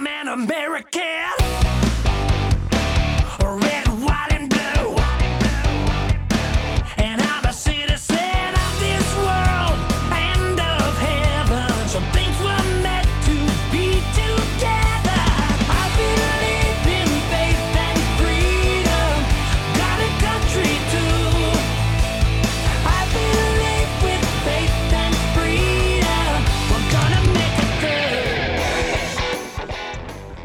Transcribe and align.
I'm 0.00 0.06
an 0.06 0.28
American. 0.28 1.00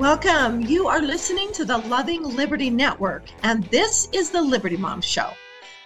Welcome. 0.06 0.62
You 0.62 0.88
are 0.88 1.02
listening 1.02 1.52
to 1.54 1.66
the 1.66 1.80
Loving 1.80 2.22
Liberty 2.22 2.70
Network, 2.70 3.28
and 3.42 3.64
this 3.72 4.08
is 4.14 4.30
the 4.30 4.40
Liberty 4.40 4.78
Mom 4.78 5.02
Show. 5.02 5.32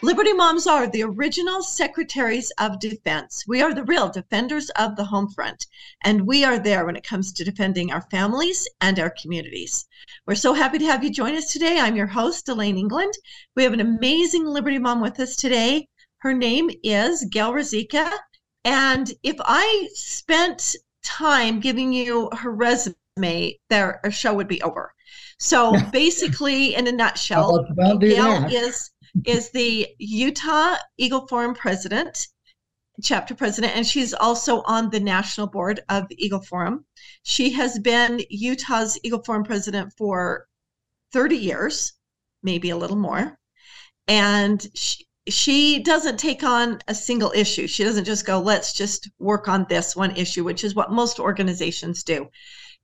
Liberty 0.02 0.34
Moms 0.34 0.68
are 0.68 0.88
the 0.88 1.04
original 1.04 1.64
secretaries 1.64 2.52
of 2.60 2.82
defense. 2.82 3.46
We 3.48 3.62
are 3.62 3.74
the 3.74 3.86
real 3.86 4.10
defenders 4.10 4.70
of 4.72 4.98
the 4.98 5.06
home 5.06 5.30
front, 5.30 5.68
and 6.04 6.28
we 6.28 6.44
are 6.44 6.60
there 6.60 6.86
when 6.86 6.98
it 6.98 7.08
comes 7.08 7.32
to 7.32 7.46
defending 7.46 7.94
our 7.94 8.02
families 8.12 8.68
and 8.82 9.00
our 9.00 9.14
communities. 9.22 9.88
We're 10.28 10.36
so 10.36 10.52
happy 10.52 10.80
to 10.80 10.86
have 10.86 11.02
you 11.02 11.12
join 11.12 11.36
us 11.36 11.54
today. 11.54 11.80
I'm 11.80 11.96
your 11.96 12.08
host, 12.08 12.46
Delane 12.46 12.78
England. 12.78 13.14
We 13.56 13.64
have 13.64 13.72
an 13.72 13.80
amazing 13.80 14.46
Liberty 14.46 14.80
Mom 14.80 15.00
with 15.00 15.18
us 15.22 15.38
today. 15.38 15.88
Her 16.18 16.34
name 16.34 16.70
is 16.84 17.24
Gail 17.32 17.54
Ruzicka. 17.54 18.12
And 18.66 19.14
if 19.24 19.38
I 19.40 19.88
spent 19.94 20.76
time 21.06 21.62
giving 21.62 21.94
you 21.94 22.30
her 22.38 22.52
resume, 22.52 22.96
there 23.70 24.00
our 24.04 24.12
show 24.12 24.34
would 24.34 24.48
be 24.48 24.62
over. 24.62 24.94
So 25.40 25.74
basically, 25.92 26.76
in 26.76 26.88
a 26.88 26.92
nutshell, 26.92 27.66
Well, 27.76 27.90
don't 27.90 28.00
do 28.00 28.10
Gail 28.10 28.46
is 28.50 28.92
is 29.26 29.50
the 29.52 29.88
Utah 29.98 30.76
Eagle 30.98 31.28
Forum 31.28 31.56
president, 31.56 32.28
chapter 33.02 33.34
president, 33.34 33.76
and 33.76 33.86
she's 33.86 34.14
also 34.14 34.62
on 34.64 34.90
the 34.90 35.00
national 35.00 35.48
board 35.48 35.82
of 35.90 36.08
the 36.10 36.24
Eagle 36.24 36.42
Forum. 36.42 36.86
She 37.24 37.52
has 37.52 37.80
been 37.80 38.22
Utah's 38.30 39.00
Eagle 39.04 39.24
Forum 39.24 39.44
president 39.44 39.94
for 39.98 40.48
30 41.14 41.38
years, 41.38 41.94
maybe 42.44 42.70
a 42.70 42.78
little 42.78 42.98
more. 42.98 43.38
And 44.08 44.66
she, 44.74 45.06
she 45.28 45.84
doesn't 45.84 46.18
take 46.18 46.44
on 46.44 46.80
a 46.88 46.96
single 46.96 47.32
issue. 47.36 47.68
She 47.68 47.84
doesn't 47.84 48.06
just 48.06 48.26
go, 48.26 48.40
let's 48.40 48.74
just 48.74 49.10
work 49.20 49.48
on 49.48 49.66
this 49.70 49.96
one 49.96 50.16
issue, 50.16 50.44
which 50.44 50.64
is 50.64 50.76
what 50.76 50.92
most 50.92 51.20
organizations 51.20 52.04
do. 52.04 52.28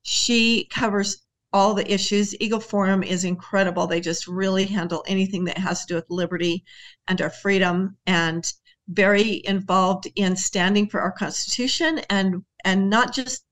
She 0.08 0.66
covers 0.66 1.26
all 1.52 1.74
the 1.74 1.92
issues. 1.92 2.40
Eagle 2.40 2.60
Forum 2.60 3.02
is 3.02 3.24
incredible. 3.24 3.88
They 3.88 4.00
just 4.00 4.28
really 4.28 4.66
handle 4.66 5.04
anything 5.08 5.46
that 5.46 5.58
has 5.58 5.82
to 5.82 5.88
do 5.88 5.96
with 5.96 6.06
liberty 6.10 6.64
and 7.08 7.20
our 7.22 7.32
freedom 7.32 7.98
and 8.06 8.54
very 8.88 9.42
involved 9.46 10.08
in 10.16 10.36
standing 10.36 10.88
for 10.88 11.02
our 11.02 11.12
constitution 11.12 12.02
and 12.12 12.46
and 12.64 12.88
not 12.88 13.16
just 13.16 13.46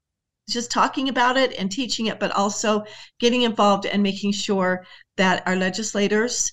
just 0.48 0.70
talking 0.70 1.10
about 1.10 1.38
it 1.38 1.54
and 1.58 1.72
teaching 1.72 2.06
it 2.06 2.20
but 2.20 2.30
also 2.34 2.84
getting 3.20 3.42
involved 3.42 3.88
and 3.88 4.04
making 4.04 4.32
sure 4.32 4.86
that 5.18 5.42
our 5.48 5.56
legislators 5.56 6.52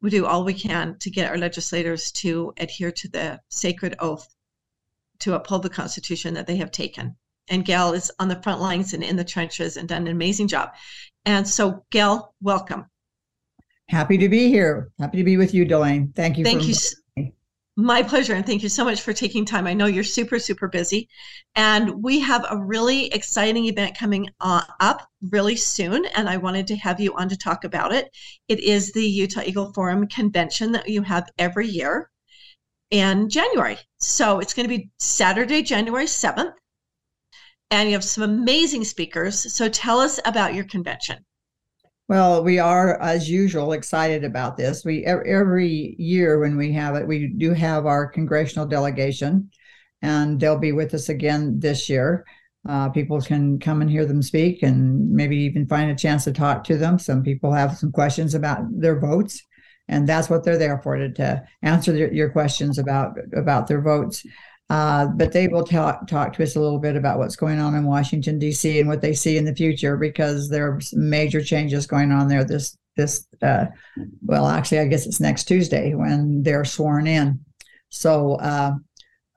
we 0.00 0.08
do 0.08 0.24
all 0.24 0.44
we 0.44 0.54
can 0.54 0.96
to 0.98 1.10
get 1.10 1.28
our 1.28 1.36
legislators 1.36 2.10
to 2.10 2.54
adhere 2.56 2.90
to 2.90 3.08
the 3.08 3.38
sacred 3.50 3.94
oath 3.98 4.26
to 5.18 5.34
uphold 5.34 5.62
the 5.62 5.68
constitution 5.68 6.32
that 6.32 6.46
they 6.46 6.56
have 6.56 6.70
taken 6.70 7.14
and 7.48 7.64
Gail 7.64 7.92
is 7.92 8.10
on 8.18 8.28
the 8.28 8.40
front 8.42 8.60
lines 8.60 8.94
and 8.94 9.02
in 9.02 9.16
the 9.16 9.24
trenches 9.24 9.76
and 9.76 9.88
done 9.88 10.02
an 10.02 10.12
amazing 10.12 10.48
job. 10.48 10.70
And 11.24 11.46
so, 11.46 11.84
Gail, 11.90 12.34
welcome. 12.40 12.86
Happy 13.88 14.16
to 14.18 14.28
be 14.28 14.48
here. 14.48 14.90
Happy 14.98 15.18
to 15.18 15.24
be 15.24 15.36
with 15.36 15.52
you, 15.54 15.64
Delane. 15.64 16.12
Thank 16.14 16.38
you. 16.38 16.44
Thank 16.44 16.62
for 16.62 16.68
you. 16.68 17.32
My 17.76 18.02
pleasure. 18.02 18.34
And 18.34 18.44
thank 18.44 18.62
you 18.62 18.68
so 18.68 18.84
much 18.84 19.00
for 19.00 19.14
taking 19.14 19.46
time. 19.46 19.66
I 19.66 19.72
know 19.72 19.86
you're 19.86 20.04
super, 20.04 20.38
super 20.38 20.68
busy. 20.68 21.08
And 21.54 22.02
we 22.02 22.20
have 22.20 22.44
a 22.50 22.62
really 22.62 23.06
exciting 23.06 23.64
event 23.64 23.96
coming 23.96 24.28
uh, 24.40 24.62
up 24.80 25.08
really 25.30 25.56
soon. 25.56 26.04
And 26.14 26.28
I 26.28 26.36
wanted 26.36 26.66
to 26.66 26.76
have 26.76 27.00
you 27.00 27.14
on 27.16 27.30
to 27.30 27.36
talk 27.36 27.64
about 27.64 27.92
it. 27.92 28.14
It 28.48 28.60
is 28.60 28.92
the 28.92 29.04
Utah 29.04 29.42
Eagle 29.44 29.72
Forum 29.72 30.06
convention 30.06 30.72
that 30.72 30.88
you 30.88 31.02
have 31.02 31.30
every 31.38 31.66
year 31.66 32.10
in 32.90 33.30
January. 33.30 33.78
So 33.98 34.38
it's 34.38 34.52
going 34.52 34.68
to 34.68 34.76
be 34.76 34.90
Saturday, 34.98 35.62
January 35.62 36.04
7th. 36.04 36.52
And 37.72 37.88
you 37.88 37.94
have 37.94 38.04
some 38.04 38.22
amazing 38.22 38.84
speakers. 38.84 39.50
So 39.56 39.66
tell 39.66 39.98
us 39.98 40.20
about 40.26 40.52
your 40.52 40.64
convention. 40.64 41.24
Well, 42.06 42.44
we 42.44 42.58
are, 42.58 43.00
as 43.00 43.30
usual, 43.30 43.72
excited 43.72 44.24
about 44.24 44.58
this. 44.58 44.84
We 44.84 45.06
every 45.06 45.96
year 45.98 46.38
when 46.38 46.58
we 46.58 46.70
have 46.74 46.96
it, 46.96 47.06
we 47.06 47.28
do 47.28 47.54
have 47.54 47.86
our 47.86 48.06
congressional 48.06 48.66
delegation, 48.66 49.50
and 50.02 50.38
they'll 50.38 50.58
be 50.58 50.72
with 50.72 50.92
us 50.92 51.08
again 51.08 51.60
this 51.60 51.88
year. 51.88 52.26
Uh, 52.68 52.90
people 52.90 53.22
can 53.22 53.58
come 53.58 53.80
and 53.80 53.90
hear 53.90 54.04
them 54.04 54.20
speak, 54.20 54.62
and 54.62 55.10
maybe 55.10 55.38
even 55.38 55.66
find 55.66 55.90
a 55.90 55.96
chance 55.96 56.24
to 56.24 56.32
talk 56.32 56.64
to 56.64 56.76
them. 56.76 56.98
Some 56.98 57.22
people 57.22 57.52
have 57.52 57.78
some 57.78 57.90
questions 57.90 58.34
about 58.34 58.64
their 58.70 59.00
votes, 59.00 59.42
and 59.88 60.06
that's 60.06 60.28
what 60.28 60.44
they're 60.44 60.58
there 60.58 60.78
for 60.82 60.96
to, 60.96 61.10
to 61.14 61.42
answer 61.62 61.96
your, 61.96 62.12
your 62.12 62.28
questions 62.28 62.78
about 62.78 63.16
about 63.34 63.66
their 63.66 63.80
votes. 63.80 64.26
Uh, 64.70 65.06
but 65.06 65.32
they 65.32 65.48
will 65.48 65.64
talk 65.64 66.06
talk 66.06 66.32
to 66.32 66.42
us 66.42 66.56
a 66.56 66.60
little 66.60 66.78
bit 66.78 66.96
about 66.96 67.18
what's 67.18 67.36
going 67.36 67.60
on 67.60 67.74
in 67.74 67.84
Washington 67.84 68.38
D.C. 68.38 68.80
and 68.80 68.88
what 68.88 69.02
they 69.02 69.12
see 69.12 69.36
in 69.36 69.44
the 69.44 69.54
future 69.54 69.96
because 69.96 70.48
there 70.48 70.66
are 70.66 70.80
major 70.92 71.42
changes 71.42 71.86
going 71.86 72.10
on 72.10 72.28
there. 72.28 72.44
This 72.44 72.78
this 72.96 73.26
uh, 73.42 73.66
well, 74.22 74.46
actually, 74.46 74.78
I 74.78 74.86
guess 74.86 75.06
it's 75.06 75.20
next 75.20 75.44
Tuesday 75.44 75.94
when 75.94 76.42
they're 76.42 76.64
sworn 76.64 77.06
in. 77.06 77.40
So 77.90 78.36
uh, 78.36 78.74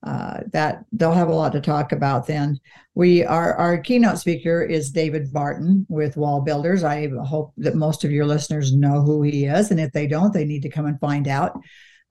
uh, 0.06 0.42
that 0.54 0.86
they'll 0.92 1.12
have 1.12 1.30
a 1.30 1.36
lot 1.36 1.52
to 1.52 1.62
talk 1.62 1.92
about 1.92 2.28
then. 2.28 2.60
We 2.94 3.26
our 3.26 3.56
our 3.56 3.78
keynote 3.80 4.20
speaker 4.20 4.62
is 4.62 4.92
David 4.92 5.34
Barton 5.34 5.86
with 5.90 6.16
WallBuilders. 6.16 6.84
I 6.84 7.10
hope 7.26 7.54
that 7.58 7.76
most 7.76 8.04
of 8.04 8.12
your 8.12 8.26
listeners 8.26 8.74
know 8.74 9.02
who 9.02 9.24
he 9.24 9.46
is, 9.46 9.72
and 9.72 9.80
if 9.80 9.92
they 9.92 10.08
don't, 10.08 10.32
they 10.32 10.46
need 10.46 10.62
to 10.62 10.70
come 10.70 10.86
and 10.86 11.00
find 11.00 11.28
out. 11.28 11.60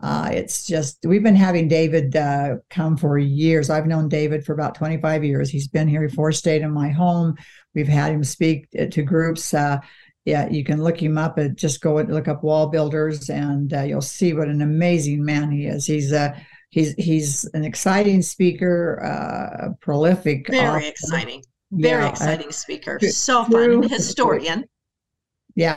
Uh, 0.01 0.29
it's 0.33 0.67
just 0.67 0.99
we've 1.07 1.23
been 1.23 1.37
having 1.37 1.69
David 1.69 2.15
uh, 2.17 2.57
come 2.69 2.97
for 2.97 3.17
years. 3.19 3.71
I've 3.71 3.87
known 3.87 4.09
David 4.09 4.45
for 4.45 4.53
about 4.53 4.75
25 4.75 5.25
years. 5.25 5.49
He's 5.51 5.69
been 5.69 5.89
here 5.89 6.07
before, 6.07 6.33
stayed 6.33 6.63
in 6.63 6.73
my 6.73 6.91
home. 6.91 7.37
We've 7.75 7.89
had 7.89 8.13
him 8.13 8.25
speak 8.25 8.69
to 8.73 9.03
groups. 9.03 9.55
Uh, 9.55 9.79
yeah, 10.25 10.49
you 10.49 10.65
can 10.65 10.83
look 10.83 11.01
him 11.03 11.17
up 11.19 11.39
and 11.39 11.57
just 11.57 11.81
go 11.81 11.99
and 11.99 12.13
look 12.13 12.29
up 12.29 12.43
WallBuilders, 12.43 13.29
and 13.31 13.73
uh, 13.73 13.83
you'll 13.83 14.01
see 14.01 14.33
what 14.33 14.49
an 14.49 14.63
amazing 14.63 15.25
man 15.25 15.51
he 15.51 15.67
is. 15.67 15.87
He's 15.87 16.13
a 16.13 16.35
he's 16.71 16.95
he's 16.95 17.45
an 17.55 17.65
exciting 17.65 18.21
speaker, 18.23 19.03
uh, 19.05 19.73
prolific, 19.81 20.47
Very 20.51 20.67
author. 20.67 20.87
exciting. 20.87 21.45
Very 21.73 22.03
Yeah, 22.03 22.09
exciting 22.11 22.53
speaker. 22.53 22.99
So 23.01 23.45
fun. 23.45 23.83
Historian. 23.85 24.65
Yeah, 25.55 25.77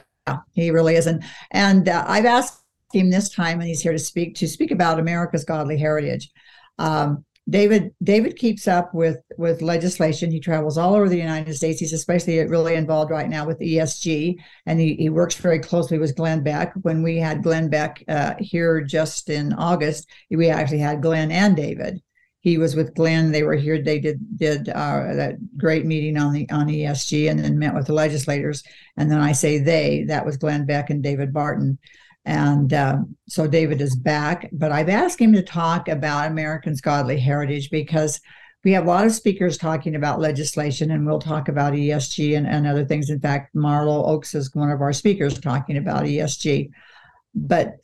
he 0.54 0.72
really 0.72 0.96
is. 0.96 1.08
And 1.08 1.24
and 1.52 1.88
uh, 1.90 2.04
I've 2.08 2.26
asked 2.26 2.62
him 2.94 3.10
this 3.10 3.30
time, 3.30 3.60
and 3.60 3.68
he's 3.68 3.82
here 3.82 3.92
to 3.92 4.00
speak 4.00 4.36
to 4.36 4.48
speak 4.48 4.72
about 4.72 5.00
America's 5.00 5.44
godly 5.44 5.78
heritage. 5.78 6.32
Um, 6.80 7.26
David 7.50 7.94
David 8.04 8.36
keeps 8.36 8.68
up 8.68 8.94
with 8.94 9.18
with 9.38 9.62
legislation. 9.62 10.32
He 10.32 10.40
travels 10.40 10.78
all 10.78 10.96
over 10.96 11.08
the 11.08 11.18
United 11.18 11.56
States. 11.56 11.80
He's 11.80 11.94
especially 11.94 12.40
really 12.46 12.76
involved 12.76 13.10
right 13.10 13.30
now 13.30 13.46
with 13.46 13.60
ESG, 13.60 14.36
and 14.66 14.80
he, 14.80 14.96
he 14.96 15.10
works 15.10 15.36
very 15.36 15.60
closely 15.60 15.98
with 15.98 16.16
Glenn 16.16 16.44
Beck. 16.44 16.74
When 16.82 17.04
we 17.04 17.18
had 17.18 17.44
Glenn 17.44 17.70
Beck 17.70 18.04
uh, 18.10 18.34
here 18.40 18.82
just 18.82 19.30
in 19.30 19.54
August, 19.54 20.10
we 20.30 20.50
actually 20.50 20.80
had 20.80 21.02
Glenn 21.02 21.32
and 21.32 21.56
David. 21.56 22.02
He 22.42 22.58
was 22.58 22.76
with 22.76 22.96
Glenn. 22.96 23.32
They 23.32 23.44
were 23.44 23.56
here. 23.56 23.82
They 23.82 24.00
did 24.00 24.20
did 24.38 24.70
uh, 24.70 25.14
that 25.14 25.36
great 25.58 25.86
meeting 25.86 26.18
on 26.18 26.34
the 26.34 26.50
on 26.50 26.68
ESG, 26.68 27.30
and 27.30 27.40
then 27.40 27.58
met 27.58 27.74
with 27.74 27.88
the 27.88 27.94
legislators. 27.94 28.62
And 28.98 29.10
then 29.10 29.22
I 29.22 29.32
say 29.32 29.60
they. 29.60 30.04
That 30.04 30.26
was 30.26 30.36
Glenn 30.36 30.66
Beck 30.66 30.90
and 30.90 31.02
David 31.02 31.32
Barton. 31.32 31.80
And 32.28 32.74
um, 32.74 33.16
so 33.30 33.48
David 33.48 33.80
is 33.80 33.96
back, 33.96 34.50
but 34.52 34.70
I've 34.70 34.90
asked 34.90 35.20
him 35.20 35.32
to 35.32 35.42
talk 35.42 35.88
about 35.88 36.28
Americans' 36.28 36.82
godly 36.82 37.18
heritage 37.18 37.70
because 37.70 38.20
we 38.66 38.74
have 38.74 38.84
a 38.84 38.88
lot 38.88 39.06
of 39.06 39.14
speakers 39.14 39.58
talking 39.58 39.96
about 39.96 40.20
legislation, 40.20 40.92
and 40.92 41.06
we'll 41.06 41.20
talk 41.20 41.48
about 41.48 41.72
ESG 41.72 42.36
and, 42.36 42.46
and 42.46 42.68
other 42.68 42.84
things. 42.84 43.10
In 43.10 43.22
fact, 43.22 43.56
Marlo 43.56 44.06
Oaks 44.06 44.36
is 44.36 44.54
one 44.54 44.70
of 44.70 44.82
our 44.82 44.92
speakers 44.92 45.40
talking 45.40 45.78
about 45.78 46.04
ESG. 46.04 46.70
But 47.34 47.76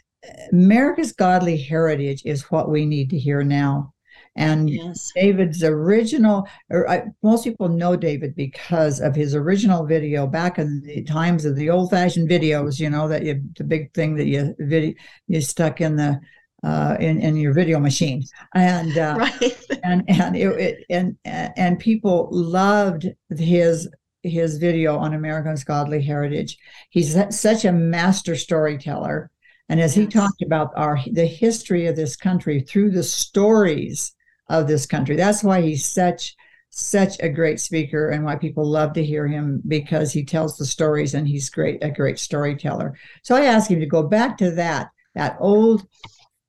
America's 0.52 1.14
godly 1.14 1.56
heritage 1.56 2.24
is 2.26 2.52
what 2.52 2.70
we 2.70 2.86
need 2.86 3.12
to 3.12 3.18
hear 3.18 3.44
now. 3.44 3.93
And 4.36 4.70
Yes. 4.70 5.12
David's 5.16 5.64
original, 5.64 6.48
or 6.70 6.90
I, 6.90 7.04
most 7.22 7.44
people 7.44 7.70
know 7.70 7.96
David 7.96 8.36
because 8.36 9.00
of 9.00 9.16
his 9.16 9.36
original 9.36 9.86
video 9.86 10.26
back 10.26 10.58
in 10.58 10.82
the 10.82 11.04
times 11.04 11.46
of 11.46 11.56
the 11.56 11.70
old-fashioned 11.70 12.28
videos. 12.30 12.80
You 12.80 12.90
know 12.90 13.08
that 13.08 13.24
you, 13.24 13.44
the 13.58 13.64
big 13.64 13.94
thing 13.94 14.16
that 14.16 14.26
you 14.26 14.56
video 14.60 14.94
you 15.28 15.40
stuck 15.42 15.82
in 15.82 15.96
the 15.98 16.20
uh, 16.64 16.98
in 17.00 17.22
in 17.22 17.36
your 17.36 17.54
video 17.54 17.80
machine, 17.80 18.24
and 18.56 18.98
uh, 18.98 19.16
Right. 19.20 19.58
and 19.84 20.04
and 20.08 20.36
it, 20.36 20.48
it 20.60 20.86
and 20.90 21.16
and 21.26 21.78
people 21.78 22.28
loved 22.32 23.08
his 23.30 23.88
his 24.24 24.58
video 24.58 24.98
on 24.98 25.14
America's 25.14 25.64
godly 25.64 26.02
heritage. 26.02 26.58
He's 26.90 27.16
such 27.38 27.66
a 27.66 27.72
master 27.72 28.36
storyteller. 28.36 29.30
And 29.70 29.80
as 29.80 29.94
he 29.96 30.08
talked 30.08 30.42
about 30.42 30.72
our 30.76 31.00
the 31.12 31.26
history 31.26 31.88
of 31.88 31.96
this 31.96 32.16
country 32.16 32.62
through 32.62 32.92
the 32.92 33.04
stories 33.04 34.14
of 34.50 34.68
this 34.68 34.86
country, 34.86 35.16
that's 35.16 35.44
why 35.44 35.62
he's 35.62 35.86
such 35.86 36.36
such 36.76 37.18
a 37.20 37.30
great 37.30 37.60
speaker 37.60 38.10
and 38.10 38.26
why 38.26 38.36
people 38.36 38.66
love 38.66 38.94
to 38.94 39.06
hear 39.06 39.28
him 39.28 39.62
because 39.68 40.12
he 40.12 40.26
tells 40.26 40.58
the 40.58 40.66
stories 40.66 41.14
and 41.14 41.28
he's 41.28 41.50
great 41.50 41.84
a 41.84 41.92
great 41.92 42.18
storyteller. 42.18 42.98
So 43.22 43.36
I 43.36 43.46
asked 43.46 43.70
him 43.70 43.80
to 43.80 43.86
go 43.86 44.04
back 44.04 44.38
to 44.40 44.52
that 44.52 44.90
that 45.14 45.38
old 45.40 45.86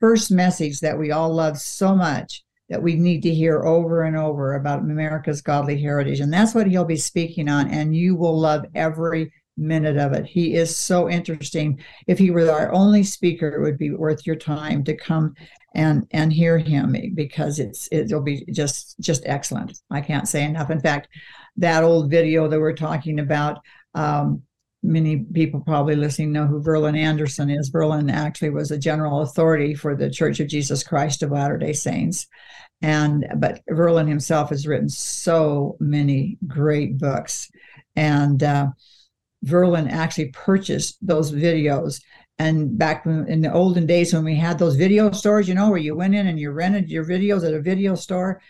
first 0.00 0.30
message 0.30 0.80
that 0.80 0.98
we 0.98 1.10
all 1.10 1.32
love 1.32 1.58
so 1.58 1.94
much 1.94 2.42
that 2.68 2.82
we 2.82 2.94
need 2.94 3.22
to 3.22 3.34
hear 3.34 3.64
over 3.64 4.02
and 4.02 4.16
over 4.16 4.54
about 4.54 4.80
America's 4.80 5.42
godly 5.42 5.80
heritage. 5.80 6.20
And 6.20 6.32
that's 6.32 6.54
what 6.54 6.66
he'll 6.66 6.84
be 6.84 6.96
speaking 6.96 7.48
on. 7.48 7.68
And 7.68 7.94
you 7.94 8.16
will 8.16 8.38
love 8.38 8.64
every 8.74 9.32
minute 9.56 9.96
of 9.96 10.12
it. 10.12 10.26
He 10.26 10.54
is 10.54 10.74
so 10.74 11.08
interesting. 11.08 11.80
If 12.06 12.18
he 12.18 12.30
were 12.30 12.50
our 12.50 12.72
only 12.72 13.04
speaker, 13.04 13.48
it 13.48 13.62
would 13.62 13.78
be 13.78 13.90
worth 13.90 14.26
your 14.26 14.36
time 14.36 14.82
to 14.84 14.96
come 14.96 15.34
and 15.74 16.06
and 16.12 16.32
hear 16.32 16.58
him 16.58 16.96
because 17.14 17.58
it's 17.58 17.88
it'll 17.90 18.22
be 18.22 18.44
just 18.52 18.98
just 19.00 19.22
excellent. 19.26 19.78
I 19.90 20.00
can't 20.00 20.28
say 20.28 20.44
enough. 20.44 20.70
In 20.70 20.80
fact, 20.80 21.08
that 21.56 21.84
old 21.84 22.10
video 22.10 22.48
that 22.48 22.60
we're 22.60 22.72
talking 22.74 23.20
about, 23.20 23.60
um, 23.94 24.42
many 24.82 25.18
people 25.18 25.60
probably 25.60 25.96
listening 25.96 26.32
know 26.32 26.46
who 26.46 26.62
Verlan 26.62 26.96
Andersen 26.96 27.50
is. 27.50 27.70
Verlan 27.70 28.12
actually 28.12 28.50
was 28.50 28.70
a 28.70 28.78
general 28.78 29.22
authority 29.22 29.74
for 29.74 29.96
the 29.96 30.10
Church 30.10 30.40
of 30.40 30.48
Jesus 30.48 30.82
Christ 30.82 31.22
of 31.22 31.30
Latter-day 31.32 31.72
Saints. 31.72 32.26
And 32.82 33.26
but 33.36 33.62
Verlan 33.70 34.08
himself 34.08 34.50
has 34.50 34.66
written 34.66 34.88
so 34.88 35.76
many 35.80 36.38
great 36.46 36.98
books. 36.98 37.50
And 37.96 38.42
uh, 38.42 38.68
Verlan 39.44 39.90
actually 39.90 40.30
purchased 40.30 40.98
those 41.00 41.32
videos. 41.32 42.00
And 42.38 42.76
back 42.76 43.06
in 43.06 43.42
the 43.42 43.52
olden 43.52 43.86
days 43.86 44.12
when 44.12 44.24
we 44.24 44.34
had 44.34 44.58
those 44.58 44.74
video 44.76 45.10
stores, 45.12 45.48
you 45.48 45.54
know, 45.54 45.70
where 45.70 45.78
you 45.78 45.94
went 45.94 46.14
in 46.14 46.26
and 46.26 46.38
you 46.38 46.50
rented 46.50 46.90
your 46.90 47.04
videos 47.04 47.46
at 47.46 47.54
a 47.54 47.60
video 47.60 47.94
store, 47.94 48.40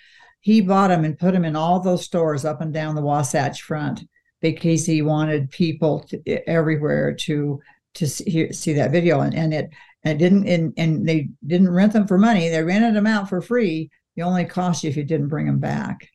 he 0.40 0.60
bought 0.60 0.88
them 0.88 1.04
and 1.04 1.18
put 1.18 1.32
them 1.32 1.44
in 1.44 1.56
all 1.56 1.80
those 1.80 2.04
stores 2.04 2.44
up 2.44 2.60
and 2.60 2.72
down 2.72 2.94
the 2.94 3.02
Wasatch 3.02 3.62
Front 3.62 4.04
because 4.40 4.86
he 4.86 5.02
wanted 5.02 5.50
people 5.50 6.00
to, 6.08 6.48
everywhere 6.48 7.14
to 7.14 7.60
to 7.94 8.06
see, 8.08 8.52
see 8.52 8.72
that 8.72 8.90
video. 8.90 9.20
And, 9.20 9.34
and 9.34 9.54
it 9.54 9.70
and 10.02 10.14
it 10.14 10.18
didn't 10.18 10.46
and, 10.48 10.72
and 10.76 11.08
they 11.08 11.28
didn't 11.46 11.70
rent 11.70 11.92
them 11.92 12.06
for 12.06 12.18
money. 12.18 12.48
They 12.48 12.62
rented 12.62 12.94
them 12.94 13.06
out 13.06 13.28
for 13.28 13.40
free. 13.40 13.90
It 14.16 14.22
only 14.22 14.44
cost 14.44 14.82
you 14.82 14.90
if 14.90 14.96
you 14.96 15.04
didn't 15.04 15.28
bring 15.28 15.46
them 15.46 15.60
back. 15.60 16.08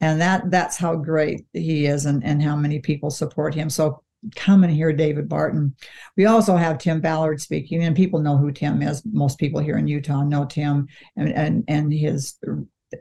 And 0.00 0.20
that 0.20 0.50
that's 0.50 0.76
how 0.76 0.96
great 0.96 1.46
he 1.54 1.86
is 1.86 2.04
and, 2.04 2.22
and 2.22 2.42
how 2.42 2.56
many 2.56 2.80
people 2.80 3.10
support 3.10 3.54
him. 3.54 3.70
So 3.70 4.02
come 4.36 4.64
and 4.64 4.72
hear 4.72 4.92
david 4.92 5.28
barton 5.28 5.74
we 6.16 6.26
also 6.26 6.56
have 6.56 6.78
tim 6.78 7.00
ballard 7.00 7.40
speaking 7.40 7.84
and 7.84 7.96
people 7.96 8.20
know 8.20 8.36
who 8.36 8.52
tim 8.52 8.82
is 8.82 9.02
most 9.12 9.38
people 9.38 9.60
here 9.60 9.76
in 9.76 9.86
utah 9.86 10.22
know 10.22 10.44
tim 10.44 10.86
and 11.16 11.32
and, 11.32 11.64
and 11.68 11.92
his 11.92 12.36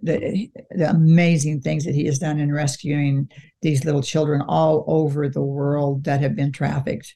the, 0.01 0.49
the 0.71 0.89
amazing 0.89 1.61
things 1.61 1.85
that 1.85 1.95
he 1.95 2.05
has 2.05 2.19
done 2.19 2.39
in 2.39 2.51
rescuing 2.51 3.29
these 3.61 3.85
little 3.85 4.01
children 4.01 4.41
all 4.41 4.83
over 4.87 5.29
the 5.29 5.41
world 5.41 6.03
that 6.05 6.21
have 6.21 6.35
been 6.35 6.51
trafficked. 6.51 7.15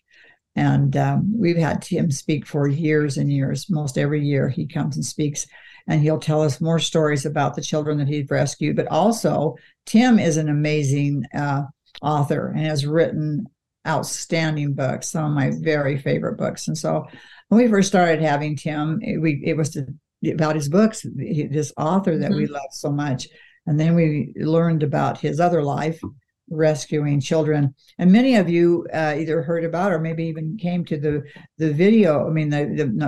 And 0.56 0.98
um, 0.98 1.32
we've 1.36 1.58
had 1.58 1.82
Tim 1.82 2.10
speak 2.10 2.46
for 2.46 2.68
years 2.68 3.18
and 3.18 3.32
years. 3.32 3.70
Most 3.70 3.98
every 3.98 4.26
year 4.26 4.50
he 4.50 4.66
comes 4.66 4.96
and 4.96 5.06
speaks, 5.06 5.46
and 5.88 6.02
he'll 6.02 6.20
tell 6.20 6.42
us 6.42 6.60
more 6.60 6.80
stories 6.80 7.26
about 7.26 7.56
the 7.56 7.62
children 7.62 7.98
that 8.00 8.08
he's 8.08 8.30
rescued. 8.30 8.76
But 8.76 8.88
also, 8.88 9.56
Tim 9.86 10.18
is 10.18 10.38
an 10.38 10.50
amazing 10.50 11.26
uh, 11.34 11.64
author 12.02 12.48
and 12.50 12.66
has 12.66 12.88
written 12.88 13.46
outstanding 13.88 14.74
books, 14.74 15.10
some 15.10 15.26
of 15.26 15.32
my 15.32 15.52
very 15.60 15.98
favorite 15.98 16.38
books. 16.38 16.68
And 16.68 16.78
so, 16.78 17.08
when 17.50 17.64
we 17.64 17.70
first 17.70 17.88
started 17.88 18.22
having 18.22 18.56
Tim, 18.56 19.00
it, 19.02 19.18
we 19.22 19.42
it 19.46 19.56
was 19.56 19.70
to 19.72 19.88
about 20.32 20.56
his 20.56 20.70
books, 20.70 21.06
this 21.16 21.72
author 21.78 22.18
that 22.18 22.32
mm-hmm. 22.32 22.40
we 22.40 22.48
love 22.48 22.72
so 22.72 22.92
much. 22.92 23.28
And 23.66 23.80
then 23.80 23.96
we 23.96 24.34
learned 24.38 24.84
about 24.84 25.20
his 25.20 25.40
other 25.40 25.64
life, 25.64 26.00
rescuing 26.50 27.20
children. 27.20 27.76
And 27.98 28.12
many 28.12 28.36
of 28.36 28.50
you 28.50 28.88
uh, 28.94 29.16
either 29.18 29.42
heard 29.42 29.66
about 29.66 29.92
or 29.92 30.00
maybe 30.00 30.26
even 30.26 30.58
came 30.58 30.86
to 30.86 30.98
the 30.98 31.24
the 31.58 31.74
video. 31.74 32.28
I 32.28 32.32
mean, 32.32 32.50
the 32.50 32.66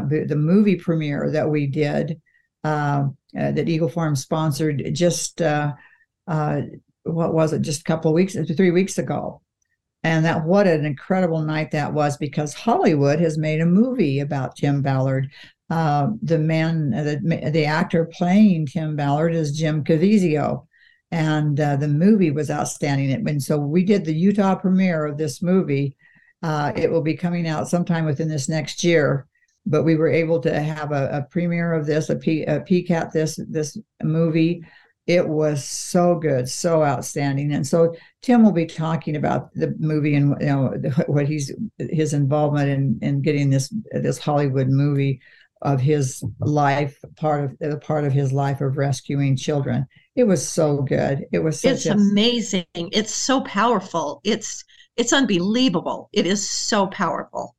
the, 0.09 0.25
the 0.25 0.35
movie 0.35 0.75
premiere 0.75 1.31
that 1.31 1.49
we 1.49 1.67
did 1.67 2.21
uh, 2.63 3.05
uh, 3.37 3.51
that 3.51 3.69
Eagle 3.69 3.89
Forum 3.89 4.15
sponsored 4.15 4.83
just 4.93 5.41
uh, 5.41 5.73
uh, 6.27 6.61
what 7.03 7.33
was 7.33 7.53
it? 7.53 7.61
Just 7.61 7.81
a 7.81 7.85
couple 7.85 8.11
of 8.11 8.15
weeks, 8.15 8.35
three 8.55 8.71
weeks 8.71 8.97
ago. 8.97 9.41
And 10.03 10.23
that 10.25 10.45
what 10.45 10.65
an 10.65 10.85
incredible 10.85 11.41
night 11.41 11.71
that 11.71 11.93
was 11.93 12.15
because 12.17 12.53
Hollywood 12.53 13.19
has 13.19 13.37
made 13.37 13.59
a 13.59 13.65
movie 13.65 14.19
about 14.19 14.55
Tim 14.55 14.81
Ballard 14.81 15.29
uh, 15.69 16.07
the 16.21 16.39
man, 16.39 16.89
the, 16.89 17.49
the 17.51 17.65
actor 17.65 18.09
playing 18.11 18.65
Tim 18.65 18.95
Ballard 18.95 19.35
is 19.35 19.57
Jim 19.57 19.83
Caviezel. 19.83 20.65
And 21.11 21.59
uh, 21.59 21.75
the 21.75 21.87
movie 21.87 22.31
was 22.31 22.51
outstanding. 22.51 23.11
And 23.27 23.41
so 23.41 23.57
we 23.57 23.83
did 23.83 24.05
the 24.05 24.13
Utah 24.13 24.55
premiere 24.55 25.05
of 25.05 25.17
this 25.17 25.41
movie. 25.41 25.95
Uh, 26.43 26.71
it 26.75 26.91
will 26.91 27.01
be 27.01 27.15
coming 27.15 27.47
out 27.47 27.67
sometime 27.67 28.05
within 28.05 28.29
this 28.29 28.47
next 28.47 28.83
year. 28.83 29.27
But 29.65 29.83
we 29.83 29.95
were 29.95 30.09
able 30.09 30.39
to 30.41 30.59
have 30.59 30.91
a, 30.91 31.09
a 31.11 31.27
premiere 31.29 31.73
of 31.73 31.85
this, 31.85 32.09
a, 32.09 32.15
P, 32.15 32.43
a 32.43 32.61
peek 32.61 32.89
at 32.91 33.11
this 33.11 33.39
this 33.49 33.77
movie. 34.01 34.63
It 35.09 35.27
was 35.27 35.65
so 35.67 36.13
good, 36.13 36.47
so 36.47 36.83
outstanding. 36.83 37.51
And 37.51 37.65
so 37.65 37.95
Tim 38.21 38.43
will 38.43 38.51
be 38.51 38.67
talking 38.67 39.15
about 39.15 39.51
the 39.55 39.75
movie 39.79 40.13
and 40.13 40.35
you 40.39 40.45
know 40.45 40.73
what 41.07 41.27
he's 41.27 41.51
his 41.79 42.13
involvement 42.13 42.69
in 42.69 42.99
in 43.01 43.21
getting 43.23 43.49
this 43.49 43.73
this 43.91 44.19
Hollywood 44.19 44.67
movie 44.69 45.19
of 45.63 45.81
his 45.81 46.23
life, 46.39 46.95
part 47.15 47.43
of 47.43 47.57
the 47.57 47.77
part 47.79 48.03
of 48.05 48.13
his 48.13 48.31
life 48.31 48.61
of 48.61 48.77
rescuing 48.77 49.35
children. 49.35 49.87
It 50.15 50.25
was 50.25 50.47
so 50.47 50.83
good. 50.83 51.25
It 51.31 51.39
was 51.39 51.65
it's 51.65 51.87
a, 51.87 51.93
amazing. 51.93 52.65
It's 52.75 53.13
so 53.15 53.41
powerful. 53.41 54.21
It's 54.23 54.63
it's 54.95 55.11
unbelievable. 55.11 56.09
It 56.13 56.27
is 56.27 56.47
so 56.47 56.85
powerful. 56.85 57.55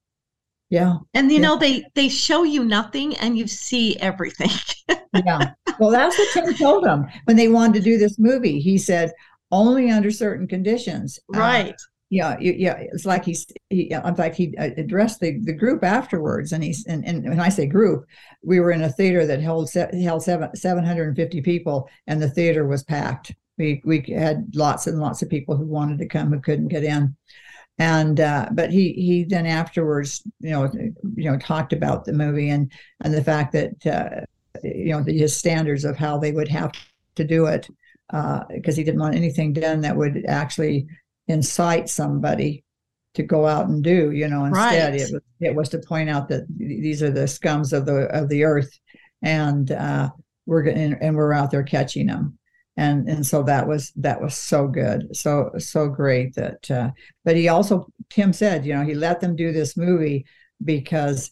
Yeah. 0.70 0.98
And 1.14 1.30
you 1.30 1.40
yeah. 1.40 1.42
know, 1.42 1.56
they 1.56 1.84
they 1.94 2.08
show 2.08 2.44
you 2.44 2.64
nothing 2.64 3.16
and 3.16 3.36
you 3.36 3.46
see 3.48 3.96
everything. 3.98 4.50
yeah. 5.26 5.52
Well, 5.78 5.90
that's 5.90 6.16
what 6.16 6.28
Tim 6.32 6.54
told 6.54 6.84
them 6.84 7.06
when 7.24 7.36
they 7.36 7.48
wanted 7.48 7.74
to 7.74 7.80
do 7.80 7.98
this 7.98 8.18
movie. 8.18 8.60
He 8.60 8.78
said, 8.78 9.12
only 9.50 9.90
under 9.90 10.10
certain 10.10 10.46
conditions. 10.46 11.18
Right. 11.28 11.70
Uh, 11.70 11.76
yeah, 12.10 12.36
yeah. 12.40 12.76
It's 12.92 13.04
like 13.04 13.24
he's, 13.24 13.46
he, 13.68 13.92
in 13.92 14.14
fact, 14.16 14.34
he 14.34 14.52
addressed 14.58 15.20
the, 15.20 15.38
the 15.44 15.52
group 15.52 15.84
afterwards, 15.84 16.50
and 16.50 16.62
he's, 16.62 16.84
and, 16.86 17.04
and 17.06 17.28
when 17.28 17.38
I 17.38 17.48
say 17.50 17.66
group, 17.66 18.04
we 18.42 18.58
were 18.58 18.72
in 18.72 18.82
a 18.82 18.90
theater 18.90 19.24
that 19.26 19.40
held 19.40 19.70
held 19.72 20.22
seven 20.24 20.54
seven 20.56 20.84
hundred 20.84 21.06
and 21.06 21.16
fifty 21.16 21.40
people, 21.40 21.88
and 22.08 22.20
the 22.20 22.28
theater 22.28 22.66
was 22.66 22.82
packed. 22.82 23.32
We 23.58 23.80
we 23.84 24.04
had 24.12 24.50
lots 24.56 24.88
and 24.88 24.98
lots 24.98 25.22
of 25.22 25.28
people 25.28 25.56
who 25.56 25.66
wanted 25.66 26.00
to 26.00 26.08
come 26.08 26.32
who 26.32 26.40
couldn't 26.40 26.68
get 26.68 26.82
in, 26.82 27.16
and 27.80 28.20
uh, 28.20 28.46
but 28.52 28.70
he 28.70 28.92
he 28.92 29.24
then 29.24 29.46
afterwards, 29.46 30.22
you 30.40 30.50
know, 30.50 30.70
you 31.16 31.30
know, 31.30 31.38
talked 31.38 31.72
about 31.72 32.04
the 32.04 32.12
movie 32.12 32.50
and 32.50 32.70
and 33.00 33.14
the 33.14 33.24
fact 33.24 33.52
that 33.52 33.86
uh, 33.86 34.20
you 34.62 34.92
know 34.92 35.02
the, 35.02 35.16
his 35.16 35.34
standards 35.34 35.86
of 35.86 35.96
how 35.96 36.18
they 36.18 36.30
would 36.30 36.48
have 36.48 36.72
to 37.14 37.24
do 37.24 37.46
it 37.46 37.68
because 38.08 38.74
uh, 38.74 38.76
he 38.76 38.84
didn't 38.84 39.00
want 39.00 39.14
anything 39.14 39.54
done 39.54 39.80
that 39.80 39.96
would 39.96 40.26
actually 40.28 40.86
incite 41.28 41.88
somebody 41.88 42.62
to 43.14 43.22
go 43.22 43.46
out 43.46 43.68
and 43.68 43.82
do 43.82 44.10
you 44.10 44.28
know 44.28 44.44
instead 44.44 44.92
right. 44.92 45.00
it, 45.00 45.12
was, 45.12 45.22
it 45.40 45.54
was 45.54 45.68
to 45.68 45.78
point 45.78 46.10
out 46.10 46.28
that 46.28 46.44
these 46.58 47.02
are 47.02 47.10
the 47.10 47.20
scums 47.20 47.72
of 47.72 47.86
the 47.86 48.06
of 48.08 48.28
the 48.28 48.44
earth 48.44 48.78
and 49.22 49.72
uh 49.72 50.08
we're 50.46 50.62
going 50.62 50.94
and 51.00 51.16
we're 51.16 51.32
out 51.32 51.50
there 51.50 51.62
catching 51.62 52.06
them 52.06 52.36
and 52.80 53.08
and 53.08 53.26
so 53.26 53.42
that 53.42 53.68
was 53.68 53.92
that 53.94 54.20
was 54.20 54.34
so 54.34 54.66
good 54.66 55.14
so 55.14 55.50
so 55.58 55.88
great 55.88 56.34
that 56.34 56.70
uh 56.70 56.90
but 57.24 57.36
he 57.36 57.48
also 57.48 57.86
tim 58.08 58.32
said 58.32 58.64
you 58.64 58.74
know 58.74 58.84
he 58.84 58.94
let 58.94 59.20
them 59.20 59.36
do 59.36 59.52
this 59.52 59.76
movie 59.76 60.24
because 60.64 61.30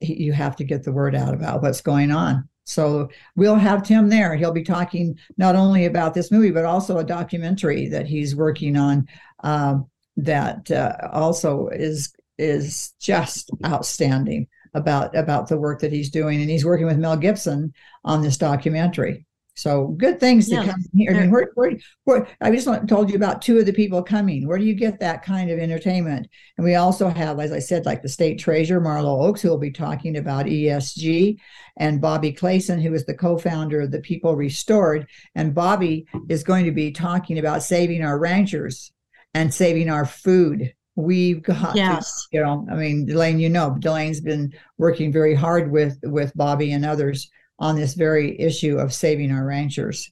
he, 0.00 0.22
you 0.24 0.32
have 0.32 0.54
to 0.54 0.64
get 0.64 0.84
the 0.84 0.92
word 0.92 1.14
out 1.14 1.34
about 1.34 1.62
what's 1.62 1.80
going 1.80 2.10
on 2.10 2.46
so 2.66 3.08
we'll 3.36 3.54
have 3.54 3.84
Tim 3.84 4.08
there. 4.08 4.34
He'll 4.34 4.52
be 4.52 4.64
talking 4.64 5.16
not 5.36 5.54
only 5.54 5.84
about 5.84 6.14
this 6.14 6.32
movie, 6.32 6.50
but 6.50 6.64
also 6.64 6.98
a 6.98 7.04
documentary 7.04 7.88
that 7.88 8.06
he's 8.06 8.34
working 8.34 8.76
on 8.76 9.06
um, 9.44 9.88
that 10.16 10.68
uh, 10.70 10.96
also 11.12 11.68
is 11.68 12.12
is 12.38 12.92
just 13.00 13.50
outstanding 13.64 14.48
about 14.74 15.16
about 15.16 15.48
the 15.48 15.56
work 15.56 15.80
that 15.80 15.92
he's 15.92 16.10
doing. 16.10 16.40
And 16.40 16.50
he's 16.50 16.64
working 16.64 16.86
with 16.86 16.98
Mel 16.98 17.16
Gibson 17.16 17.72
on 18.04 18.20
this 18.20 18.36
documentary. 18.36 19.25
So 19.56 19.88
good 19.88 20.20
things 20.20 20.50
yeah, 20.50 20.62
to 20.62 20.70
come 20.70 20.84
here. 20.94 21.12
I 21.12 21.20
mean, 21.20 21.30
where, 21.30 21.50
where, 21.54 21.72
where, 22.04 22.28
I 22.42 22.50
just 22.50 22.68
told 22.86 23.08
you 23.08 23.16
about 23.16 23.40
two 23.40 23.58
of 23.58 23.64
the 23.64 23.72
people 23.72 24.02
coming. 24.02 24.46
Where 24.46 24.58
do 24.58 24.64
you 24.64 24.74
get 24.74 25.00
that 25.00 25.24
kind 25.24 25.50
of 25.50 25.58
entertainment? 25.58 26.28
And 26.58 26.64
we 26.64 26.74
also 26.74 27.08
have, 27.08 27.40
as 27.40 27.52
I 27.52 27.58
said, 27.58 27.86
like 27.86 28.02
the 28.02 28.08
state 28.08 28.38
treasurer, 28.38 28.82
Marlo 28.82 29.24
Oaks, 29.24 29.40
who 29.40 29.48
will 29.48 29.56
be 29.56 29.70
talking 29.70 30.18
about 30.18 30.44
ESG, 30.44 31.38
and 31.78 32.02
Bobby 32.02 32.34
Clayson, 32.34 32.82
who 32.82 32.92
is 32.92 33.06
the 33.06 33.14
co-founder 33.14 33.80
of 33.80 33.90
the 33.90 34.00
People 34.00 34.36
Restored. 34.36 35.06
And 35.34 35.54
Bobby 35.54 36.06
is 36.28 36.44
going 36.44 36.66
to 36.66 36.72
be 36.72 36.90
talking 36.90 37.38
about 37.38 37.62
saving 37.62 38.02
our 38.02 38.18
ranchers 38.18 38.92
and 39.32 39.52
saving 39.52 39.88
our 39.88 40.04
food. 40.04 40.74
We've 40.96 41.42
got 41.42 41.72
to, 41.72 41.78
Yes. 41.78 42.26
you 42.30 42.42
know, 42.42 42.66
I 42.70 42.74
mean, 42.74 43.06
Delane, 43.06 43.38
you 43.38 43.48
know, 43.48 43.76
Delane's 43.78 44.20
been 44.20 44.52
working 44.76 45.12
very 45.12 45.34
hard 45.34 45.70
with 45.70 45.98
with 46.02 46.32
Bobby 46.34 46.72
and 46.72 46.84
others 46.84 47.30
on 47.58 47.76
this 47.76 47.94
very 47.94 48.38
issue 48.40 48.78
of 48.78 48.92
saving 48.92 49.32
our 49.32 49.44
ranchers. 49.44 50.10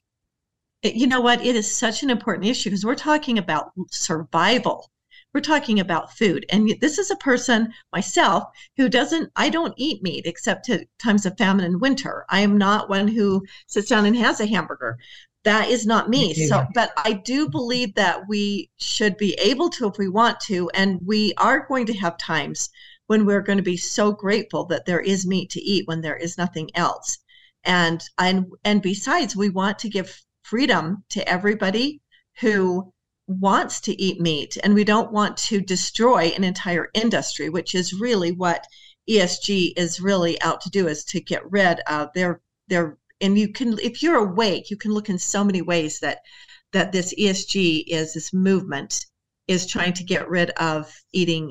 You 0.83 1.07
know 1.07 1.21
what? 1.21 1.45
It 1.45 1.57
is 1.57 1.75
such 1.75 2.03
an 2.03 2.11
important 2.11 2.47
issue 2.47 2.71
because 2.71 2.85
we're 2.85 2.95
talking 2.95 3.39
about 3.39 3.73
survival. 3.91 4.91
We're 5.33 5.41
talking 5.41 5.81
about 5.81 6.13
food. 6.17 6.47
And 6.51 6.77
this 6.81 6.99
is 6.99 7.11
a 7.11 7.17
person, 7.17 7.73
myself, 7.93 8.45
who 8.77 8.89
doesn't, 8.89 9.31
I 9.35 9.49
don't 9.49 9.75
eat 9.77 10.03
meat 10.03 10.27
except 10.27 10.69
at 10.71 10.87
times 11.03 11.27
of 11.27 11.37
famine 11.37 11.65
and 11.65 11.81
winter. 11.81 12.25
I 12.29 12.41
am 12.41 12.57
not 12.57 12.89
one 12.89 13.09
who 13.09 13.45
sits 13.67 13.89
down 13.89 14.07
and 14.07 14.17
has 14.17 14.41
a 14.41 14.47
hamburger. 14.47 14.97
That 15.43 15.69
is 15.69 15.87
not 15.87 16.09
me. 16.09 16.29
Me 16.29 16.47
So, 16.47 16.67
but 16.75 16.93
I 16.97 17.15
do 17.15 17.49
believe 17.49 17.95
that 17.97 18.29
we 18.29 18.71
should 18.77 19.17
be 19.17 19.35
able 19.35 19.71
to 19.71 19.89
if 19.89 19.99
we 19.99 20.09
want 20.09 20.39
to. 20.41 20.71
And 20.71 21.01
we 21.05 21.35
are 21.39 21.67
going 21.67 21.87
to 21.87 21.99
have 21.99 22.17
times 22.17 22.71
when 23.09 23.27
we're 23.27 23.43
going 23.43 23.59
to 23.59 23.63
be 23.63 23.77
so 23.77 24.13
grateful 24.13 24.65
that 24.67 24.87
there 24.87 25.01
is 25.01 25.27
meat 25.27 25.51
to 25.51 25.61
eat 25.61 25.87
when 25.87 26.01
there 26.01 26.17
is 26.17 26.39
nothing 26.39 26.71
else. 26.75 27.19
And 27.65 28.03
and 28.19 28.47
and 28.65 28.83
besides, 28.83 29.37
we 29.37 29.49
want 29.49 29.79
to 29.81 29.89
give 29.89 30.21
freedom 30.43 31.05
to 31.11 31.27
everybody 31.29 32.01
who 32.41 32.93
wants 33.27 33.81
to 33.81 34.01
eat 34.01 34.21
meat 34.21 34.59
and 34.63 34.75
we 34.75 34.85
don't 34.85 35.11
want 35.11 35.37
to 35.39 35.61
destroy 35.61 36.25
an 36.37 36.45
entire 36.45 36.91
industry 36.93 37.49
which 37.49 37.75
is 37.75 37.95
really 37.95 38.33
what 38.33 38.67
ESG 39.09 39.73
is 39.79 39.99
really 39.99 40.39
out 40.43 40.61
to 40.61 40.69
do 40.69 40.87
is 40.89 41.05
to 41.05 41.21
get 41.21 41.51
rid 41.51 41.81
of 41.89 42.11
their 42.15 42.43
their 42.69 42.99
and 43.23 43.39
you 43.39 43.51
can 43.51 43.79
if 43.79 44.03
you're 44.03 44.19
awake 44.19 44.69
you 44.71 44.77
can 44.77 44.93
look 44.93 45.09
in 45.09 45.19
so 45.19 45.43
many 45.43 45.63
ways 45.63 46.01
that 46.01 46.19
that 46.73 46.93
this 46.93 47.15
ESG 47.15 47.85
is 47.87 48.13
this 48.13 48.35
movement 48.35 49.07
is 49.49 49.67
trying 49.67 49.95
to 49.95 50.05
get 50.05 50.29
rid 50.29 50.51
of 50.51 50.95
eating 51.15 51.51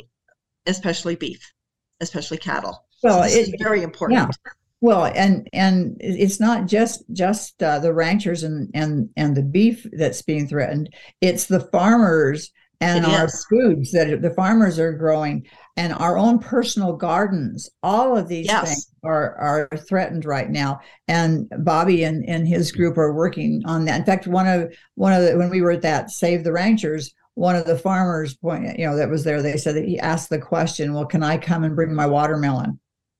especially 0.67 1.15
beef 1.15 1.53
especially 2.01 2.37
cattle. 2.37 2.85
Well, 3.01 3.23
so 3.23 3.23
this 3.23 3.47
is 3.47 3.53
it- 3.53 3.59
very 3.59 3.81
important 3.81 4.35
Well, 4.83 5.05
and 5.05 5.47
and 5.53 5.95
it's 6.01 6.41
not 6.41 6.65
just 6.65 7.05
just 7.13 7.63
uh, 7.63 7.79
the 7.79 7.93
ranchers 7.93 8.43
and 8.43 8.69
and 8.73 9.07
and 9.15 9.33
the 9.33 9.41
beef 9.41 9.87
that's 9.93 10.21
being 10.21 10.45
threatened. 10.45 10.93
It's 11.21 11.45
the 11.45 11.61
farmers 11.71 12.51
and 12.81 13.05
It 13.05 13.11
our 13.11 13.27
is. 13.27 13.45
foods 13.49 13.93
that 13.93 14.21
the 14.21 14.33
farmers 14.33 14.79
are 14.79 14.91
growing 14.91 15.47
and 15.77 15.93
our 15.93 16.17
own 16.17 16.37
personal 16.37 16.97
gardens. 16.97 17.69
All 17.81 18.17
of 18.17 18.27
these 18.27 18.47
Yes. 18.47 18.67
things 18.67 18.91
are 19.05 19.35
are 19.37 19.69
threatened 19.87 20.25
right 20.25 20.49
now. 20.49 20.81
And 21.07 21.49
Bobby 21.59 22.03
and 22.03 22.27
and 22.27 22.45
his 22.45 22.73
group 22.73 22.97
are 22.97 23.13
working 23.13 23.61
on 23.65 23.85
that. 23.85 24.01
In 24.01 24.05
fact, 24.05 24.27
one 24.27 24.47
of 24.49 24.69
one 24.95 25.13
of 25.13 25.23
the 25.23 25.37
when 25.37 25.49
we 25.49 25.61
were 25.61 25.71
at 25.71 25.81
that 25.83 26.11
Save 26.11 26.43
the 26.43 26.51
Ranchers. 26.51 27.13
One 27.35 27.55
of 27.55 27.65
the 27.65 27.77
farmers, 27.79 28.35
point, 28.35 28.77
you 28.77 28.85
know, 28.85 28.97
that 28.97 29.09
was 29.09 29.23
there. 29.23 29.41
They 29.41 29.55
said 29.55 29.75
that 29.75 29.85
he 29.85 29.97
asked 29.97 30.29
the 30.29 30.37
question, 30.39 30.93
"Well, 30.93 31.05
can 31.05 31.23
I 31.23 31.37
come 31.37 31.63
and 31.63 31.73
bring 31.73 31.95
my 31.95 32.05
watermelon?" 32.05 32.79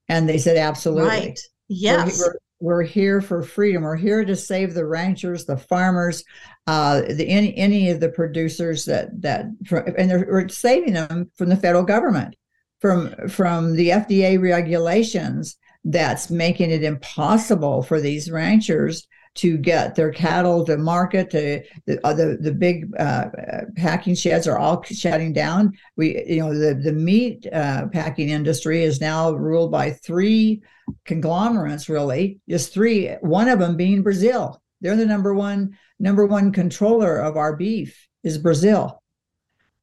And 0.10 0.27
they 0.27 0.38
said, 0.38 0.58
"Absolutely." 0.58 1.08
right 1.08 1.39
yes 1.73 2.19
We're, 2.19 2.35
we're 2.63 2.83
here 2.83 3.19
for 3.19 3.43
freedom. 3.43 3.83
We're 3.83 3.97
here 3.97 4.23
to 4.23 4.37
save 4.37 4.73
the 4.73 4.85
ranchers, 4.85 5.45
the 5.45 5.57
farmers, 5.57 6.23
uh, 6.65 7.01
the 7.01 7.27
any 7.27 7.55
any 7.57 7.89
of 7.89 7.99
the 7.99 8.07
producers 8.07 8.85
that 8.85 9.21
that 9.21 9.47
and 9.69 10.09
they're, 10.09 10.25
we're 10.29 10.47
saving 10.47 10.93
them 10.93 11.29
from 11.35 11.49
the 11.49 11.57
federal 11.57 11.83
government, 11.83 12.37
from 12.79 13.13
from 13.27 13.75
the 13.75 13.89
FDA 13.89 14.41
regulations 14.41 15.57
that's 15.83 16.29
making 16.29 16.71
it 16.71 16.83
impossible 16.83 17.83
for 17.83 17.99
these 17.99 18.31
ranchers 18.31 19.07
to 19.35 19.57
get 19.57 19.95
their 19.95 20.11
cattle 20.11 20.63
to 20.65 20.77
market. 20.77 21.29
To 21.31 21.63
the 21.85 22.05
uh, 22.05 22.13
the, 22.13 22.37
the 22.39 22.51
big 22.51 22.91
uh, 22.99 23.29
packing 23.75 24.15
sheds 24.15 24.47
are 24.47 24.57
all 24.57 24.83
shutting 24.83 25.33
down. 25.33 25.73
We 25.97 26.23
you 26.27 26.39
know 26.39 26.57
the 26.57 26.75
the 26.75 26.93
meat 26.93 27.47
uh, 27.51 27.87
packing 27.87 28.29
industry 28.29 28.83
is 28.83 29.01
now 29.01 29.31
ruled 29.31 29.71
by 29.71 29.91
three 29.91 30.61
conglomerates 31.05 31.89
really 31.89 32.39
just 32.49 32.73
three 32.73 33.09
one 33.21 33.47
of 33.47 33.59
them 33.59 33.77
being 33.77 34.03
brazil 34.03 34.61
they're 34.81 34.95
the 34.95 35.05
number 35.05 35.33
one 35.33 35.77
number 35.99 36.25
one 36.25 36.51
controller 36.51 37.17
of 37.17 37.37
our 37.37 37.55
beef 37.55 38.07
is 38.23 38.37
brazil 38.37 39.01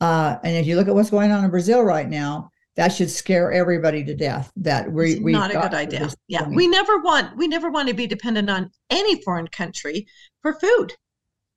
uh, 0.01 0.37
and 0.45 0.57
if 0.57 0.67
you 0.67 0.77
look 0.77 0.89
at 0.89 0.95
what's 0.95 1.11
going 1.11 1.31
on 1.31 1.45
in 1.45 1.51
brazil 1.51 1.83
right 1.83 2.09
now 2.09 2.51
that 2.81 2.89
should 2.95 3.11
scare 3.11 3.53
everybody 3.53 4.03
to 4.03 4.15
death 4.15 4.51
that 4.57 4.91
we 4.91 5.19
we 5.19 5.33
not 5.33 5.51
a 5.51 5.61
good 5.61 5.75
idea. 5.75 6.09
Yeah, 6.29 6.49
we 6.49 6.67
never 6.67 6.99
want 7.01 7.37
we 7.37 7.47
never 7.47 7.71
want 7.71 7.89
to 7.89 7.95
be 7.95 8.07
dependent 8.07 8.49
on 8.49 8.71
any 8.89 9.21
foreign 9.21 9.49
country 9.49 10.07
for 10.41 10.59
food. 10.59 10.95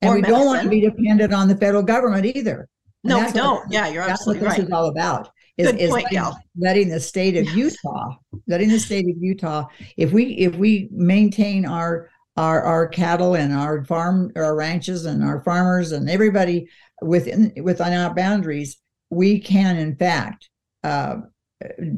and 0.01 0.15
we 0.15 0.22
don't 0.22 0.46
want 0.46 0.63
to 0.63 0.70
be 0.70 0.82
dependent 0.82 1.34
on 1.34 1.48
the 1.48 1.56
federal 1.56 1.82
government 1.82 2.25
either 2.25 2.68
And 3.06 3.10
No, 3.12 3.25
we 3.25 3.32
don't. 3.32 3.72
Yeah, 3.72 3.88
you're 3.88 4.06
that's 4.06 4.27
what 4.27 4.38
this 4.42 4.50
right. 4.50 4.60
is 4.60 4.72
all 4.72 4.88
about 4.89 5.30
is, 5.56 5.72
Good 5.72 5.80
is 5.80 5.92
point, 5.92 6.03
letting, 6.03 6.18
Gail. 6.20 6.38
letting 6.58 6.89
the 6.89 7.00
state 7.00 7.38
of 7.38 7.46
utah 7.56 8.15
letting 8.48 8.68
the 8.68 8.80
state 8.80 9.08
of 9.08 9.15
utah 9.22 9.65
if 9.96 10.12
we 10.12 10.24
if 10.34 10.53
we 10.58 10.89
maintain 10.92 11.65
our 11.65 12.10
our 12.36 12.62
our 12.63 12.86
cattle 12.86 13.36
and 13.36 13.53
our 13.53 13.86
farm 13.86 14.30
our 14.36 14.56
ranches 14.58 15.06
and 15.06 15.24
our 15.24 15.42
farmers 15.46 15.94
and 15.94 16.10
everybody 16.10 16.68
within 17.01 17.53
within 17.63 17.94
our 17.94 18.13
boundaries 18.13 18.75
we 19.10 19.39
can 19.39 19.77
in 19.77 19.96
fact 19.96 20.50
uh, 20.83 21.17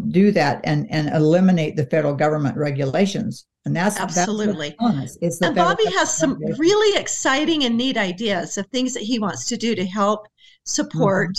do 0.10 0.32
that 0.32 0.62
and 0.64 0.88
and 0.92 1.10
eliminate 1.10 1.76
the 1.76 1.86
federal 1.88 2.14
government 2.16 2.56
regulations 2.58 3.48
and 3.66 3.76
that's 3.76 4.00
Absolutely. 4.00 4.70
that's 4.70 4.80
what's 4.80 4.96
on 4.98 5.04
us. 5.04 5.18
it's 5.22 5.40
the 5.40 5.48
And 5.48 5.56
Bobby 5.56 5.86
has 5.98 6.16
some 6.16 6.40
really 6.58 7.00
exciting 7.00 7.64
and 7.66 7.76
neat 7.78 7.98
ideas 7.98 8.58
of 8.58 8.68
things 8.68 8.94
that 8.94 9.04
he 9.04 9.18
wants 9.20 9.46
to 9.48 9.58
do 9.58 9.76
to 9.76 9.86
help 9.86 10.28
support 10.66 11.30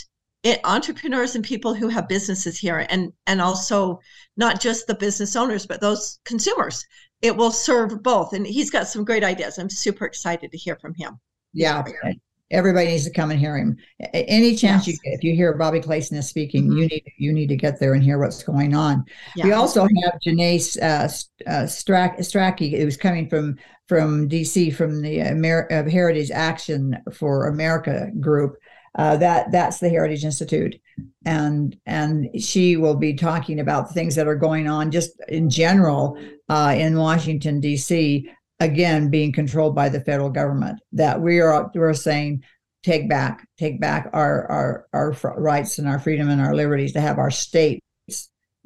Mm-hmm. 0.44 0.50
it, 0.50 0.60
entrepreneurs 0.64 1.34
and 1.34 1.44
people 1.44 1.74
who 1.74 1.88
have 1.88 2.08
businesses 2.08 2.58
here 2.58 2.86
and 2.90 3.12
and 3.26 3.40
also 3.40 4.00
not 4.36 4.60
just 4.60 4.86
the 4.86 4.94
business 4.94 5.36
owners 5.36 5.66
but 5.66 5.80
those 5.80 6.18
consumers. 6.24 6.84
It 7.22 7.36
will 7.36 7.52
serve 7.52 8.02
both 8.02 8.32
and 8.32 8.46
he's 8.46 8.70
got 8.70 8.88
some 8.88 9.04
great 9.04 9.24
ideas. 9.24 9.58
I'm 9.58 9.70
super 9.70 10.04
excited 10.04 10.50
to 10.52 10.58
hear 10.58 10.76
from 10.76 10.94
him. 10.94 11.18
Yeah, 11.52 11.84
everybody 12.50 12.86
needs 12.86 13.04
to 13.04 13.10
come 13.12 13.30
and 13.30 13.40
hear 13.40 13.56
him. 13.56 13.76
Any 14.12 14.54
chance 14.54 14.86
you 14.86 14.92
get, 15.04 15.14
if 15.14 15.24
you 15.24 15.34
hear 15.34 15.54
Bobby 15.56 15.80
Clayson 15.80 16.16
is 16.16 16.28
speaking, 16.28 16.68
Mhm. 16.68 16.76
you 16.78 16.86
need 16.86 17.02
you 17.18 17.32
need 17.32 17.48
to 17.48 17.56
get 17.56 17.80
there 17.80 17.94
and 17.94 18.02
hear 18.02 18.18
what's 18.18 18.42
going 18.42 18.74
on. 18.74 19.04
Yeah. 19.36 19.44
We 19.46 19.52
also 19.52 19.82
have 19.82 20.18
Janae 20.24 20.76
uh, 20.82 20.86
uh, 21.50 21.64
Strack, 21.66 22.18
Strachey, 22.18 22.78
who's 22.78 22.96
coming 22.96 23.28
from 23.28 23.56
from 23.88 24.28
DC 24.28 24.74
from 24.74 25.00
the 25.02 25.20
Amer- 25.20 25.68
uh, 25.72 25.88
Heritage 25.88 26.30
Action 26.30 26.96
for 27.12 27.46
America 27.48 28.10
group. 28.20 28.56
Uh, 28.98 29.16
that 29.18 29.52
that's 29.52 29.78
the 29.78 29.88
Heritage 29.90 30.24
Institute, 30.24 30.74
and 31.26 31.76
and 31.84 32.28
she 32.40 32.76
will 32.76 32.94
be 32.96 33.12
talking 33.12 33.60
about 33.60 33.92
things 33.92 34.14
that 34.14 34.26
are 34.26 34.34
going 34.36 34.68
on 34.68 34.90
just 34.90 35.10
in 35.28 35.50
general 35.50 36.16
uh, 36.48 36.74
in 36.76 36.96
Washington 36.96 37.60
D.C. 37.60 38.28
Again, 38.58 39.10
being 39.10 39.32
controlled 39.32 39.74
by 39.74 39.88
the 39.88 40.00
federal 40.00 40.30
government. 40.30 40.80
That 40.92 41.20
we 41.20 41.40
are 41.40 41.70
we're 41.74 41.92
saying 41.94 42.44
take 42.82 43.08
back 43.08 43.46
take 43.58 43.80
back 43.80 44.08
our 44.12 44.46
our 44.46 44.86
our 44.92 45.34
rights 45.36 45.78
and 45.78 45.88
our 45.88 45.98
freedom 45.98 46.28
and 46.28 46.40
our 46.40 46.54
liberties 46.54 46.92
to 46.92 47.00
have 47.00 47.18
our 47.18 47.30
states 47.30 47.82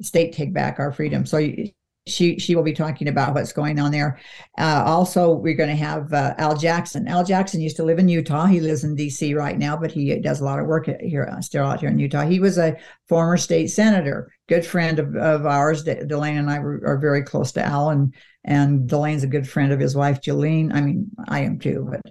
state 0.01 0.33
take 0.33 0.53
back 0.53 0.79
our 0.79 0.91
freedom. 0.91 1.25
So 1.25 1.37
you- 1.37 1.71
she 2.07 2.39
she 2.39 2.55
will 2.55 2.63
be 2.63 2.73
talking 2.73 3.07
about 3.07 3.35
what's 3.35 3.53
going 3.53 3.79
on 3.79 3.91
there. 3.91 4.19
Uh, 4.57 4.83
also, 4.85 5.33
we're 5.33 5.55
going 5.55 5.69
to 5.69 5.75
have 5.75 6.11
uh, 6.11 6.33
Al 6.37 6.57
Jackson. 6.57 7.07
Al 7.07 7.23
Jackson 7.23 7.61
used 7.61 7.75
to 7.75 7.83
live 7.83 7.99
in 7.99 8.09
Utah. 8.09 8.47
He 8.47 8.59
lives 8.59 8.83
in 8.83 8.95
D.C. 8.95 9.33
right 9.35 9.57
now, 9.57 9.77
but 9.77 9.91
he 9.91 10.17
does 10.19 10.41
a 10.41 10.43
lot 10.43 10.59
of 10.59 10.65
work 10.65 10.89
here, 10.99 11.29
uh, 11.31 11.41
still 11.41 11.65
out 11.65 11.79
here 11.79 11.89
in 11.89 11.99
Utah. 11.99 12.25
He 12.25 12.39
was 12.39 12.57
a 12.57 12.75
former 13.07 13.37
state 13.37 13.67
senator, 13.67 14.31
good 14.49 14.65
friend 14.65 14.97
of, 14.97 15.15
of 15.15 15.45
ours. 15.45 15.83
De- 15.83 16.05
Delane 16.05 16.37
and 16.37 16.49
I 16.49 16.59
were, 16.59 16.81
are 16.85 16.97
very 16.97 17.21
close 17.21 17.51
to 17.53 17.63
Al, 17.63 17.89
and 17.89 18.13
and 18.43 18.89
Delane's 18.89 19.23
a 19.23 19.27
good 19.27 19.47
friend 19.47 19.71
of 19.71 19.79
his 19.79 19.95
wife, 19.95 20.21
Jolene. 20.21 20.73
I 20.73 20.81
mean, 20.81 21.11
I 21.27 21.41
am 21.41 21.59
too, 21.59 21.87
but 21.89 22.01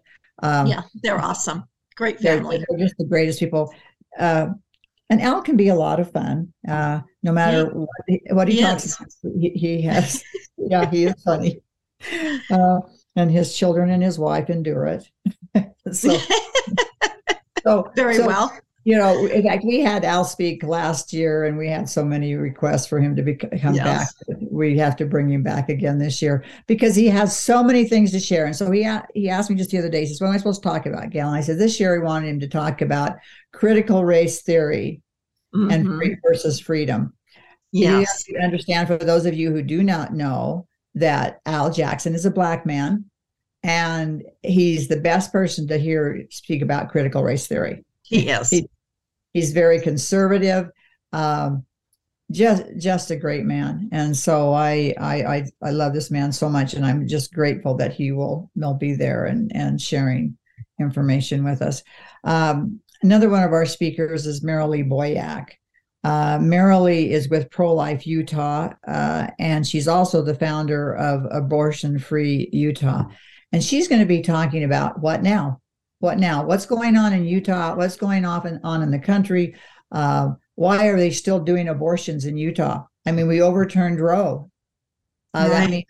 um, 0.46 0.68
yeah, 0.68 0.82
they're 1.02 1.20
awesome. 1.20 1.64
Great 1.96 2.20
they're, 2.20 2.36
family. 2.36 2.64
they're 2.68 2.78
just 2.78 2.96
the 2.96 3.06
greatest 3.06 3.40
people. 3.40 3.74
Uh, 4.18 4.50
and 5.10 5.20
Al 5.20 5.42
can 5.42 5.56
be 5.56 5.68
a 5.68 5.74
lot 5.74 5.98
of 6.00 6.10
fun, 6.12 6.52
uh, 6.68 7.00
no 7.22 7.32
matter 7.32 7.66
what 7.66 7.88
he, 8.06 8.22
what 8.30 8.48
he, 8.48 8.60
talks 8.60 8.96
about. 8.96 9.34
He, 9.38 9.50
he 9.50 9.82
has, 9.82 10.22
yeah, 10.56 10.88
he 10.88 11.04
is 11.04 11.22
funny. 11.22 11.60
Uh, 12.50 12.80
and 13.14 13.30
his 13.30 13.54
children 13.54 13.90
and 13.90 14.02
his 14.02 14.18
wife 14.18 14.48
endure 14.48 14.86
it. 14.86 15.06
so, 15.92 16.16
so 17.62 17.92
Very 17.94 18.14
so, 18.14 18.26
well. 18.26 18.58
You 18.84 18.96
know, 18.96 19.26
in 19.26 19.42
fact, 19.42 19.64
we 19.64 19.80
had 19.80 20.04
Al 20.06 20.24
speak 20.24 20.62
last 20.62 21.12
year, 21.12 21.44
and 21.44 21.58
we 21.58 21.68
had 21.68 21.86
so 21.88 22.02
many 22.02 22.34
requests 22.34 22.86
for 22.86 22.98
him 22.98 23.14
to 23.14 23.22
be, 23.22 23.34
come 23.34 23.74
Yes. 23.74 24.14
back. 24.24 24.38
We 24.50 24.78
have 24.78 24.96
to 24.96 25.04
bring 25.04 25.28
him 25.28 25.42
back 25.42 25.68
again 25.68 25.98
this 25.98 26.22
year 26.22 26.44
because 26.66 26.96
he 26.96 27.06
has 27.08 27.36
so 27.36 27.62
many 27.62 27.84
things 27.84 28.10
to 28.12 28.20
share. 28.20 28.46
And 28.46 28.56
so 28.56 28.70
he 28.70 28.88
he 29.14 29.28
asked 29.28 29.50
me 29.50 29.56
just 29.56 29.70
the 29.70 29.78
other 29.78 29.90
day. 29.90 30.00
He 30.00 30.06
says, 30.06 30.20
"What 30.20 30.28
am 30.28 30.34
I 30.34 30.38
supposed 30.38 30.62
to 30.62 30.68
talk 30.68 30.86
about, 30.86 31.10
Gail?" 31.10 31.26
And 31.28 31.36
I 31.36 31.42
said, 31.42 31.58
"This 31.58 31.78
year, 31.78 31.92
we 31.98 32.04
wanted 32.04 32.28
him 32.28 32.40
to 32.40 32.48
talk 32.48 32.80
about 32.80 33.16
critical 33.52 34.04
race 34.04 34.40
theory 34.42 35.02
and 35.52 35.86
Mhm. 35.86 35.98
free 35.98 36.16
versus 36.26 36.58
freedom." 36.58 37.12
Yes. 37.72 38.24
to 38.24 38.38
understand 38.42 38.88
for 38.88 38.96
those 38.96 39.26
of 39.26 39.34
you 39.34 39.52
who 39.52 39.62
do 39.62 39.82
not 39.82 40.14
know 40.14 40.66
that 40.94 41.40
Al 41.46 41.70
Jackson 41.70 42.14
is 42.14 42.24
a 42.24 42.30
black 42.30 42.64
man, 42.66 43.04
and 43.62 44.24
he's 44.42 44.88
the 44.88 44.96
best 44.96 45.30
person 45.32 45.68
to 45.68 45.76
hear 45.76 46.24
speak 46.30 46.62
about 46.62 46.90
critical 46.90 47.22
race 47.22 47.46
theory 47.46 47.84
He 48.18 48.28
is. 48.28 48.50
He- 48.50 48.68
He's 49.32 49.52
very 49.52 49.80
conservative. 49.80 50.70
Um, 51.12 51.64
just 52.32 52.62
just 52.78 53.10
a 53.10 53.16
great 53.16 53.44
man 53.44 53.88
and 53.92 54.16
so 54.16 54.52
I, 54.52 54.94
I 55.00 55.14
i 55.22 55.44
i 55.64 55.70
love 55.70 55.92
this 55.92 56.10
man 56.12 56.30
so 56.30 56.48
much 56.48 56.74
and 56.74 56.86
i'm 56.86 57.08
just 57.08 57.34
grateful 57.34 57.74
that 57.78 57.92
he 57.92 58.12
will 58.12 58.50
will 58.54 58.74
be 58.74 58.94
there 58.94 59.24
and 59.24 59.50
and 59.54 59.80
sharing 59.80 60.36
information 60.78 61.42
with 61.42 61.60
us 61.60 61.82
um, 62.22 62.78
another 63.02 63.28
one 63.28 63.42
of 63.42 63.52
our 63.52 63.66
speakers 63.66 64.26
is 64.26 64.44
merrilee 64.44 64.88
boyack 64.88 65.48
uh, 66.04 66.38
merrilee 66.38 67.08
is 67.08 67.28
with 67.28 67.50
pro-life 67.50 68.06
utah 68.06 68.72
uh, 68.86 69.26
and 69.40 69.66
she's 69.66 69.88
also 69.88 70.22
the 70.22 70.34
founder 70.34 70.94
of 70.94 71.26
abortion 71.32 71.98
free 71.98 72.48
utah 72.52 73.04
and 73.52 73.64
she's 73.64 73.88
going 73.88 74.00
to 74.00 74.06
be 74.06 74.22
talking 74.22 74.62
about 74.62 75.00
what 75.00 75.22
now 75.22 75.60
what 76.00 76.18
now 76.18 76.44
what's 76.44 76.66
going 76.66 76.96
on 76.96 77.12
in 77.12 77.24
utah 77.24 77.74
what's 77.74 77.96
going 77.96 78.24
on 78.24 78.46
in, 78.46 78.60
on 78.64 78.82
in 78.82 78.90
the 78.90 78.98
country 78.98 79.54
uh, 79.92 80.30
why 80.60 80.88
are 80.88 80.98
they 80.98 81.10
still 81.10 81.40
doing 81.40 81.68
abortions 81.68 82.26
in 82.26 82.36
Utah? 82.36 82.84
I 83.06 83.12
mean, 83.12 83.28
we 83.28 83.40
overturned 83.40 83.98
Roe. 83.98 84.50
Uh, 85.32 85.48
right. 85.50 85.50
That 85.50 85.70
means 85.70 85.84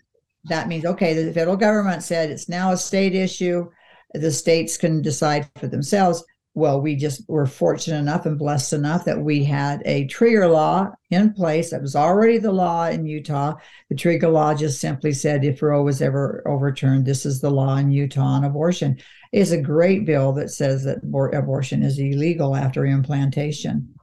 that 0.45 0.67
means 0.69 0.85
okay. 0.85 1.13
The 1.13 1.33
federal 1.33 1.57
government 1.57 2.03
said 2.03 2.31
it's 2.31 2.49
now 2.49 2.71
a 2.71 2.77
state 2.77 3.13
issue. 3.13 3.69
The 4.13 4.31
states 4.31 4.77
can 4.77 5.01
decide 5.01 5.49
for 5.57 5.67
themselves. 5.67 6.23
Well, 6.53 6.81
we 6.81 6.95
just 6.95 7.27
were 7.29 7.45
fortunate 7.45 7.99
enough 7.99 8.25
and 8.25 8.37
blessed 8.37 8.73
enough 8.73 9.05
that 9.05 9.19
we 9.19 9.43
had 9.43 9.81
a 9.85 10.07
trigger 10.07 10.47
law 10.47 10.89
in 11.09 11.33
place 11.33 11.69
that 11.71 11.81
was 11.81 11.95
already 11.95 12.37
the 12.37 12.51
law 12.51 12.87
in 12.87 13.05
Utah. 13.05 13.55
The 13.89 13.95
trigger 13.95 14.29
law 14.29 14.53
just 14.53 14.81
simply 14.81 15.13
said 15.13 15.45
if 15.45 15.61
Roe 15.61 15.83
was 15.83 16.01
ever 16.01 16.43
overturned, 16.45 17.05
this 17.05 17.25
is 17.25 17.39
the 17.39 17.51
law 17.51 17.77
in 17.77 17.91
Utah 17.91 18.21
on 18.21 18.43
abortion. 18.43 18.97
It's 19.31 19.51
a 19.51 19.61
great 19.61 20.05
bill 20.05 20.33
that 20.33 20.49
says 20.49 20.83
that 20.83 20.99
abortion 21.33 21.83
is 21.83 21.97
illegal 21.97 22.55
after 22.55 22.85
implantation 22.85 23.93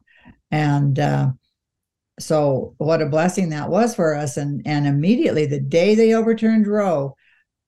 and 0.50 0.98
uh, 0.98 1.30
so 2.18 2.74
what 2.78 3.02
a 3.02 3.06
blessing 3.06 3.50
that 3.50 3.68
was 3.68 3.94
for 3.94 4.14
us 4.14 4.36
and 4.36 4.62
and 4.66 4.86
immediately 4.86 5.46
the 5.46 5.60
day 5.60 5.94
they 5.94 6.14
overturned 6.14 6.66
roe 6.66 7.14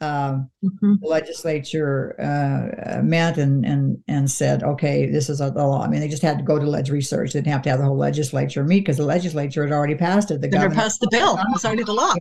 um, 0.03 0.51
mm-hmm. 0.65 0.95
the 1.03 1.09
legislature 1.09 2.17
uh, 2.19 3.03
met 3.03 3.37
and 3.37 3.67
and 3.67 4.03
and 4.09 4.31
said, 4.31 4.63
okay, 4.63 5.05
this 5.11 5.29
is 5.29 5.43
a, 5.43 5.51
the 5.51 5.63
law. 5.63 5.83
I 5.83 5.89
mean, 5.89 6.01
they 6.01 6.09
just 6.09 6.23
had 6.23 6.39
to 6.39 6.45
go 6.45 6.59
to 6.59 6.65
ledge 6.65 6.89
research. 6.89 7.35
They 7.35 7.41
didn't 7.41 7.53
have 7.53 7.63
to 7.63 7.69
have 7.71 7.81
the 7.81 7.85
whole 7.85 7.99
legislature 7.99 8.65
meet 8.65 8.81
because 8.81 8.97
the 8.97 9.05
legislature 9.05 9.63
had 9.63 9.75
already 9.75 9.95
passed 9.95 10.31
it. 10.31 10.41
The 10.41 10.49
governor 10.49 10.75
passed 10.75 11.01
the 11.01 11.09
bill. 11.11 11.39
It's 11.55 11.67
already 11.67 11.83
the 11.83 11.93
law. 11.93 12.15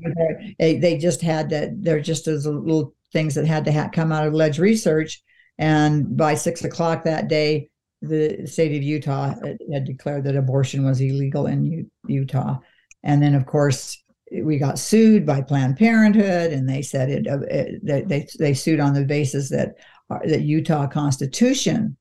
They, 0.60 0.78
they 0.78 0.98
just 0.98 1.22
had 1.22 1.50
to. 1.52 1.72
There 1.74 2.02
just 2.02 2.28
as 2.28 2.46
little 2.46 2.94
things 3.14 3.34
that 3.36 3.46
had 3.46 3.64
to 3.64 3.72
ha- 3.72 3.90
come 3.94 4.12
out 4.12 4.28
of 4.28 4.34
ledge 4.34 4.60
research. 4.60 5.24
And 5.60 6.18
by 6.18 6.34
six 6.36 6.64
o'clock 6.64 7.04
that 7.04 7.28
day, 7.28 7.70
the 8.02 8.48
state 8.48 8.76
of 8.76 8.82
Utah 8.82 9.36
had 9.72 9.84
declared 9.84 10.24
that 10.24 10.38
abortion 10.38 10.86
was 10.86 11.02
illegal 11.02 11.48
in 11.48 11.66
U- 11.66 11.92
Utah. 12.08 12.58
And 13.04 13.22
then, 13.22 13.36
of 13.36 13.46
course, 13.46 14.02
we 14.32 14.58
got 14.58 14.80
sued 14.80 15.26
by 15.26 15.42
Planned 15.42 15.78
Parenthood, 15.78 16.54
and 16.54 16.68
they 16.68 16.82
said 16.82 17.10
it, 17.10 17.28
uh, 17.28 17.40
it 17.50 18.08
they 18.08 18.28
they 18.38 18.54
sued 18.54 18.80
on 18.80 18.94
the 18.94 19.04
basis 19.04 19.50
that 19.50 19.76
uh, 20.10 20.20
that 20.26 20.42
Utah 20.44 20.88
Constitution 20.88 21.98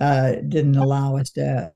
uh, 0.00 0.32
didn't 0.48 0.76
allow 0.76 1.16
us 1.16 1.30
to 1.32 1.72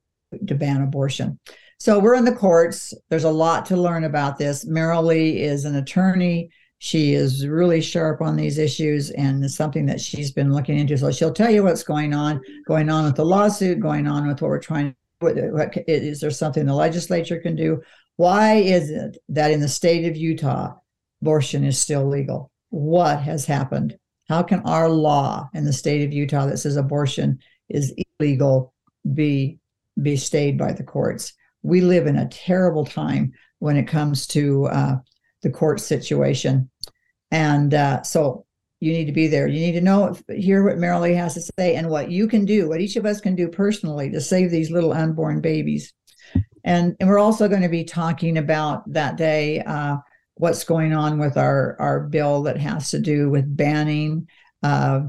to 0.46 0.54
ban 0.54 0.82
abortion. 0.82 1.38
So 1.78 1.98
we're 1.98 2.14
in 2.14 2.24
the 2.24 2.34
courts. 2.34 2.94
There's 3.10 3.24
a 3.24 3.30
lot 3.30 3.66
to 3.66 3.76
learn 3.76 4.04
about 4.04 4.38
this. 4.38 4.64
Merrilee 4.64 5.36
is 5.36 5.64
an 5.64 5.76
attorney. 5.76 6.50
She 6.84 7.14
is 7.14 7.48
really 7.48 7.80
sharp 7.80 8.20
on 8.20 8.36
these 8.36 8.58
issues 8.58 9.08
and 9.12 9.42
it's 9.42 9.54
something 9.54 9.86
that 9.86 10.02
she's 10.02 10.30
been 10.30 10.52
looking 10.52 10.78
into. 10.78 10.98
So 10.98 11.10
she'll 11.10 11.32
tell 11.32 11.48
you 11.48 11.62
what's 11.62 11.82
going 11.82 12.12
on, 12.12 12.42
going 12.66 12.90
on 12.90 13.06
with 13.06 13.16
the 13.16 13.24
lawsuit, 13.24 13.80
going 13.80 14.06
on 14.06 14.28
with 14.28 14.42
what 14.42 14.48
we're 14.48 14.58
trying. 14.58 14.94
What, 15.20 15.34
what 15.50 15.74
is 15.88 16.20
there 16.20 16.30
something 16.30 16.66
the 16.66 16.74
legislature 16.74 17.40
can 17.40 17.56
do? 17.56 17.80
Why 18.16 18.56
is 18.56 18.90
it 18.90 19.16
that 19.30 19.50
in 19.50 19.60
the 19.60 19.68
state 19.68 20.04
of 20.04 20.14
Utah, 20.14 20.74
abortion 21.22 21.64
is 21.64 21.78
still 21.78 22.06
legal? 22.06 22.50
What 22.68 23.18
has 23.22 23.46
happened? 23.46 23.96
How 24.28 24.42
can 24.42 24.60
our 24.66 24.90
law 24.90 25.48
in 25.54 25.64
the 25.64 25.72
state 25.72 26.04
of 26.04 26.12
Utah 26.12 26.44
that 26.44 26.58
says 26.58 26.76
abortion 26.76 27.38
is 27.70 27.94
illegal 28.20 28.74
be 29.14 29.58
be 30.02 30.18
stayed 30.18 30.58
by 30.58 30.72
the 30.74 30.84
courts? 30.84 31.32
We 31.62 31.80
live 31.80 32.06
in 32.06 32.16
a 32.16 32.28
terrible 32.28 32.84
time 32.84 33.32
when 33.60 33.78
it 33.78 33.88
comes 33.88 34.26
to 34.26 34.66
uh, 34.66 34.96
the 35.44 35.50
court 35.50 35.80
situation. 35.80 36.68
And 37.30 37.72
uh, 37.72 38.02
so 38.02 38.44
you 38.80 38.92
need 38.92 39.04
to 39.04 39.12
be 39.12 39.28
there. 39.28 39.46
You 39.46 39.60
need 39.60 39.72
to 39.72 39.80
know, 39.80 40.16
hear 40.28 40.64
what 40.64 40.76
Merrilee 40.76 41.16
has 41.16 41.34
to 41.34 41.52
say 41.58 41.76
and 41.76 41.88
what 41.88 42.10
you 42.10 42.26
can 42.26 42.44
do, 42.44 42.68
what 42.68 42.80
each 42.80 42.96
of 42.96 43.06
us 43.06 43.20
can 43.20 43.36
do 43.36 43.48
personally 43.48 44.10
to 44.10 44.20
save 44.20 44.50
these 44.50 44.70
little 44.70 44.92
unborn 44.92 45.40
babies. 45.40 45.92
And, 46.64 46.96
and 46.98 47.08
we're 47.08 47.18
also 47.18 47.48
going 47.48 47.62
to 47.62 47.68
be 47.68 47.84
talking 47.84 48.38
about 48.38 48.92
that 48.92 49.16
day 49.16 49.60
uh, 49.60 49.98
what's 50.34 50.64
going 50.64 50.92
on 50.92 51.18
with 51.18 51.36
our, 51.36 51.76
our 51.78 52.00
bill 52.00 52.42
that 52.42 52.58
has 52.58 52.90
to 52.90 52.98
do 52.98 53.30
with 53.30 53.56
banning 53.56 54.28
uh, 54.62 55.02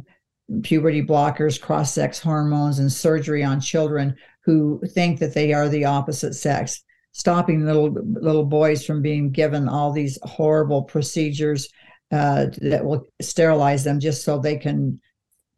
puberty 0.64 1.02
blockers, 1.02 1.60
cross 1.60 1.94
sex 1.94 2.20
hormones, 2.20 2.80
and 2.80 2.92
surgery 2.92 3.44
on 3.44 3.60
children 3.60 4.16
who 4.44 4.82
think 4.90 5.20
that 5.20 5.34
they 5.34 5.54
are 5.54 5.70
the 5.70 5.86
opposite 5.86 6.36
sex 6.36 6.84
stopping 7.16 7.66
little 7.66 7.92
little 7.94 8.44
boys 8.44 8.86
from 8.86 9.02
being 9.02 9.32
given 9.32 9.70
all 9.70 9.94
these 9.94 10.20
horrible 10.24 10.84
procedures 10.84 11.70
uh, 12.12 12.48
that 12.58 12.84
will 12.84 13.08
sterilize 13.22 13.86
them 13.86 14.02
just 14.02 14.26
so 14.26 14.38
they 14.38 14.58
can 14.58 15.00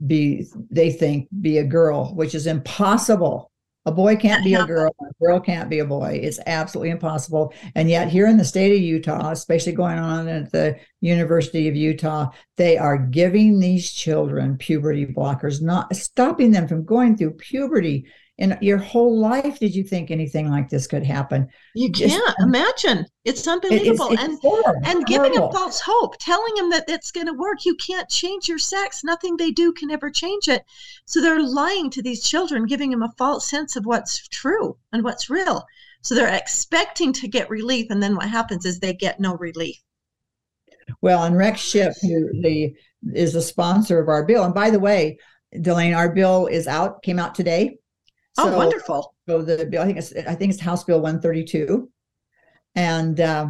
be 0.06 0.46
they 0.70 0.92
think 0.92 1.28
be 1.42 1.58
a 1.58 1.64
girl 1.64 2.14
which 2.14 2.36
is 2.36 2.46
impossible. 2.46 3.52
A 3.88 3.92
boy 3.92 4.18
can't 4.18 4.44
be 4.44 4.54
a 4.54 4.66
girl 4.68 4.96
a 5.02 5.26
girl 5.26 5.40
can't 5.40 5.68
be 5.68 5.80
a 5.80 5.86
boy. 5.86 6.20
It's 6.22 6.40
absolutely 6.46 6.92
impossible. 6.92 7.52
And 7.74 7.90
yet 7.90 8.08
here 8.08 8.28
in 8.28 8.38
the 8.38 8.46
state 8.46 8.76
of 8.76 8.82
utah 8.82 9.32
especially 9.32 9.72
going 9.72 9.98
on 9.98 10.28
at 10.28 10.52
the 10.52 10.78
university 11.02 11.68
of 11.68 11.76
utah 11.76 12.30
they 12.58 12.78
are 12.78 13.00
giving 13.00 13.60
these 13.60 13.92
children 13.92 14.58
puberty 14.58 15.08
blockers 15.08 15.60
not 15.60 15.96
stopping 15.96 16.52
them 16.52 16.68
from 16.68 16.86
going 16.86 17.18
through 17.18 17.32
puberty 17.32 18.06
in 18.38 18.56
your 18.62 18.78
whole 18.78 19.20
life 19.20 19.58
did 19.60 19.74
you 19.74 19.84
think 19.84 20.12
anything 20.12 20.50
like 20.50 20.70
this 20.70 20.86
could 20.86 21.04
happen? 21.04 21.48
You 21.74 21.92
can't 21.92 22.12
Just, 22.12 22.36
imagine. 22.40 23.06
It's 23.26 23.48
unbelievable. 23.48 24.12
it's, 24.12 24.22
it's 24.22 24.24
and 24.24 24.40
horrible, 24.42 24.82
and 24.86 25.06
giving 25.08 25.32
horrible. 25.32 25.50
them 25.50 25.62
false 25.62 25.82
hope 25.82 26.18
telling 26.20 26.54
them 26.56 26.70
that 26.70 26.86
it's 26.88 27.12
going 27.12 27.26
to 27.26 27.34
work. 27.34 27.66
You 27.66 27.76
can't 27.76 28.08
change 28.10 28.48
your 28.48 28.60
sex. 28.60 29.04
Nothing 29.04 29.38
they 29.38 29.52
do 29.52 29.74
can 29.74 29.90
ever 29.90 30.12
change 30.12 30.48
it. 30.48 30.64
So 31.06 31.20
they're 31.20 31.42
lying 31.42 31.90
to 31.92 32.02
these 32.04 32.24
children 32.24 32.68
giving 32.68 32.92
them 32.92 33.02
a 33.02 33.14
false 33.18 33.50
sense 33.50 33.76
of 33.76 33.86
what's 33.86 34.28
true 34.28 34.78
and 34.94 35.04
what's 35.04 35.30
real. 35.30 35.66
So 36.02 36.14
they're 36.14 36.34
expecting 36.34 37.14
to 37.14 37.28
get 37.28 37.50
relief 37.50 37.88
and 37.90 38.02
then 38.02 38.16
what 38.16 38.30
happens 38.30 38.66
is 38.66 38.80
they 38.80 38.94
get 38.94 39.20
no 39.20 39.36
relief. 39.36 39.82
Well 41.02 41.24
and 41.24 41.36
rex 41.36 41.60
shipp 41.60 41.94
who 42.02 42.42
the 42.42 42.74
is 43.14 43.34
the 43.34 43.42
sponsor 43.42 44.00
of 44.00 44.10
our 44.10 44.24
bill. 44.24 44.44
And 44.44 44.54
by 44.54 44.70
the 44.70 44.80
way 44.80 45.18
Delane, 45.60 45.96
our 45.96 46.14
bill 46.14 46.48
is 46.48 46.68
out, 46.68 47.02
came 47.02 47.20
out 47.20 47.36
today. 47.36 47.78
Oh, 48.38 48.50
so, 48.50 48.58
wonderful. 48.58 49.16
So 49.28 49.42
the 49.42 49.66
bill, 49.66 49.82
I 49.82 49.86
think 49.86 49.98
it's 49.98 50.14
I 50.16 50.36
think 50.36 50.54
it's 50.54 50.62
House 50.62 50.84
Bill 50.84 51.02
132. 51.02 51.90
And 52.76 53.20
uh, 53.20 53.50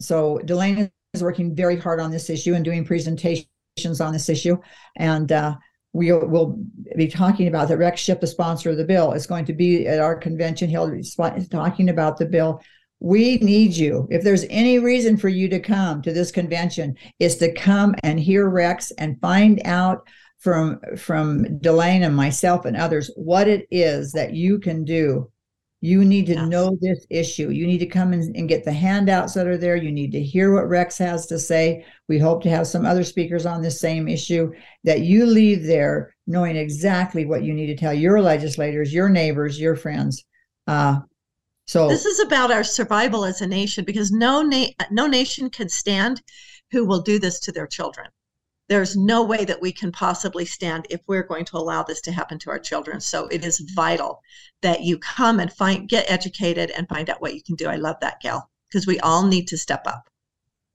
so 0.00 0.40
Delane 0.44 0.90
is 1.12 1.22
working 1.22 1.54
very 1.54 1.76
hard 1.76 2.00
on 2.00 2.10
this 2.10 2.30
issue 2.30 2.54
and 2.54 2.64
doing 2.64 2.84
presentations 2.84 4.00
on 4.00 4.12
this 4.12 4.28
issue. 4.28 4.56
And 4.96 5.30
uh, 5.30 5.56
we 5.92 6.10
will 6.12 6.58
be 6.96 7.08
talking 7.08 7.48
about 7.48 7.68
that. 7.68 7.76
Rex 7.76 8.00
Shipp, 8.00 8.20
the 8.20 8.26
sponsor 8.26 8.70
of 8.70 8.78
the 8.78 8.84
bill, 8.84 9.12
is 9.12 9.26
going 9.26 9.44
to 9.44 9.52
be 9.52 9.86
at 9.86 10.00
our 10.00 10.16
convention. 10.16 10.70
He'll 10.70 10.90
be 10.90 11.04
talking 11.50 11.90
about 11.90 12.16
the 12.16 12.26
bill. 12.26 12.62
We 13.00 13.38
need 13.38 13.72
you. 13.72 14.08
If 14.10 14.22
there's 14.22 14.46
any 14.48 14.78
reason 14.78 15.16
for 15.16 15.28
you 15.28 15.48
to 15.48 15.60
come 15.60 16.00
to 16.02 16.12
this 16.12 16.30
convention, 16.30 16.96
is 17.18 17.36
to 17.38 17.52
come 17.52 17.94
and 18.02 18.18
hear 18.18 18.48
Rex 18.48 18.90
and 18.92 19.20
find 19.20 19.60
out 19.64 20.06
from 20.42 20.80
from 20.96 21.44
Delane 21.60 22.02
and 22.02 22.16
myself 22.16 22.64
and 22.64 22.76
others 22.76 23.10
what 23.14 23.46
it 23.46 23.66
is 23.70 24.10
that 24.12 24.34
you 24.34 24.58
can 24.58 24.84
do. 24.84 25.30
You 25.80 26.04
need 26.04 26.26
to 26.26 26.34
yes. 26.34 26.48
know 26.48 26.76
this 26.80 27.06
issue. 27.10 27.50
You 27.50 27.66
need 27.66 27.78
to 27.78 27.86
come 27.86 28.12
in 28.12 28.32
and 28.36 28.48
get 28.48 28.64
the 28.64 28.72
handouts 28.72 29.34
that 29.34 29.46
are 29.48 29.56
there. 29.56 29.76
You 29.76 29.90
need 29.90 30.12
to 30.12 30.22
hear 30.22 30.52
what 30.52 30.68
Rex 30.68 30.98
has 30.98 31.26
to 31.26 31.38
say. 31.38 31.84
We 32.08 32.18
hope 32.18 32.42
to 32.42 32.50
have 32.50 32.66
some 32.66 32.84
other 32.84 33.02
speakers 33.02 33.46
on 33.46 33.62
this 33.62 33.80
same 33.80 34.08
issue 34.08 34.52
that 34.84 35.00
you 35.00 35.26
leave 35.26 35.64
there 35.64 36.14
knowing 36.26 36.56
exactly 36.56 37.24
what 37.24 37.42
you 37.42 37.52
need 37.52 37.66
to 37.66 37.76
tell 37.76 37.94
your 37.94 38.20
legislators, 38.20 38.92
your 38.92 39.08
neighbors, 39.08 39.60
your 39.60 39.74
friends. 39.76 40.24
Uh, 40.66 40.98
so 41.66 41.88
this 41.88 42.04
is 42.04 42.20
about 42.20 42.50
our 42.50 42.64
survival 42.64 43.24
as 43.24 43.40
a 43.40 43.46
nation 43.46 43.84
because 43.84 44.10
no 44.10 44.42
na- 44.42 44.66
no 44.90 45.06
nation 45.06 45.50
can 45.50 45.68
stand 45.68 46.20
who 46.72 46.84
will 46.84 47.00
do 47.00 47.18
this 47.18 47.38
to 47.40 47.52
their 47.52 47.66
children 47.66 48.08
there's 48.68 48.96
no 48.96 49.24
way 49.24 49.44
that 49.44 49.60
we 49.60 49.72
can 49.72 49.92
possibly 49.92 50.44
stand 50.44 50.86
if 50.88 51.00
we're 51.06 51.24
going 51.24 51.44
to 51.46 51.56
allow 51.56 51.82
this 51.82 52.00
to 52.02 52.12
happen 52.12 52.38
to 52.40 52.50
our 52.50 52.58
children. 52.58 53.00
So 53.00 53.26
it 53.26 53.44
is 53.44 53.60
vital 53.74 54.20
that 54.62 54.82
you 54.82 54.98
come 54.98 55.40
and 55.40 55.52
find, 55.52 55.88
get 55.88 56.10
educated 56.10 56.70
and 56.70 56.88
find 56.88 57.10
out 57.10 57.20
what 57.20 57.34
you 57.34 57.42
can 57.42 57.56
do. 57.56 57.66
I 57.66 57.76
love 57.76 57.96
that, 58.00 58.20
Gail, 58.20 58.48
because 58.68 58.86
we 58.86 59.00
all 59.00 59.26
need 59.26 59.48
to 59.48 59.58
step 59.58 59.82
up. 59.86 60.08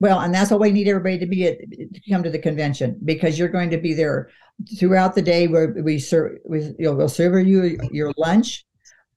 Well, 0.00 0.20
and 0.20 0.32
that's 0.32 0.52
why 0.52 0.58
we 0.58 0.70
need 0.70 0.86
everybody 0.86 1.18
to 1.18 1.26
be 1.26 1.48
at, 1.48 1.58
to 1.58 2.00
come 2.08 2.22
to 2.22 2.30
the 2.30 2.38
convention 2.38 3.00
because 3.04 3.36
you're 3.38 3.48
going 3.48 3.70
to 3.70 3.78
be 3.78 3.94
there 3.94 4.30
throughout 4.78 5.16
the 5.16 5.22
day. 5.22 5.48
Where 5.48 5.74
we 5.82 5.98
serve, 5.98 6.38
we, 6.44 6.60
you 6.60 6.76
know, 6.78 6.94
we'll 6.94 7.08
serve 7.08 7.44
you 7.46 7.76
your 7.90 8.12
lunch. 8.16 8.64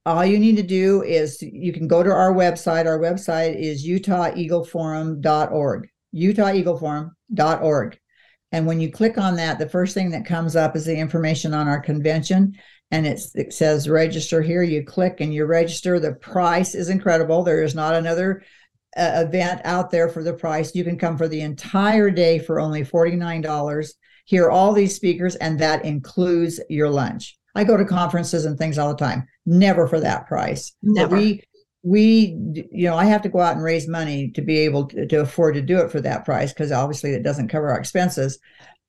all 0.07 0.25
you 0.25 0.39
need 0.39 0.57
to 0.57 0.63
do 0.63 1.03
is 1.03 1.39
you 1.41 1.71
can 1.71 1.87
go 1.87 2.01
to 2.01 2.11
our 2.11 2.33
website. 2.33 2.87
Our 2.87 2.97
website 2.97 3.59
is 3.59 3.85
utaheagleforum.org, 3.85 5.87
utaheagleforum.org. 6.15 7.99
And 8.51 8.65
when 8.65 8.79
you 8.79 8.91
click 8.91 9.17
on 9.17 9.35
that, 9.37 9.59
the 9.59 9.69
first 9.69 9.93
thing 9.93 10.11
that 10.11 10.25
comes 10.25 10.55
up 10.55 10.75
is 10.75 10.85
the 10.85 10.95
information 10.95 11.53
on 11.53 11.67
our 11.67 11.79
convention. 11.79 12.57
And 12.91 13.07
it 13.07 13.53
says 13.53 13.87
register 13.87 14.41
here. 14.41 14.63
You 14.63 14.83
click 14.83 15.21
and 15.21 15.33
you 15.33 15.45
register. 15.45 15.99
The 15.99 16.13
price 16.13 16.75
is 16.75 16.89
incredible. 16.89 17.43
There 17.43 17.63
is 17.63 17.73
not 17.73 17.95
another 17.95 18.43
uh, 18.97 19.23
event 19.25 19.61
out 19.63 19.91
there 19.91 20.09
for 20.09 20.23
the 20.23 20.33
price. 20.33 20.75
You 20.75 20.83
can 20.83 20.97
come 20.97 21.17
for 21.17 21.29
the 21.29 21.41
entire 21.41 22.09
day 22.09 22.39
for 22.39 22.59
only 22.59 22.83
$49, 22.83 23.89
hear 24.25 24.49
all 24.49 24.73
these 24.73 24.95
speakers, 24.95 25.37
and 25.37 25.57
that 25.59 25.85
includes 25.85 26.59
your 26.69 26.89
lunch. 26.89 27.37
I 27.55 27.63
go 27.63 27.77
to 27.77 27.85
conferences 27.85 28.45
and 28.45 28.57
things 28.57 28.77
all 28.77 28.89
the 28.89 28.95
time, 28.95 29.27
never 29.45 29.87
for 29.87 29.99
that 30.01 30.27
price. 30.27 30.73
But 31.09 31.17
we 31.17 31.43
we 31.83 32.37
you 32.71 32.87
know 32.87 32.95
i 32.95 33.05
have 33.05 33.21
to 33.21 33.29
go 33.29 33.39
out 33.39 33.55
and 33.55 33.63
raise 33.63 33.87
money 33.87 34.29
to 34.29 34.41
be 34.41 34.59
able 34.59 34.85
to, 34.85 35.07
to 35.07 35.21
afford 35.21 35.55
to 35.55 35.61
do 35.61 35.79
it 35.79 35.91
for 35.91 35.99
that 35.99 36.23
price 36.25 36.53
because 36.53 36.71
obviously 36.71 37.11
it 37.11 37.23
doesn't 37.23 37.47
cover 37.47 37.69
our 37.69 37.79
expenses. 37.79 38.39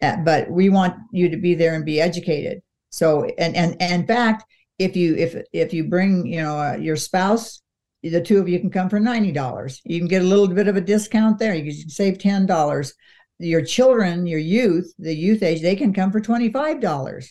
Uh, 0.02 0.16
but 0.24 0.50
we 0.50 0.68
want 0.68 0.96
you 1.12 1.28
to 1.28 1.36
be 1.36 1.54
there 1.54 1.74
and 1.74 1.84
be 1.84 2.00
educated. 2.00 2.60
So 2.90 3.24
and 3.38 3.56
and, 3.56 3.80
and 3.80 4.02
in 4.02 4.06
fact 4.06 4.44
if 4.78 4.96
you 4.96 5.14
if 5.16 5.36
if 5.52 5.72
you 5.72 5.84
bring 5.84 6.26
you 6.26 6.42
know 6.42 6.58
uh, 6.58 6.76
your 6.76 6.96
spouse 6.96 7.62
the 8.02 8.20
two 8.20 8.38
of 8.38 8.48
you 8.48 8.58
can 8.58 8.70
come 8.70 8.90
for 8.90 8.98
$90 8.98 9.80
you 9.84 10.00
can 10.00 10.08
get 10.08 10.22
a 10.22 10.26
little 10.26 10.48
bit 10.48 10.66
of 10.66 10.76
a 10.76 10.80
discount 10.80 11.38
there. 11.38 11.54
You 11.54 11.70
can 11.70 11.88
save 11.88 12.18
$10 12.18 12.92
your 13.38 13.64
children 13.64 14.26
your 14.26 14.38
youth 14.38 14.92
the 14.98 15.14
youth 15.14 15.42
age 15.42 15.62
they 15.62 15.74
can 15.74 15.92
come 15.92 16.12
for 16.12 16.20
$25 16.20 17.28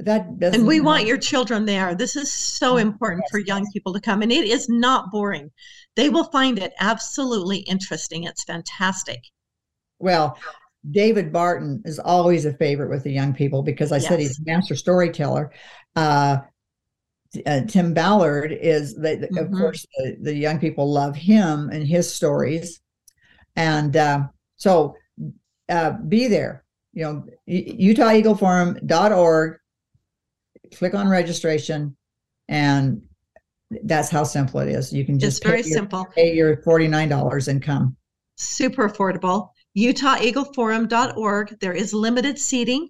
that 0.00 0.38
doesn't 0.38 0.60
And 0.60 0.68
we 0.68 0.80
want 0.80 1.06
your 1.06 1.18
children 1.18 1.64
there. 1.64 1.94
This 1.94 2.16
is 2.16 2.32
so 2.32 2.76
important 2.78 3.24
for 3.30 3.38
young 3.38 3.64
people 3.72 3.92
to 3.92 4.00
come. 4.00 4.22
And 4.22 4.32
it 4.32 4.46
is 4.46 4.68
not 4.68 5.10
boring. 5.12 5.50
They 5.94 6.08
will 6.08 6.24
find 6.24 6.58
it 6.58 6.72
absolutely 6.80 7.58
interesting. 7.58 8.24
It's 8.24 8.42
fantastic. 8.44 9.22
Well, 10.00 10.36
David 10.90 11.32
Barton 11.32 11.80
is 11.84 11.98
always 11.98 12.44
a 12.44 12.52
favorite 12.52 12.90
with 12.90 13.04
the 13.04 13.12
young 13.12 13.32
people 13.32 13.62
because 13.62 13.92
I 13.92 13.98
said 13.98 14.18
he's 14.18 14.38
a 14.38 14.42
master 14.44 14.76
storyteller. 14.76 15.52
Uh, 15.96 16.38
uh, 17.46 17.60
Tim 17.66 17.94
Ballard 17.94 18.52
is, 18.52 18.94
the, 18.94 19.28
the- 19.30 19.40
of 19.40 19.50
course, 19.52 19.86
the, 19.96 20.16
the 20.20 20.34
young 20.34 20.58
people 20.58 20.92
love 20.92 21.16
him 21.16 21.70
and 21.70 21.86
his 21.86 22.12
stories. 22.12 22.80
And 23.56 23.96
uh, 23.96 24.24
so 24.56 24.96
uh, 25.68 25.92
be 25.92 26.26
there, 26.26 26.64
you 26.92 27.04
know, 27.04 27.24
UtahEagleForum.org, 27.48 29.58
click 30.72 30.94
on 30.94 31.08
registration, 31.08 31.96
and 32.48 33.02
that's 33.82 34.10
how 34.10 34.24
simple 34.24 34.60
it 34.60 34.68
is. 34.68 34.92
You 34.92 35.04
can 35.04 35.18
just 35.18 35.38
It's 35.38 35.46
very 35.46 35.62
pay 35.62 35.68
your, 35.68 35.78
simple, 35.78 36.06
pay 36.14 36.34
your 36.34 36.56
$49 36.58 37.48
and 37.48 37.62
come. 37.62 37.96
super 38.36 38.88
affordable. 38.88 39.50
UtahEagleForum.org. 39.76 41.58
There 41.60 41.72
is 41.72 41.92
limited 41.92 42.38
seating. 42.38 42.88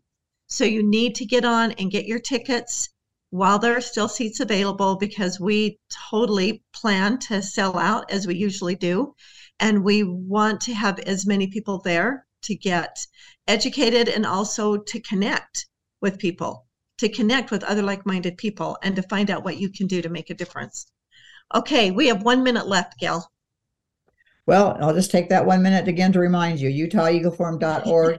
So 0.49 0.65
you 0.65 0.83
need 0.83 1.15
to 1.17 1.25
get 1.25 1.45
on 1.45 1.73
and 1.73 1.91
get 1.91 2.07
your 2.07 2.19
tickets 2.19 2.91
while 3.31 3.59
there 3.59 3.77
are 3.77 3.81
still 3.81 4.09
seats 4.09 4.41
available 4.41 4.97
because 4.97 5.41
we 5.41 5.79
totally 6.11 6.63
plan 6.75 7.19
to 7.19 7.41
sell 7.43 7.79
out 7.79 8.11
as 8.11 8.27
we 8.27 8.37
usually 8.37 8.75
do. 8.75 9.15
And 9.61 9.83
we 9.83 10.03
want 10.03 10.61
to 10.63 10.75
have 10.75 10.99
as 11.01 11.27
many 11.27 11.47
people 11.47 11.79
there 11.79 12.27
to 12.43 12.55
get 12.55 13.07
educated 13.49 14.09
and 14.09 14.27
also 14.27 14.77
to 14.77 15.01
connect 15.01 15.67
with 16.03 16.19
people, 16.19 16.64
to 16.99 17.09
connect 17.09 17.51
with 17.51 17.65
other 17.65 17.83
like 17.83 18.07
minded 18.07 18.37
people, 18.37 18.79
and 18.83 18.95
to 18.97 19.03
find 19.03 19.31
out 19.31 19.45
what 19.45 19.59
you 19.59 19.71
can 19.71 19.87
do 19.87 20.03
to 20.03 20.09
make 20.09 20.31
a 20.31 20.35
difference. 20.35 20.87
Okay, 21.55 21.91
we 21.91 22.07
have 22.07 22.23
one 22.23 22.43
minute 22.43 22.67
left, 22.67 22.99
Gail. 22.99 23.31
Well, 24.47 24.77
I'll 24.81 24.95
just 24.95 25.11
take 25.11 25.29
that 25.31 25.47
one 25.47 25.63
minute 25.63 25.89
again 25.89 26.13
to 26.13 26.21
remind 26.21 26.61
you, 26.61 26.69
utaheagleforum.org. 26.71 28.19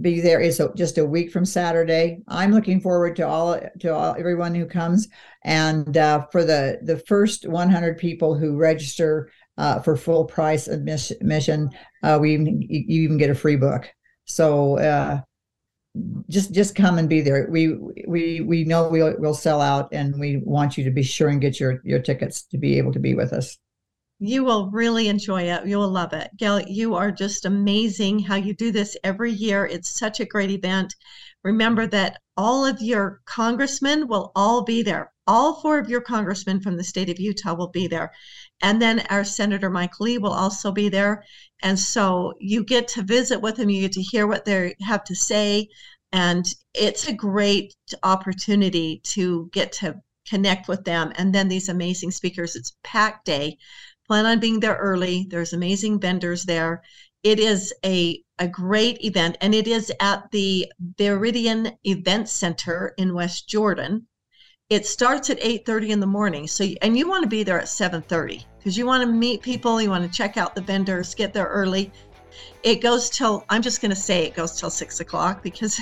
Be 0.00 0.20
there. 0.20 0.40
It's 0.40 0.58
a, 0.58 0.72
just 0.74 0.98
a 0.98 1.04
week 1.04 1.30
from 1.30 1.44
Saturday. 1.44 2.18
I'm 2.26 2.52
looking 2.52 2.80
forward 2.80 3.14
to 3.16 3.22
all 3.22 3.60
to 3.80 3.94
all, 3.94 4.16
everyone 4.18 4.52
who 4.52 4.66
comes. 4.66 5.06
And 5.44 5.96
uh, 5.96 6.26
for 6.32 6.44
the 6.44 6.80
the 6.82 6.98
first 6.98 7.46
100 7.46 7.96
people 7.96 8.36
who 8.36 8.56
register 8.56 9.30
uh, 9.58 9.80
for 9.80 9.96
full 9.96 10.24
price 10.24 10.66
admission, 10.66 11.70
uh, 12.02 12.18
we 12.20 12.34
even, 12.34 12.62
you 12.62 12.84
you 12.88 13.02
even 13.02 13.16
get 13.16 13.30
a 13.30 13.34
free 13.34 13.54
book. 13.54 13.88
So 14.24 14.78
uh, 14.78 15.20
just 16.28 16.52
just 16.52 16.74
come 16.74 16.98
and 16.98 17.08
be 17.08 17.20
there. 17.20 17.46
We 17.50 17.78
we 18.06 18.40
we 18.40 18.64
know 18.64 18.88
we'll 18.88 19.14
we'll 19.18 19.34
sell 19.34 19.60
out, 19.60 19.88
and 19.92 20.18
we 20.18 20.38
want 20.38 20.76
you 20.76 20.84
to 20.84 20.90
be 20.90 21.02
sure 21.02 21.28
and 21.28 21.40
get 21.40 21.60
your 21.60 21.80
your 21.84 22.00
tickets 22.00 22.42
to 22.44 22.58
be 22.58 22.78
able 22.78 22.92
to 22.92 22.98
be 22.98 23.14
with 23.14 23.32
us. 23.32 23.58
You 24.18 24.44
will 24.44 24.70
really 24.70 25.08
enjoy 25.08 25.42
it. 25.42 25.66
You 25.66 25.76
will 25.76 25.90
love 25.90 26.14
it. 26.14 26.30
Gail, 26.38 26.60
you 26.62 26.94
are 26.94 27.12
just 27.12 27.44
amazing 27.44 28.20
how 28.20 28.36
you 28.36 28.54
do 28.54 28.72
this 28.72 28.96
every 29.04 29.30
year. 29.30 29.66
It's 29.66 29.98
such 29.98 30.20
a 30.20 30.24
great 30.24 30.50
event. 30.50 30.94
Remember 31.44 31.86
that 31.88 32.18
all 32.36 32.64
of 32.64 32.80
your 32.80 33.20
congressmen 33.26 34.08
will 34.08 34.32
all 34.34 34.64
be 34.64 34.82
there. 34.82 35.12
All 35.26 35.60
four 35.60 35.78
of 35.78 35.90
your 35.90 36.00
congressmen 36.00 36.60
from 36.60 36.76
the 36.76 36.84
state 36.84 37.10
of 37.10 37.20
Utah 37.20 37.54
will 37.54 37.68
be 37.68 37.88
there. 37.88 38.10
And 38.62 38.80
then 38.80 39.00
our 39.10 39.24
Senator 39.24 39.70
Mike 39.70 40.00
Lee 40.00 40.18
will 40.18 40.32
also 40.32 40.72
be 40.72 40.88
there. 40.88 41.24
And 41.62 41.78
so 41.78 42.32
you 42.40 42.64
get 42.64 42.88
to 42.88 43.02
visit 43.02 43.40
with 43.40 43.56
them, 43.56 43.70
you 43.70 43.82
get 43.82 43.92
to 43.92 44.02
hear 44.02 44.26
what 44.26 44.44
they 44.44 44.74
have 44.80 45.04
to 45.04 45.14
say. 45.14 45.68
And 46.12 46.46
it's 46.74 47.06
a 47.06 47.12
great 47.12 47.74
opportunity 48.02 49.00
to 49.04 49.50
get 49.52 49.72
to 49.72 49.96
connect 50.26 50.68
with 50.68 50.84
them. 50.84 51.12
And 51.16 51.34
then 51.34 51.48
these 51.48 51.68
amazing 51.68 52.10
speakers. 52.10 52.56
It's 52.56 52.76
packed 52.82 53.26
day 53.26 53.58
plan 54.06 54.26
on 54.26 54.40
being 54.40 54.60
there 54.60 54.76
early. 54.76 55.26
There's 55.28 55.52
amazing 55.52 56.00
vendors 56.00 56.44
there. 56.44 56.82
It 57.22 57.40
is 57.40 57.74
a, 57.84 58.22
a 58.38 58.46
great 58.46 59.04
event, 59.04 59.36
and 59.40 59.54
it 59.54 59.66
is 59.66 59.92
at 60.00 60.30
the 60.30 60.70
Viridian 60.96 61.76
Event 61.84 62.28
Center 62.28 62.94
in 62.96 63.14
West 63.14 63.48
Jordan. 63.48 64.06
It 64.68 64.84
starts 64.84 65.30
at 65.30 65.38
8:30 65.40 65.90
in 65.90 66.00
the 66.00 66.08
morning. 66.08 66.48
So, 66.48 66.64
and 66.82 66.98
you 66.98 67.08
want 67.08 67.22
to 67.22 67.28
be 67.28 67.44
there 67.44 67.60
at 67.60 67.68
7:30 67.68 68.44
because 68.58 68.76
you 68.76 68.84
want 68.84 69.04
to 69.04 69.06
meet 69.06 69.40
people, 69.40 69.80
you 69.80 69.90
want 69.90 70.10
to 70.10 70.16
check 70.16 70.36
out 70.36 70.56
the 70.56 70.60
vendors, 70.60 71.14
get 71.14 71.32
there 71.32 71.46
early. 71.46 71.92
It 72.64 72.80
goes 72.80 73.08
till 73.08 73.44
I'm 73.48 73.62
just 73.62 73.80
going 73.80 73.90
to 73.90 73.96
say 73.96 74.24
it 74.24 74.34
goes 74.34 74.58
till 74.58 74.70
six 74.70 74.98
o'clock 74.98 75.40
because 75.40 75.80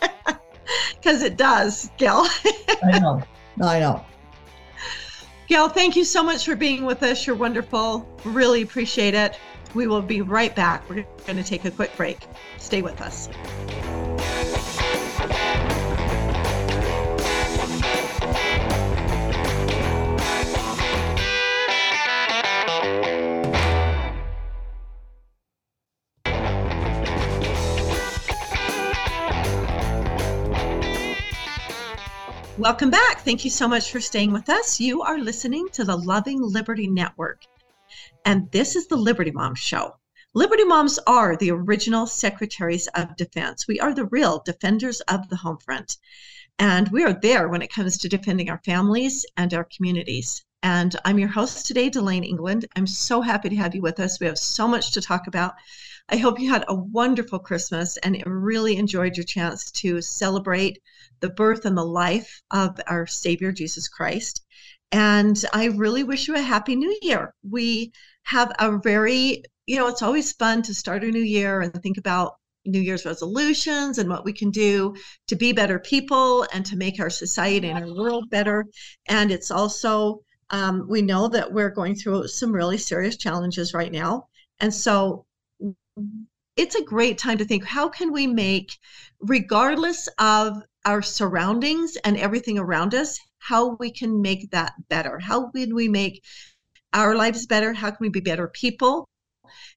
because 0.96 1.22
it 1.22 1.36
does, 1.36 1.90
Gail. 1.96 2.26
I 2.82 2.98
know. 2.98 3.22
I 3.62 3.78
know. 3.78 4.04
Gail, 5.46 5.68
thank 5.68 5.94
you 5.94 6.04
so 6.04 6.24
much 6.24 6.44
for 6.44 6.56
being 6.56 6.84
with 6.84 7.04
us. 7.04 7.28
You're 7.28 7.36
wonderful. 7.36 8.04
Really 8.24 8.62
appreciate 8.62 9.14
it. 9.14 9.38
We 9.74 9.86
will 9.86 10.02
be 10.02 10.22
right 10.22 10.54
back. 10.56 10.88
We're 10.90 11.06
going 11.26 11.36
to 11.36 11.44
take 11.44 11.66
a 11.66 11.70
quick 11.70 11.96
break. 11.96 12.26
Stay 12.58 12.82
with 12.82 13.00
us. 13.00 13.28
Welcome 32.56 32.90
back. 32.90 33.22
Thank 33.22 33.44
you 33.44 33.50
so 33.50 33.66
much 33.66 33.90
for 33.90 34.00
staying 34.00 34.32
with 34.32 34.48
us. 34.48 34.78
You 34.78 35.02
are 35.02 35.18
listening 35.18 35.66
to 35.72 35.82
the 35.82 35.96
Loving 35.96 36.40
Liberty 36.40 36.86
Network, 36.86 37.42
and 38.24 38.48
this 38.52 38.76
is 38.76 38.86
the 38.86 38.96
Liberty 38.96 39.32
Moms 39.32 39.58
Show. 39.58 39.96
Liberty 40.34 40.62
Moms 40.62 41.00
are 41.08 41.36
the 41.36 41.50
original 41.50 42.06
secretaries 42.06 42.86
of 42.94 43.16
defense. 43.16 43.66
We 43.66 43.80
are 43.80 43.92
the 43.92 44.06
real 44.06 44.40
defenders 44.46 45.00
of 45.02 45.28
the 45.28 45.36
home 45.36 45.58
front, 45.64 45.96
and 46.60 46.88
we 46.92 47.02
are 47.02 47.18
there 47.20 47.48
when 47.48 47.60
it 47.60 47.72
comes 47.72 47.98
to 47.98 48.08
defending 48.08 48.48
our 48.48 48.60
families 48.64 49.26
and 49.36 49.52
our 49.52 49.64
communities. 49.76 50.44
And 50.62 50.94
I'm 51.04 51.18
your 51.18 51.30
host 51.30 51.66
today, 51.66 51.90
Delane 51.90 52.22
England. 52.22 52.66
I'm 52.76 52.86
so 52.86 53.20
happy 53.20 53.48
to 53.48 53.56
have 53.56 53.74
you 53.74 53.82
with 53.82 53.98
us. 53.98 54.20
We 54.20 54.26
have 54.26 54.38
so 54.38 54.68
much 54.68 54.92
to 54.92 55.00
talk 55.00 55.26
about. 55.26 55.54
I 56.10 56.16
hope 56.18 56.38
you 56.38 56.50
had 56.50 56.64
a 56.68 56.74
wonderful 56.74 57.38
Christmas 57.38 57.96
and 57.98 58.22
really 58.26 58.76
enjoyed 58.76 59.16
your 59.16 59.24
chance 59.24 59.70
to 59.72 60.02
celebrate 60.02 60.82
the 61.20 61.30
birth 61.30 61.64
and 61.64 61.76
the 61.76 61.84
life 61.84 62.42
of 62.50 62.78
our 62.86 63.06
Savior 63.06 63.52
Jesus 63.52 63.88
Christ. 63.88 64.44
And 64.92 65.42
I 65.52 65.66
really 65.66 66.04
wish 66.04 66.28
you 66.28 66.34
a 66.34 66.40
happy 66.40 66.76
new 66.76 66.96
year. 67.00 67.32
We 67.48 67.92
have 68.24 68.52
a 68.58 68.78
very, 68.78 69.42
you 69.66 69.76
know, 69.76 69.88
it's 69.88 70.02
always 70.02 70.32
fun 70.32 70.62
to 70.62 70.74
start 70.74 71.04
a 71.04 71.10
new 71.10 71.22
year 71.22 71.62
and 71.62 71.72
think 71.82 71.96
about 71.96 72.34
New 72.66 72.80
Year's 72.80 73.06
resolutions 73.06 73.98
and 73.98 74.08
what 74.08 74.24
we 74.24 74.32
can 74.32 74.50
do 74.50 74.94
to 75.28 75.36
be 75.36 75.52
better 75.52 75.78
people 75.78 76.46
and 76.52 76.64
to 76.66 76.76
make 76.76 77.00
our 77.00 77.10
society 77.10 77.68
and 77.68 77.84
our 77.84 77.94
world 77.94 78.28
better. 78.30 78.66
And 79.06 79.30
it's 79.30 79.50
also, 79.50 80.20
um, 80.50 80.86
we 80.88 81.02
know 81.02 81.28
that 81.28 81.52
we're 81.52 81.70
going 81.70 81.94
through 81.94 82.28
some 82.28 82.52
really 82.52 82.78
serious 82.78 83.16
challenges 83.16 83.74
right 83.74 83.92
now. 83.92 84.28
And 84.60 84.72
so 84.72 85.26
it's 86.56 86.74
a 86.74 86.84
great 86.84 87.18
time 87.18 87.38
to 87.38 87.44
think 87.44 87.64
how 87.64 87.88
can 87.88 88.12
we 88.12 88.26
make, 88.26 88.78
regardless 89.20 90.08
of 90.18 90.62
our 90.84 91.02
surroundings 91.02 91.96
and 92.04 92.16
everything 92.16 92.58
around 92.58 92.94
us, 92.94 93.18
how 93.38 93.76
we 93.76 93.90
can 93.90 94.22
make 94.22 94.50
that 94.50 94.72
better. 94.88 95.18
How 95.18 95.50
can 95.50 95.74
we 95.74 95.88
make 95.88 96.22
our 96.92 97.14
lives 97.16 97.46
better? 97.46 97.72
How 97.72 97.90
can 97.90 97.98
we 98.00 98.08
be 98.08 98.20
better 98.20 98.48
people? 98.48 99.08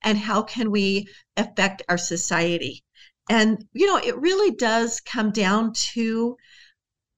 And 0.03 0.17
how 0.17 0.43
can 0.43 0.71
we 0.71 1.07
affect 1.35 1.81
our 1.89 1.97
society? 1.97 2.83
And, 3.29 3.65
you 3.73 3.87
know, 3.87 3.97
it 3.97 4.17
really 4.17 4.51
does 4.51 5.01
come 5.01 5.31
down 5.31 5.73
to 5.73 6.37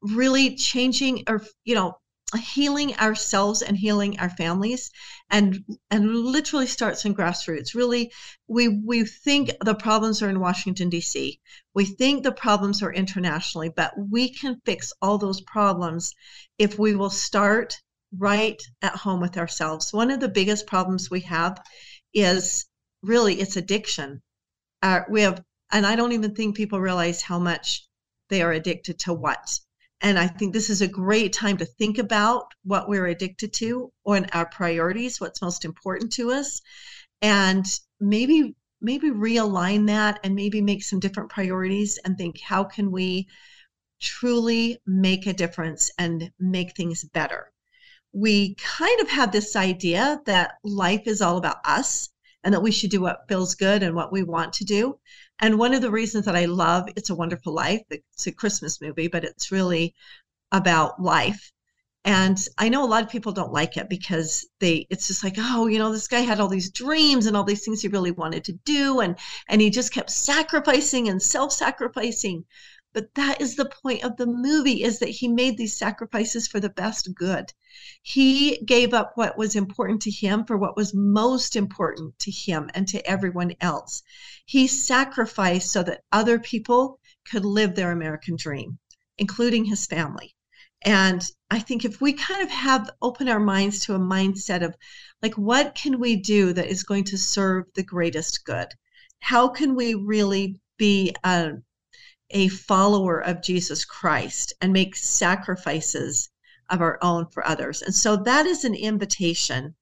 really 0.01 0.55
changing 0.55 1.23
or, 1.27 1.45
you 1.65 1.75
know, 1.75 1.97
healing 2.37 2.95
ourselves 2.97 3.61
and 3.61 3.75
healing 3.77 4.19
our 4.19 4.29
families 4.29 4.91
and 5.29 5.63
and 5.89 6.13
literally 6.13 6.67
starts 6.67 7.05
in 7.05 7.15
grassroots. 7.15 7.73
Really 7.73 8.11
we 8.47 8.67
we 8.67 9.05
think 9.05 9.51
the 9.63 9.75
problems 9.75 10.21
are 10.21 10.29
in 10.29 10.39
washington 10.39 10.89
d.c 10.89 11.39
we 11.73 11.85
think 11.85 12.23
the 12.23 12.31
problems 12.31 12.83
are 12.83 12.93
internationally 12.93 13.69
but 13.69 13.93
we 13.97 14.31
can 14.31 14.61
fix 14.65 14.93
all 15.01 15.17
those 15.17 15.41
problems 15.41 16.13
if 16.57 16.77
we 16.77 16.95
will 16.95 17.09
start 17.09 17.75
right 18.17 18.61
at 18.81 18.95
home 18.95 19.21
with 19.21 19.37
ourselves. 19.37 19.93
One 19.93 20.11
of 20.11 20.19
the 20.19 20.29
biggest 20.29 20.65
problems 20.67 21.11
we 21.11 21.21
have 21.21 21.61
is 22.13 22.65
really 23.03 23.39
it's 23.39 23.55
addiction. 23.55 24.21
Uh, 24.81 25.01
we 25.09 25.21
have 25.21 25.43
and 25.71 25.85
i 25.85 25.95
don't 25.95 26.13
even 26.13 26.33
think 26.33 26.55
people 26.55 26.79
realize 26.79 27.21
how 27.21 27.39
much 27.39 27.87
they 28.29 28.41
are 28.41 28.51
addicted 28.51 28.99
to 28.99 29.13
what 29.13 29.59
and 30.01 30.17
I 30.17 30.27
think 30.27 30.53
this 30.53 30.69
is 30.69 30.81
a 30.81 30.87
great 30.87 31.33
time 31.33 31.57
to 31.57 31.65
think 31.65 31.97
about 31.97 32.53
what 32.63 32.87
we're 32.87 33.07
addicted 33.07 33.53
to 33.55 33.91
or 34.03 34.25
our 34.33 34.45
priorities, 34.45 35.19
what's 35.19 35.41
most 35.41 35.65
important 35.65 36.13
to 36.13 36.31
us, 36.31 36.61
and 37.21 37.65
maybe 37.99 38.55
maybe 38.81 39.09
realign 39.11 39.87
that 39.87 40.19
and 40.23 40.35
maybe 40.35 40.61
make 40.61 40.83
some 40.83 40.99
different 40.99 41.29
priorities 41.29 41.99
and 42.05 42.17
think 42.17 42.39
how 42.39 42.63
can 42.63 42.91
we 42.91 43.27
truly 43.99 44.77
make 44.85 45.27
a 45.27 45.33
difference 45.33 45.91
and 45.97 46.31
make 46.39 46.75
things 46.75 47.03
better. 47.13 47.51
We 48.13 48.55
kind 48.55 49.01
of 49.01 49.09
have 49.09 49.31
this 49.31 49.55
idea 49.55 50.21
that 50.25 50.53
life 50.63 51.07
is 51.07 51.21
all 51.21 51.37
about 51.37 51.57
us 51.65 52.09
and 52.43 52.53
that 52.53 52.61
we 52.61 52.71
should 52.71 52.89
do 52.89 53.01
what 53.01 53.27
feels 53.27 53.55
good 53.55 53.83
and 53.83 53.95
what 53.95 54.11
we 54.11 54.23
want 54.23 54.53
to 54.53 54.63
do. 54.63 54.97
And 55.41 55.57
one 55.57 55.73
of 55.73 55.81
the 55.81 55.91
reasons 55.91 56.25
that 56.25 56.35
I 56.35 56.45
love 56.45 56.89
It's 56.95 57.09
a 57.09 57.15
Wonderful 57.15 57.53
Life, 57.53 57.81
it's 57.89 58.27
a 58.27 58.31
Christmas 58.31 58.81
movie, 58.81 59.07
but 59.07 59.23
it's 59.23 59.51
really 59.51 59.95
about 60.51 61.01
life. 61.01 61.51
And 62.05 62.37
I 62.57 62.69
know 62.69 62.83
a 62.83 62.87
lot 62.87 63.03
of 63.03 63.09
people 63.09 63.33
don't 63.33 63.51
like 63.51 63.77
it 63.77 63.89
because 63.89 64.47
they 64.59 64.87
it's 64.89 65.07
just 65.07 65.23
like, 65.23 65.35
oh, 65.37 65.67
you 65.67 65.77
know, 65.77 65.91
this 65.91 66.07
guy 66.07 66.21
had 66.21 66.39
all 66.39 66.47
these 66.47 66.71
dreams 66.71 67.25
and 67.25 67.35
all 67.35 67.43
these 67.43 67.63
things 67.63 67.81
he 67.81 67.87
really 67.89 68.11
wanted 68.11 68.43
to 68.45 68.53
do 68.65 69.01
and 69.01 69.17
and 69.49 69.61
he 69.61 69.69
just 69.69 69.93
kept 69.93 70.09
sacrificing 70.09 71.09
and 71.09 71.21
self-sacrificing. 71.21 72.45
But 72.91 73.13
that 73.13 73.39
is 73.39 73.55
the 73.55 73.69
point 73.83 74.03
of 74.03 74.17
the 74.17 74.25
movie 74.25 74.83
is 74.83 74.97
that 74.97 75.09
he 75.09 75.27
made 75.27 75.57
these 75.57 75.77
sacrifices 75.77 76.47
for 76.47 76.59
the 76.59 76.71
best 76.71 77.13
good. 77.13 77.53
He 78.01 78.57
gave 78.65 78.95
up 78.95 79.11
what 79.15 79.37
was 79.37 79.55
important 79.55 80.01
to 80.01 80.11
him 80.11 80.43
for 80.43 80.57
what 80.57 80.75
was 80.75 80.93
most 80.93 81.55
important 81.55 82.17
to 82.19 82.31
him 82.31 82.69
and 82.73 82.87
to 82.87 83.05
everyone 83.07 83.53
else. 83.61 84.01
He 84.43 84.65
sacrificed 84.65 85.71
so 85.71 85.83
that 85.83 86.03
other 86.11 86.39
people 86.39 86.99
could 87.29 87.45
live 87.45 87.75
their 87.75 87.91
American 87.91 88.35
dream, 88.35 88.79
including 89.19 89.65
his 89.65 89.85
family. 89.85 90.35
And 90.81 91.21
I 91.51 91.59
think 91.59 91.85
if 91.85 92.01
we 92.01 92.13
kind 92.13 92.41
of 92.41 92.49
have 92.49 92.89
open 93.01 93.29
our 93.29 93.39
minds 93.39 93.85
to 93.85 93.95
a 93.95 93.99
mindset 93.99 94.63
of 94.63 94.75
like, 95.21 95.37
what 95.37 95.75
can 95.75 95.99
we 95.99 96.15
do 96.15 96.53
that 96.53 96.67
is 96.67 96.83
going 96.83 97.03
to 97.03 97.17
serve 97.17 97.65
the 97.75 97.83
greatest 97.83 98.45
good? 98.45 98.69
How 99.19 99.47
can 99.47 99.75
we 99.75 99.93
really 99.93 100.59
be 100.77 101.13
a 101.23 101.51
a 102.31 102.47
follower 102.49 103.19
of 103.19 103.41
Jesus 103.41 103.85
Christ 103.85 104.53
and 104.61 104.71
make 104.71 104.95
sacrifices 104.95 106.29
of 106.69 106.81
our 106.81 106.99
own 107.01 107.27
for 107.27 107.45
others. 107.45 107.81
And 107.81 107.93
so 107.93 108.15
that 108.17 108.45
is 108.45 108.63
an 108.63 108.75
invitation 108.75 109.75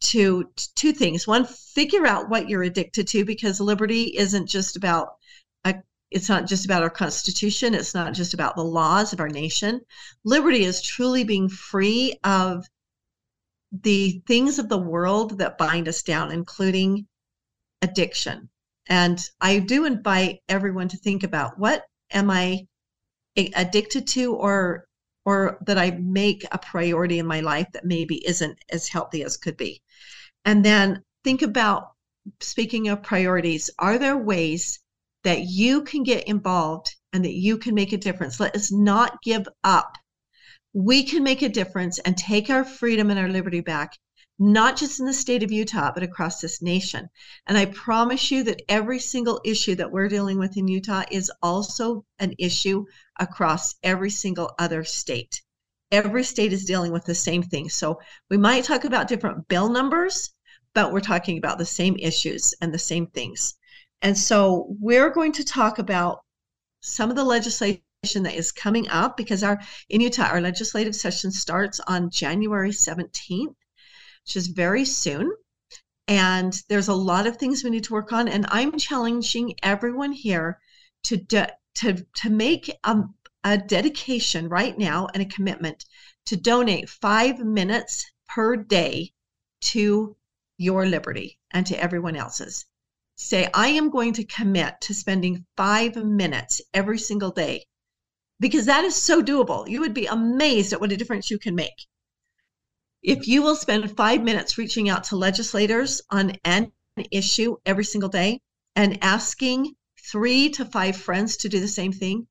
to 0.00 0.50
two 0.76 0.92
things. 0.92 1.26
One, 1.26 1.44
figure 1.44 2.06
out 2.06 2.28
what 2.28 2.48
you're 2.48 2.62
addicted 2.62 3.08
to 3.08 3.24
because 3.24 3.60
liberty 3.60 4.16
isn't 4.16 4.46
just 4.46 4.76
about 4.76 5.16
a 5.64 5.74
it's 6.10 6.28
not 6.28 6.46
just 6.46 6.64
about 6.64 6.82
our 6.82 6.90
constitution, 6.90 7.74
it's 7.74 7.94
not 7.94 8.14
just 8.14 8.32
about 8.32 8.56
the 8.56 8.64
laws 8.64 9.12
of 9.12 9.20
our 9.20 9.28
nation. 9.28 9.80
Liberty 10.24 10.64
is 10.64 10.80
truly 10.80 11.24
being 11.24 11.48
free 11.48 12.18
of 12.24 12.64
the 13.72 14.22
things 14.26 14.58
of 14.58 14.68
the 14.68 14.78
world 14.78 15.38
that 15.38 15.58
bind 15.58 15.88
us 15.88 16.02
down, 16.02 16.30
including 16.30 17.06
addiction. 17.82 18.48
And 18.88 19.20
I 19.40 19.58
do 19.58 19.84
invite 19.84 20.40
everyone 20.48 20.88
to 20.88 20.96
think 20.96 21.22
about 21.22 21.58
what 21.58 21.84
am 22.10 22.30
I 22.30 22.66
addicted 23.36 24.06
to 24.08 24.34
or 24.34 24.86
or 25.24 25.58
that 25.66 25.76
I 25.76 25.90
make 25.90 26.42
a 26.50 26.58
priority 26.58 27.18
in 27.18 27.26
my 27.26 27.40
life 27.40 27.66
that 27.72 27.84
maybe 27.84 28.26
isn't 28.26 28.58
as 28.70 28.88
healthy 28.88 29.22
as 29.22 29.36
could 29.36 29.58
be. 29.58 29.82
And 30.46 30.64
then 30.64 31.02
think 31.22 31.42
about 31.42 31.90
speaking 32.40 32.88
of 32.88 33.02
priorities, 33.02 33.68
are 33.78 33.98
there 33.98 34.16
ways 34.16 34.80
that 35.24 35.42
you 35.42 35.82
can 35.82 36.02
get 36.02 36.26
involved 36.26 36.96
and 37.12 37.22
that 37.26 37.34
you 37.34 37.58
can 37.58 37.74
make 37.74 37.92
a 37.92 37.98
difference? 37.98 38.40
Let 38.40 38.56
us 38.56 38.72
not 38.72 39.20
give 39.22 39.46
up. 39.64 39.98
We 40.72 41.02
can 41.02 41.22
make 41.22 41.42
a 41.42 41.48
difference 41.50 41.98
and 41.98 42.16
take 42.16 42.48
our 42.48 42.64
freedom 42.64 43.10
and 43.10 43.18
our 43.18 43.28
liberty 43.28 43.60
back 43.60 43.92
not 44.38 44.76
just 44.76 45.00
in 45.00 45.06
the 45.06 45.12
state 45.12 45.42
of 45.42 45.50
Utah, 45.50 45.90
but 45.92 46.04
across 46.04 46.40
this 46.40 46.62
nation. 46.62 47.10
And 47.46 47.58
I 47.58 47.66
promise 47.66 48.30
you 48.30 48.44
that 48.44 48.62
every 48.68 49.00
single 49.00 49.40
issue 49.44 49.74
that 49.74 49.90
we're 49.90 50.08
dealing 50.08 50.38
with 50.38 50.56
in 50.56 50.68
Utah 50.68 51.02
is 51.10 51.30
also 51.42 52.04
an 52.20 52.34
issue 52.38 52.84
across 53.18 53.74
every 53.82 54.10
single 54.10 54.52
other 54.58 54.84
state. 54.84 55.42
Every 55.90 56.22
state 56.22 56.52
is 56.52 56.64
dealing 56.64 56.92
with 56.92 57.04
the 57.04 57.14
same 57.14 57.42
thing. 57.42 57.68
So 57.68 57.98
we 58.30 58.36
might 58.36 58.64
talk 58.64 58.84
about 58.84 59.08
different 59.08 59.48
bill 59.48 59.68
numbers, 59.70 60.30
but 60.72 60.92
we're 60.92 61.00
talking 61.00 61.38
about 61.38 61.58
the 61.58 61.66
same 61.66 61.96
issues 61.96 62.54
and 62.60 62.72
the 62.72 62.78
same 62.78 63.08
things. 63.08 63.54
And 64.02 64.16
so 64.16 64.76
we're 64.78 65.10
going 65.10 65.32
to 65.32 65.44
talk 65.44 65.80
about 65.80 66.20
some 66.80 67.10
of 67.10 67.16
the 67.16 67.24
legislation 67.24 67.82
that 68.22 68.34
is 68.34 68.52
coming 68.52 68.88
up 68.88 69.16
because 69.16 69.42
our 69.42 69.60
in 69.88 70.00
Utah 70.00 70.28
our 70.28 70.40
legislative 70.40 70.94
session 70.94 71.32
starts 71.32 71.80
on 71.88 72.10
January 72.10 72.70
17th 72.70 73.56
which 74.28 74.36
is 74.36 74.48
very 74.48 74.84
soon. 74.84 75.32
And 76.06 76.52
there's 76.68 76.88
a 76.88 76.94
lot 76.94 77.26
of 77.26 77.38
things 77.38 77.64
we 77.64 77.70
need 77.70 77.84
to 77.84 77.94
work 77.94 78.12
on. 78.12 78.28
And 78.28 78.44
I'm 78.50 78.76
challenging 78.76 79.54
everyone 79.62 80.12
here 80.12 80.60
to 81.04 81.16
de- 81.16 81.56
to 81.76 82.04
to 82.16 82.28
make 82.28 82.70
a, 82.84 83.04
a 83.44 83.56
dedication 83.56 84.50
right 84.50 84.76
now 84.76 85.08
and 85.14 85.22
a 85.22 85.34
commitment 85.34 85.86
to 86.26 86.36
donate 86.36 86.90
five 86.90 87.38
minutes 87.38 88.04
per 88.28 88.54
day 88.56 89.14
to 89.72 90.14
your 90.58 90.84
liberty 90.84 91.38
and 91.52 91.66
to 91.66 91.82
everyone 91.82 92.14
else's. 92.14 92.66
Say, 93.14 93.48
I 93.54 93.68
am 93.68 93.88
going 93.88 94.12
to 94.12 94.24
commit 94.24 94.82
to 94.82 94.92
spending 94.92 95.46
five 95.56 95.96
minutes 95.96 96.60
every 96.74 96.98
single 96.98 97.30
day 97.30 97.64
because 98.38 98.66
that 98.66 98.84
is 98.84 98.94
so 98.94 99.22
doable. 99.22 99.66
You 99.66 99.80
would 99.80 99.94
be 99.94 100.04
amazed 100.04 100.74
at 100.74 100.82
what 100.82 100.92
a 100.92 100.98
difference 100.98 101.30
you 101.30 101.38
can 101.38 101.54
make. 101.54 101.86
If 103.08 103.26
you 103.26 103.40
will 103.40 103.56
spend 103.56 103.96
five 103.96 104.22
minutes 104.22 104.58
reaching 104.58 104.90
out 104.90 105.04
to 105.04 105.16
legislators 105.16 106.02
on 106.10 106.32
an 106.44 106.70
issue 107.10 107.56
every 107.64 107.86
single 107.86 108.10
day 108.10 108.42
and 108.76 109.02
asking 109.02 109.74
three 110.12 110.50
to 110.50 110.66
five 110.66 110.94
friends 110.94 111.38
to 111.38 111.48
do 111.48 111.58
the 111.58 111.68
same 111.68 111.90
thing, 111.90 112.28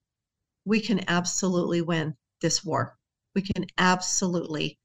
we 0.65 0.79
can 0.79 1.03
absolutely 1.09 1.81
win 1.81 2.15
this 2.41 2.63
war. 2.63 2.95
We 3.33 3.41
can 3.41 3.65
absolutely 3.79 4.77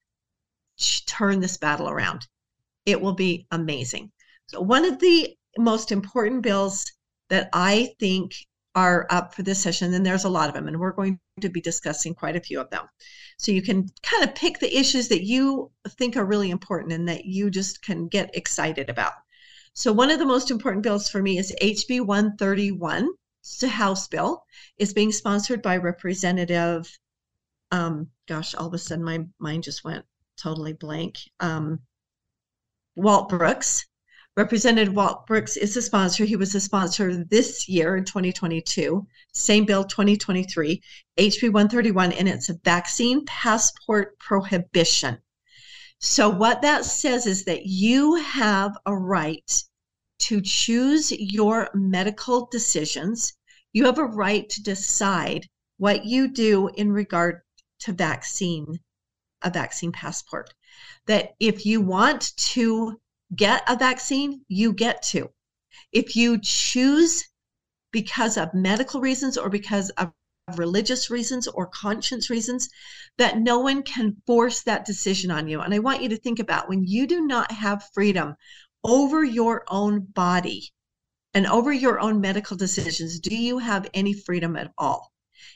turn 1.05 1.41
this 1.41 1.59
battle 1.59 1.91
around. 1.91 2.27
It 2.87 2.99
will 2.99 3.13
be 3.13 3.47
amazing. 3.51 4.13
So, 4.47 4.63
one 4.63 4.87
of 4.87 4.99
the 4.99 5.37
most 5.59 5.93
important 5.93 6.41
bills 6.41 6.91
that 7.29 7.51
I 7.53 7.93
think 8.01 8.33
are 8.75 9.07
up 9.11 9.35
for 9.35 9.43
this 9.43 9.63
session, 9.63 9.93
and 9.95 10.05
there's 10.05 10.25
a 10.25 10.31
lot 10.31 10.49
of 10.49 10.55
them, 10.55 10.69
and 10.69 10.79
we're 10.79 10.93
going 10.93 11.19
to 11.41 11.49
be 11.49 11.61
discussing 11.61 12.15
quite 12.15 12.37
a 12.37 12.41
few 12.41 12.61
of 12.61 12.71
them. 12.71 12.87
So 13.39 13.53
you 13.53 13.63
can 13.63 13.89
kind 14.03 14.25
of 14.25 14.35
pick 14.35 14.59
the 14.59 14.77
issues 14.77 15.09
that 15.09 15.25
you 15.25 15.71
think 15.89 16.17
are 16.17 16.25
really 16.25 16.51
important 16.51 16.93
and 16.93 17.09
that 17.09 17.25
you 17.25 17.51
just 17.51 17.83
can 17.83 18.09
get 18.09 18.35
excited 18.37 18.89
about. 18.89 19.13
So 19.75 19.93
one 19.93 20.11
of 20.11 20.19
the 20.19 20.27
most 20.27 20.51
important 20.51 20.83
bills 20.83 21.09
for 21.09 21.23
me 21.23 21.39
is 21.39 21.55
HB 21.61 22.07
131. 22.07 23.09
It's 23.41 23.63
a 23.63 23.69
House 23.69 24.07
bill. 24.07 24.45
It's 24.79 24.93
being 24.93 25.13
sponsored 25.13 25.63
by 25.63 25.79
Representative, 25.79 26.97
um, 27.73 28.11
gosh, 28.29 28.55
all 28.55 28.67
of 28.69 28.75
a 28.75 28.79
sudden 28.79 29.05
my 29.05 29.25
mind 29.39 29.65
just 29.65 29.83
went 29.83 30.05
totally 30.37 30.75
blank. 30.75 31.19
Um, 31.41 31.81
Walt 32.95 33.31
Brooks. 33.31 33.87
Representative 34.35 34.95
Walt 34.95 35.27
Brooks 35.27 35.59
is 35.59 35.77
a 35.77 35.83
sponsor. 35.83 36.25
He 36.25 36.37
was 36.37 36.55
a 36.55 36.61
sponsor 36.61 37.23
this 37.23 37.69
year 37.69 37.99
in 37.99 38.07
2022, 38.07 39.07
same 39.35 39.67
bill 39.67 39.85
2023, 39.85 40.83
HB 41.19 41.43
131, 41.53 42.13
and 42.13 42.27
it's 42.27 42.49
a 42.49 42.59
vaccine 42.65 43.27
passport 43.27 44.19
prohibition. 44.19 45.19
So, 45.99 46.31
what 46.31 46.63
that 46.63 46.87
says 46.87 47.27
is 47.27 47.45
that 47.45 47.67
you 47.67 48.15
have 48.15 48.73
a 48.87 48.97
right 48.97 49.63
to 50.21 50.41
choose 50.41 51.13
your 51.13 51.69
medical 51.75 52.49
decisions. 52.51 53.35
You 53.75 53.85
have 53.85 53.99
a 53.99 54.05
right 54.05 54.49
to 54.49 54.63
decide 54.63 55.47
what 55.77 56.07
you 56.07 56.29
do 56.29 56.69
in 56.69 56.91
regard 56.91 57.43
to 57.81 57.93
vaccine 57.93 58.81
a 59.43 59.51
vaccine 59.51 59.93
passport. 59.93 60.55
That 61.07 61.35
if 61.39 61.67
you 61.67 61.83
want 61.83 62.35
to 62.55 62.99
get 63.35 63.63
a 63.69 63.77
vaccine, 63.77 64.45
you 64.49 64.73
get 64.73 65.03
to. 65.03 65.31
If 65.93 66.17
you 66.17 66.39
choose 66.41 67.25
because 67.93 68.37
of 68.37 68.55
medical 68.55 69.01
reasons 69.01 69.37
or 69.37 69.49
because 69.49 69.91
of 69.91 70.13
religious 70.57 71.11
reasons 71.11 71.47
or 71.47 71.67
conscience 71.67 72.29
reasons, 72.31 72.69
that 73.19 73.39
no 73.39 73.61
one 73.61 73.83
can 73.83 74.17
force 74.27 74.63
that 74.63 74.85
decision 74.85 75.31
on 75.31 75.49
you. 75.49 75.61
And 75.61 75.73
I 75.73 75.79
want 75.79 76.03
you 76.03 76.09
to 76.11 76.17
think 76.17 76.39
about 76.39 76.69
when 76.69 76.85
you 76.85 77.07
do 77.07 77.27
not 77.27 77.53
have 77.53 77.89
freedom 77.95 78.35
over 78.85 79.23
your 79.23 79.65
own 79.69 80.01
body 80.01 80.73
and 81.35 81.47
over 81.47 81.73
your 81.73 82.01
own 82.01 82.21
medical 82.21 82.57
decisions, 82.57 83.21
do 83.21 83.35
you 83.35 83.59
have 83.59 83.89
any 83.95 84.13
freedom 84.13 84.57
at 84.57 84.73
all? 84.77 85.13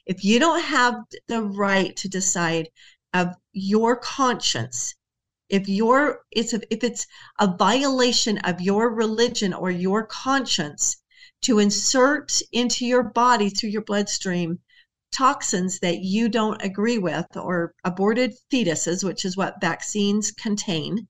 If 0.07 0.25
you 0.25 0.39
don't 0.39 0.62
have 0.62 0.95
the 1.29 1.43
right 1.43 1.95
to 1.97 2.09
decide 2.09 2.69
of 3.12 3.35
your 3.53 3.97
conscience, 3.97 4.95
if 5.48 5.68
you're 5.68 6.20
it's 6.30 6.52
a, 6.52 6.61
if 6.72 6.82
it's 6.82 7.06
a 7.38 7.56
violation 7.56 8.38
of 8.38 8.61
your 8.61 8.90
religion 8.92 9.52
or 9.52 9.70
your 9.70 10.06
conscience 10.06 10.96
to 11.42 11.59
insert 11.59 12.40
into 12.52 12.87
your 12.87 13.02
body 13.02 13.48
through 13.50 13.70
your 13.70 13.85
bloodstream 13.85 14.59
toxins 15.12 15.78
that 15.78 16.00
you 16.00 16.28
don't 16.28 16.62
agree 16.62 16.98
with 16.98 17.26
or 17.37 17.74
aborted 17.85 18.35
fetuses, 18.52 19.04
which 19.04 19.24
is 19.24 19.37
what 19.37 19.61
vaccines 19.61 20.32
contain, 20.32 21.06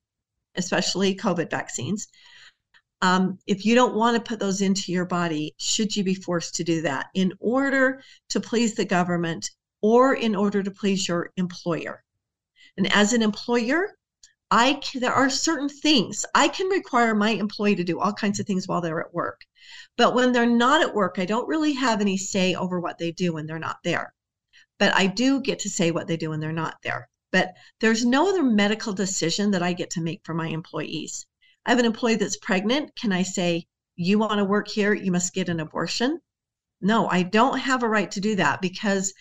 especially 0.55 1.16
COVID 1.16 1.51
vaccines. 1.51 2.07
Um, 3.03 3.38
if 3.46 3.64
you 3.64 3.75
don't 3.75 3.94
want 3.94 4.16
to 4.16 4.29
put 4.29 4.40
those 4.40 4.61
into 4.61 4.92
your 4.92 5.05
body, 5.05 5.55
should 5.59 5.96
you 5.96 6.05
be 6.05 6.14
forced 6.14 6.55
to 6.57 6.64
do 6.64 6.83
that 6.83 7.07
in 7.14 7.33
order 7.40 8.03
to 8.31 8.40
please 8.40 8.75
the 8.75 8.85
government 8.85 9.51
or 9.83 10.14
in 10.14 10.35
order 10.35 10.62
to 10.62 10.70
please 10.70 11.07
your 11.09 11.31
employer? 11.37 12.05
And 12.77 12.92
as 12.92 13.12
an 13.12 13.22
employer, 13.22 13.96
I 14.51 14.81
there 14.95 15.13
are 15.13 15.29
certain 15.29 15.69
things 15.69 16.25
I 16.35 16.49
can 16.49 16.69
require 16.69 17.15
my 17.15 17.31
employee 17.31 17.75
to 17.77 17.85
do 17.85 17.99
all 17.99 18.13
kinds 18.13 18.39
of 18.39 18.47
things 18.47 18.69
while 18.69 18.81
they're 18.81 19.01
at 19.01 19.13
work. 19.13 19.45
But 19.97 20.15
when 20.15 20.33
they're 20.33 20.47
not 20.47 20.83
at 20.83 20.95
work, 20.95 21.19
I 21.19 21.25
don't 21.25 21.49
really 21.49 21.73
have 21.73 22.01
any 22.01 22.17
say 22.17 22.55
over 22.55 22.79
what 22.79 22.99
they 22.99 23.11
do 23.11 23.33
when 23.33 23.47
they're 23.47 23.59
not 23.59 23.79
there. 23.83 24.15
But 24.79 24.95
I 24.95 25.07
do 25.09 25.41
get 25.41 25.59
to 25.61 25.71
say 25.71 25.91
what 25.91 26.07
they 26.07 26.17
do 26.17 26.31
when 26.31 26.41
they're 26.41 26.53
not 26.53 26.77
there. 26.83 27.09
But 27.33 27.55
there's 27.81 28.05
no 28.05 28.29
other 28.29 28.43
medical 28.43 28.93
decision 28.93 29.51
that 29.51 29.63
I 29.63 29.73
get 29.73 29.91
to 29.91 30.01
make 30.01 30.21
for 30.25 30.35
my 30.35 30.49
employees. 30.49 31.27
I 31.65 31.71
have 31.71 31.81
an 31.81 31.85
employee 31.85 32.15
that's 32.15 32.37
pregnant. 32.37 32.95
Can 32.95 33.11
I 33.13 33.25
say, 33.25 33.67
you 33.97 34.19
want 34.19 34.39
to 34.39 34.45
work 34.45 34.69
here? 34.69 34.95
You 34.95 35.11
must 35.11 35.35
get 35.35 35.49
an 35.49 35.59
abortion? 35.59 36.21
No, 36.81 37.09
I 37.09 37.25
don't 37.25 37.59
have 37.59 37.83
a 37.83 37.89
right 37.89 38.11
to 38.13 38.21
do 38.21 38.37
that 38.37 38.61
because 38.61 39.13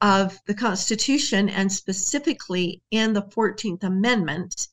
of 0.00 0.38
the 0.46 0.54
Constitution 0.54 1.48
and 1.48 1.72
specifically 1.72 2.82
in 2.90 3.12
the 3.12 3.22
14th 3.22 3.82
Amendment, 3.84 4.68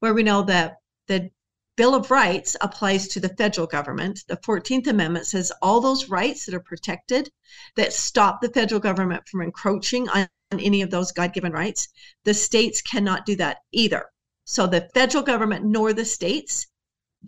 where 0.00 0.14
we 0.14 0.22
know 0.22 0.42
that 0.42 0.76
the 1.06 1.30
Bill 1.76 1.94
of 1.94 2.10
Rights 2.10 2.56
applies 2.60 3.06
to 3.08 3.20
the 3.20 3.34
federal 3.36 3.66
government. 3.66 4.24
The 4.28 4.38
14th 4.38 4.86
Amendment 4.86 5.26
says 5.26 5.52
all 5.60 5.80
those 5.80 6.08
rights 6.08 6.46
that 6.46 6.54
are 6.54 6.60
protected 6.60 7.30
that 7.76 7.92
stop 7.92 8.40
the 8.40 8.48
federal 8.48 8.80
government 8.80 9.28
from 9.28 9.42
encroaching 9.42 10.08
on, 10.08 10.28
any 10.52 10.80
of 10.80 10.90
those 10.90 11.12
God 11.12 11.34
given 11.34 11.52
rights, 11.52 11.88
the 12.24 12.32
states 12.32 12.80
cannot 12.80 13.26
do 13.26 13.36
that 13.36 13.58
either. 13.72 14.06
So 14.44 14.66
the 14.66 14.88
federal 14.94 15.24
government 15.24 15.64
nor 15.64 15.92
the 15.92 16.04
states, 16.04 16.66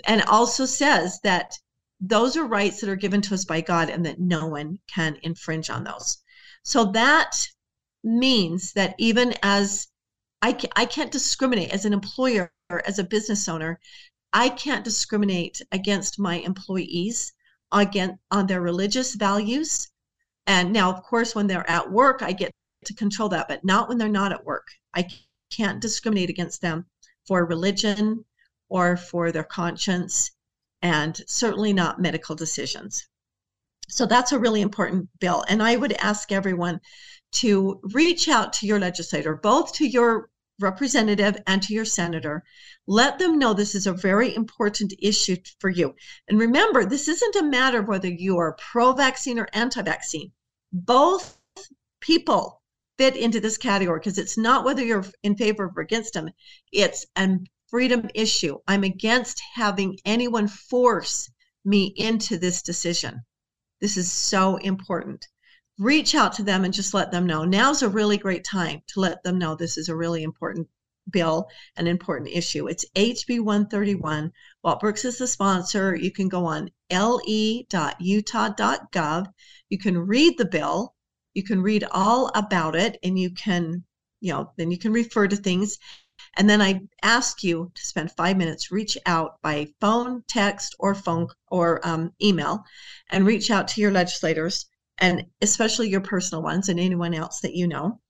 and 0.07 0.23
also 0.23 0.65
says 0.65 1.19
that 1.25 1.59
those 2.01 2.37
are 2.37 2.47
rights 2.47 2.81
that 2.81 2.89
are 2.89 2.97
given 2.97 3.21
to 3.23 3.35
us 3.35 3.45
by 3.45 3.61
God 3.61 3.91
and 3.91 4.07
that 4.07 4.21
no 4.21 4.47
one 4.47 4.79
can 4.87 5.19
infringe 5.23 5.69
on 5.69 5.85
those. 5.85 6.19
So 6.63 6.87
that 6.93 7.49
means 8.05 8.73
that 8.75 8.95
even 8.99 9.35
as 9.43 9.89
I, 10.43 10.57
I 10.77 10.85
can't 10.85 11.11
discriminate 11.11 11.73
as 11.73 11.85
an 11.85 11.93
employer 11.93 12.53
as 12.71 12.99
a 12.99 13.05
business 13.05 13.49
owner 13.49 13.81
I 14.33 14.51
can't 14.51 14.85
discriminate 14.85 15.63
against 15.73 16.19
my 16.19 16.37
employees 16.37 17.33
again 17.73 18.19
on 18.31 18.47
their 18.47 18.61
religious 18.61 19.15
values. 19.15 19.89
And 20.47 20.73
now, 20.73 20.93
of 20.93 21.03
course, 21.03 21.35
when 21.35 21.47
they're 21.47 21.69
at 21.69 21.91
work, 21.91 22.23
I 22.23 22.33
get 22.33 22.53
to 22.85 22.95
control 22.95 23.31
that, 23.31 23.49
but 23.49 23.65
not 23.65 23.89
when 23.89 23.97
they're 23.97 24.09
not 24.09 24.33
at 24.33 24.45
work. 24.45 24.69
I 24.95 25.09
can't 25.51 25.81
discriminate 25.81 26.29
against 26.29 26.61
them 26.61 26.87
for 27.27 27.45
religion 27.47 28.25
or 28.69 28.97
for 28.97 29.33
their 29.33 29.45
conscience, 29.45 30.31
and 30.83 31.21
certainly 31.27 31.73
not 31.73 32.01
medical 32.01 32.37
decisions. 32.37 33.09
So 33.89 34.07
that's 34.07 34.33
a 34.33 34.39
really 34.39 34.61
important 34.61 35.09
bill. 35.19 35.45
And 35.49 35.63
I 35.63 35.77
would 35.77 35.93
ask 35.95 36.31
everyone 36.31 36.81
to 37.33 37.81
reach 37.95 38.29
out 38.29 38.53
to 38.55 38.67
your 38.67 38.79
legislator, 38.79 39.35
both 39.35 39.73
to 39.75 39.87
your 39.87 40.31
representative 40.61 41.37
and 41.47 41.63
to 41.63 41.73
your 41.73 41.85
senator. 41.85 42.43
Let 42.87 43.19
them 43.19 43.39
know 43.39 43.55
this 43.55 43.75
is 43.75 43.87
a 43.87 43.93
very 43.93 44.35
important 44.35 44.93
issue 44.99 45.37
for 45.61 45.71
you. 45.71 45.95
And 46.29 46.39
remember, 46.39 46.85
this 46.85 47.09
isn't 47.09 47.37
a 47.37 47.45
matter 47.45 47.81
of 47.81 47.89
whether 47.89 48.09
you 48.09 48.39
are 48.39 48.57
pro 48.59 48.93
vaccine 48.93 49.39
or 49.39 49.49
anti 49.53 49.83
vaccine. 49.83 50.33
Both 50.73 51.39
people 52.01 52.63
fit 52.99 53.17
into 53.17 53.41
this 53.41 53.57
category 53.57 54.01
because 54.01 54.19
it's 54.19 54.37
not 54.37 54.65
whether 54.65 54.85
you're 54.85 55.05
in 55.23 55.37
favor 55.37 55.73
or 55.75 55.83
against 55.83 56.15
them, 56.15 56.31
it's 56.73 57.07
a 57.17 57.39
freedom 57.69 58.09
issue. 58.15 58.59
I'm 58.67 58.83
against 58.83 59.41
having 59.55 59.99
anyone 60.05 60.49
force 60.49 61.31
me 61.65 61.93
into 61.97 62.39
this 62.39 62.63
decision. 62.63 63.23
This 63.81 63.97
is 63.97 64.11
so 64.11 64.57
important 64.57 65.27
reach 65.79 66.15
out 66.15 66.33
to 66.35 66.43
them 66.43 66.65
and 66.65 66.75
just 66.75 66.93
let 66.93 67.11
them 67.13 67.27
know. 67.27 67.45
Now's 67.45 67.83
a 67.83 67.89
really 67.89 68.19
great 68.19 68.45
time 68.45 68.83
to 68.89 69.01
let 69.01 69.23
them 69.23 69.39
know 69.39 69.55
this 69.55 69.79
is 69.79 69.89
a 69.89 69.97
really 69.97 70.25
important 70.25 70.69
bill, 71.11 71.49
an 71.77 71.87
important 71.87 72.31
issue. 72.31 72.67
It's 72.67 72.85
HB 72.95 73.41
131. 73.41 74.33
Walt 74.63 74.81
Brooks 74.81 75.05
is 75.05 75.19
the 75.19 75.27
sponsor. 75.27 75.95
You 75.95 76.11
can 76.13 76.29
go 76.29 76.45
on 76.45 76.71
le.utah.gov. 76.91 77.27
You 79.71 79.79
can 79.79 79.99
read 79.99 80.37
the 80.37 80.45
bill. 80.45 80.95
You 81.35 81.45
can 81.45 81.63
read 81.63 81.85
all 81.93 82.31
about 82.35 82.75
it 82.75 82.99
and 83.03 83.19
you 83.19 83.31
can, 83.31 83.85
you 84.21 84.33
know, 84.33 84.51
then 84.57 84.71
you 84.71 84.79
can 84.79 84.93
refer 84.93 85.29
to 85.29 85.37
things. 85.37 85.79
And 86.39 86.49
then 86.49 86.63
I 86.63 86.81
ask 87.03 87.43
you 87.43 87.71
to 87.75 87.85
spend 87.85 88.13
five 88.13 88.37
minutes, 88.37 88.71
reach 88.71 88.97
out 89.07 89.43
by 89.43 89.67
phone, 89.81 90.23
text, 90.29 90.77
or 90.79 90.95
phone 90.95 91.27
or 91.49 91.87
um, 91.87 92.13
email, 92.23 92.65
and 93.11 93.27
reach 93.27 93.51
out 93.51 93.67
to 93.69 93.81
your 93.81 93.91
legislators 93.91 94.67
and 94.99 95.27
especially 95.43 95.89
your 95.89 96.01
personal 96.01 96.43
ones 96.43 96.69
and 96.69 96.79
anyone 96.79 97.13
else 97.13 97.41
that 97.41 97.55
you 97.55 97.67
know. 97.67 98.01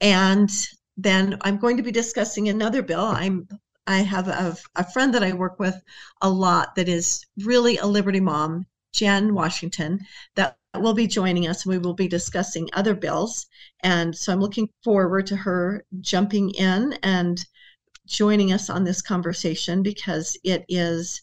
And 0.00 0.50
then 0.98 1.38
I'm 1.40 1.56
going 1.56 1.78
to 1.78 1.82
be 1.82 1.90
discussing 1.90 2.48
another 2.48 2.82
bill. 2.82 3.00
I'm 3.04 3.48
I 3.86 3.98
have 3.98 4.28
a, 4.28 4.56
a 4.76 4.90
friend 4.92 5.12
that 5.14 5.22
I 5.22 5.32
work 5.32 5.58
with 5.58 5.82
a 6.22 6.30
lot 6.30 6.74
that 6.76 6.88
is 6.88 7.24
really 7.44 7.76
a 7.76 7.86
Liberty 7.86 8.20
mom, 8.20 8.66
Jen 8.92 9.34
Washington, 9.34 10.00
that 10.36 10.56
will 10.74 10.94
be 10.94 11.06
joining 11.06 11.46
us. 11.46 11.64
And 11.64 11.74
we 11.74 11.78
will 11.78 11.94
be 11.94 12.08
discussing 12.08 12.68
other 12.72 12.94
bills. 12.94 13.46
And 13.80 14.16
so 14.16 14.32
I'm 14.32 14.40
looking 14.40 14.70
forward 14.82 15.26
to 15.26 15.36
her 15.36 15.84
jumping 16.00 16.50
in 16.50 16.94
and 17.02 17.44
joining 18.06 18.52
us 18.52 18.68
on 18.70 18.84
this 18.84 19.02
conversation 19.02 19.82
because 19.82 20.36
it 20.44 20.64
is 20.68 21.22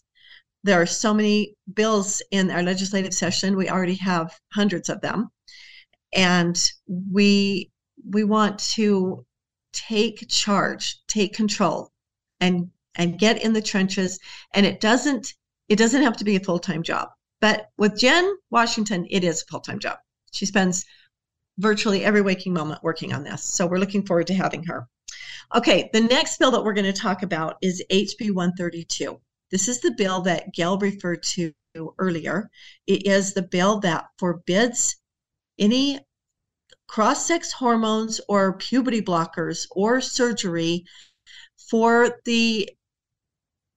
there 0.64 0.80
are 0.80 0.86
so 0.86 1.12
many 1.12 1.56
bills 1.74 2.22
in 2.30 2.50
our 2.50 2.62
legislative 2.62 3.12
session. 3.12 3.56
We 3.56 3.68
already 3.68 3.96
have 3.96 4.38
hundreds 4.52 4.88
of 4.88 5.00
them. 5.00 5.28
And 6.14 6.60
we 6.86 7.70
we 8.08 8.24
want 8.24 8.58
to 8.58 9.24
take 9.72 10.28
charge, 10.28 10.98
take 11.06 11.34
control 11.34 11.90
and 12.40 12.70
and 12.94 13.18
get 13.18 13.42
in 13.42 13.54
the 13.54 13.62
trenches 13.62 14.18
and 14.54 14.66
it 14.66 14.80
doesn't 14.80 15.34
it 15.68 15.76
doesn't 15.76 16.02
have 16.02 16.16
to 16.18 16.24
be 16.24 16.36
a 16.36 16.40
full-time 16.40 16.82
job. 16.82 17.08
But 17.40 17.68
with 17.78 17.98
Jen 17.98 18.36
Washington, 18.50 19.06
it 19.10 19.24
is 19.24 19.42
a 19.42 19.46
full-time 19.46 19.78
job. 19.78 19.98
She 20.32 20.46
spends 20.46 20.84
virtually 21.58 22.04
every 22.04 22.20
waking 22.20 22.52
moment 22.52 22.82
working 22.82 23.12
on 23.12 23.24
this. 23.24 23.42
So 23.42 23.66
we're 23.66 23.78
looking 23.78 24.04
forward 24.04 24.26
to 24.28 24.34
having 24.34 24.64
her. 24.64 24.86
Okay, 25.54 25.90
the 25.92 26.00
next 26.00 26.38
bill 26.38 26.50
that 26.50 26.64
we're 26.64 26.72
going 26.72 26.92
to 26.92 26.98
talk 26.98 27.22
about 27.22 27.56
is 27.60 27.84
HB 27.90 28.32
132. 28.32 29.20
This 29.50 29.68
is 29.68 29.80
the 29.80 29.92
bill 29.92 30.22
that 30.22 30.54
Gail 30.54 30.78
referred 30.78 31.22
to 31.24 31.52
earlier. 31.98 32.50
It 32.86 33.06
is 33.06 33.34
the 33.34 33.42
bill 33.42 33.78
that 33.80 34.06
forbids 34.18 34.96
any 35.58 36.00
cross 36.88 37.26
sex 37.26 37.52
hormones 37.52 38.18
or 38.28 38.56
puberty 38.56 39.02
blockers 39.02 39.66
or 39.70 40.00
surgery 40.00 40.84
for 41.70 42.18
the 42.24 42.68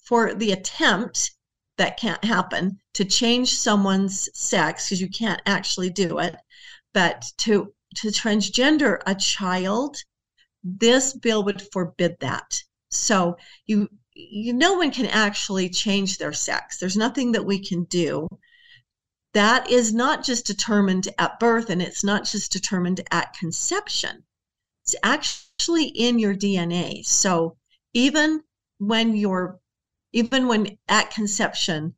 for 0.01 0.34
the 0.34 0.51
attempt 0.51 1.32
that 1.78 1.97
can't 1.97 2.23
happen 2.23 2.80
to 2.93 3.03
change 3.03 3.53
someone's 3.53 4.30
sex 4.34 4.86
because 4.86 5.01
you 5.01 5.09
can't 5.09 5.41
actually 5.45 5.89
do 5.89 6.19
it 6.19 6.36
but 6.93 7.26
to 7.38 7.73
to 7.95 8.09
transgender 8.09 8.99
a 9.05 9.15
child 9.15 9.97
this 10.66 11.13
bill 11.13 11.43
would 11.43 11.61
forbid 11.72 12.18
that 12.20 12.61
so 12.89 13.38
you 13.66 13.88
you 14.16 14.53
no 14.53 14.74
one 14.74 14.91
can 14.91 15.05
actually 15.07 15.70
change 15.70 16.18
their 16.18 16.32
sex. 16.34 16.78
There's 16.78 16.95
nothing 16.95 17.34
that 17.34 17.45
we 17.45 17.59
can 17.59 17.84
do. 17.84 18.30
That 19.34 19.70
is 19.70 19.93
not 19.93 20.24
just 20.24 20.45
determined 20.45 21.09
at 21.18 21.39
birth 21.39 21.70
and 21.70 21.82
it's 21.82 22.03
not 22.03 22.24
just 22.24 22.53
determined 22.53 23.01
at 23.11 23.34
conception. 23.34 24.24
It's 24.84 24.95
actually 25.03 25.88
in 25.88 26.18
your 26.18 26.34
DNA. 26.34 27.05
So 27.05 27.57
even 27.93 28.43
when 28.78 29.18
you're, 29.18 29.59
even 30.13 30.47
when 30.47 30.78
at 30.88 31.11
conception, 31.11 31.95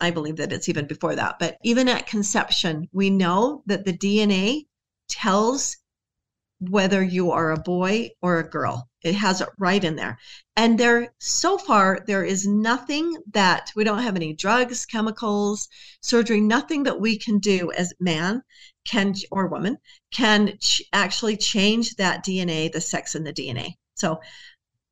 I 0.00 0.10
believe 0.10 0.36
that 0.36 0.52
it's 0.52 0.70
even 0.70 0.86
before 0.86 1.14
that, 1.14 1.38
but 1.38 1.58
even 1.62 1.88
at 1.88 2.06
conception, 2.06 2.88
we 2.92 3.10
know 3.10 3.62
that 3.66 3.84
the 3.84 3.96
DNA 3.96 4.66
tells 5.08 5.76
whether 6.70 7.02
you 7.02 7.30
are 7.30 7.50
a 7.50 7.60
boy 7.60 8.10
or 8.22 8.38
a 8.38 8.48
girl. 8.48 8.88
It 9.02 9.14
has 9.14 9.40
it 9.40 9.48
right 9.58 9.82
in 9.82 9.96
there. 9.96 10.18
And 10.56 10.78
there, 10.78 11.12
so 11.20 11.58
far, 11.58 12.02
there 12.06 12.24
is 12.24 12.46
nothing 12.46 13.16
that 13.32 13.70
we 13.76 13.84
don't 13.84 14.02
have 14.02 14.16
any 14.16 14.32
drugs, 14.34 14.86
chemicals, 14.86 15.68
surgery, 16.00 16.40
nothing 16.40 16.84
that 16.84 17.00
we 17.00 17.18
can 17.18 17.38
do 17.38 17.70
as 17.72 17.92
man 18.00 18.42
can 18.86 19.14
or 19.30 19.46
woman 19.48 19.78
can 20.12 20.56
ch- 20.58 20.82
actually 20.92 21.36
change 21.36 21.96
that 21.96 22.24
DNA, 22.24 22.72
the 22.72 22.80
sex 22.80 23.14
in 23.14 23.24
the 23.24 23.32
DNA. 23.32 23.74
So 23.94 24.20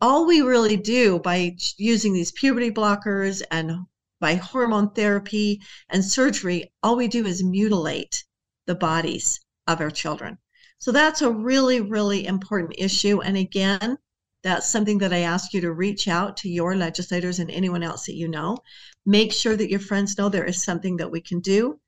all 0.00 0.26
we 0.26 0.42
really 0.42 0.76
do 0.76 1.18
by 1.20 1.56
using 1.76 2.12
these 2.12 2.32
puberty 2.32 2.70
blockers 2.70 3.42
and 3.50 3.86
by 4.20 4.34
hormone 4.34 4.90
therapy 4.90 5.60
and 5.88 6.04
surgery, 6.04 6.72
all 6.82 6.96
we 6.96 7.08
do 7.08 7.26
is 7.26 7.42
mutilate 7.42 8.24
the 8.66 8.74
bodies 8.74 9.40
of 9.66 9.80
our 9.80 9.90
children. 9.90 10.38
So 10.82 10.90
that's 10.90 11.22
a 11.22 11.30
really, 11.30 11.80
really 11.80 12.26
important 12.26 12.74
issue. 12.76 13.20
And 13.20 13.36
again, 13.36 13.98
that's 14.42 14.68
something 14.68 14.98
that 14.98 15.12
I 15.12 15.20
ask 15.20 15.54
you 15.54 15.60
to 15.60 15.72
reach 15.72 16.08
out 16.08 16.36
to 16.38 16.48
your 16.48 16.74
legislators 16.74 17.38
and 17.38 17.48
anyone 17.52 17.84
else 17.84 18.06
that 18.06 18.16
you 18.16 18.26
know. 18.26 18.58
Make 19.06 19.32
sure 19.32 19.54
that 19.54 19.70
your 19.70 19.78
friends 19.78 20.18
know 20.18 20.28
there 20.28 20.44
is 20.44 20.64
something 20.64 20.96
that 20.96 21.12
we 21.12 21.20
can 21.20 21.38
do. 21.38 21.78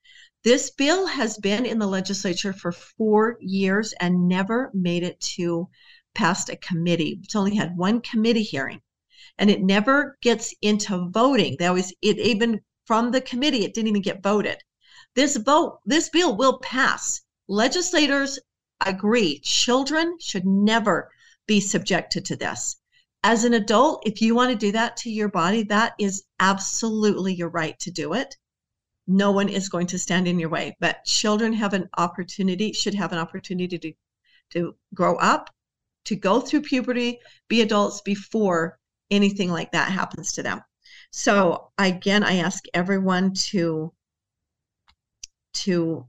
This 0.45 0.71
bill 0.71 1.09
has 1.09 1.37
been 1.39 1.67
in 1.67 1.81
the 1.81 1.89
legislature 1.89 2.53
for 2.53 2.71
four 2.71 3.37
years 3.41 3.93
and 3.99 4.29
never 4.29 4.71
made 4.73 5.03
it 5.03 5.19
to 5.35 5.69
past 6.15 6.49
a 6.49 6.55
committee. 6.55 7.19
It's 7.25 7.35
only 7.35 7.57
had 7.57 7.77
one 7.77 8.01
committee 8.01 8.45
hearing 8.45 8.81
and 9.39 9.51
it 9.51 9.61
never 9.61 10.19
gets 10.23 10.55
into 10.63 11.09
voting. 11.11 11.57
That 11.59 11.75
was 11.75 11.93
it 12.01 12.21
even 12.21 12.61
from 12.87 13.11
the 13.11 13.21
committee, 13.21 13.65
it 13.65 13.75
didn't 13.75 13.89
even 13.89 14.03
get 14.03 14.23
voted. 14.23 14.59
This 15.17 15.37
vote, 15.37 15.81
this 15.85 16.11
bill 16.11 16.37
will 16.37 16.61
pass. 16.61 17.23
Legislators 17.49 18.39
agree 18.81 19.41
children 19.41 20.17
should 20.21 20.47
never 20.47 21.11
be 21.47 21.61
subjected 21.61 22.25
to 22.27 22.37
this. 22.37 22.77
As 23.23 23.45
an 23.45 23.55
adult, 23.55 24.03
if 24.07 24.21
you 24.21 24.35
want 24.35 24.51
to 24.51 24.57
do 24.57 24.73
that 24.73 24.97
to 24.99 25.11
your 25.11 25.29
body, 25.29 25.63
that 25.65 25.95
is 25.99 26.25
absolutely 26.41 27.35
your 27.35 27.49
right 27.49 27.79
to 27.81 27.91
do 27.91 28.13
it. 28.13 28.37
No 29.07 29.31
one 29.31 29.49
is 29.49 29.69
going 29.69 29.87
to 29.89 29.99
stand 29.99 30.29
in 30.29 30.39
your 30.39 30.49
way, 30.49 30.77
but 30.81 31.05
children 31.05 31.53
have 31.55 31.73
an 31.73 31.89
opportunity, 31.97 32.73
should 32.73 32.95
have 32.95 33.13
an 33.13 33.19
opportunity 33.19 33.79
to, 33.79 33.93
to 34.51 34.75
grow 34.95 35.17
up, 35.17 35.51
to 36.05 36.17
go 36.17 36.41
through 36.41 36.63
puberty, 36.63 37.19
be 37.49 37.63
adults 37.63 38.01
before 38.03 38.79
anything 39.11 39.51
like 39.51 39.73
that 39.73 39.91
happens 39.91 40.33
to 40.33 40.43
them. 40.43 40.63
So 41.11 41.71
again, 41.79 42.23
I 42.23 42.37
ask 42.37 42.65
everyone 42.75 43.35
to 43.51 43.93
to 45.55 46.07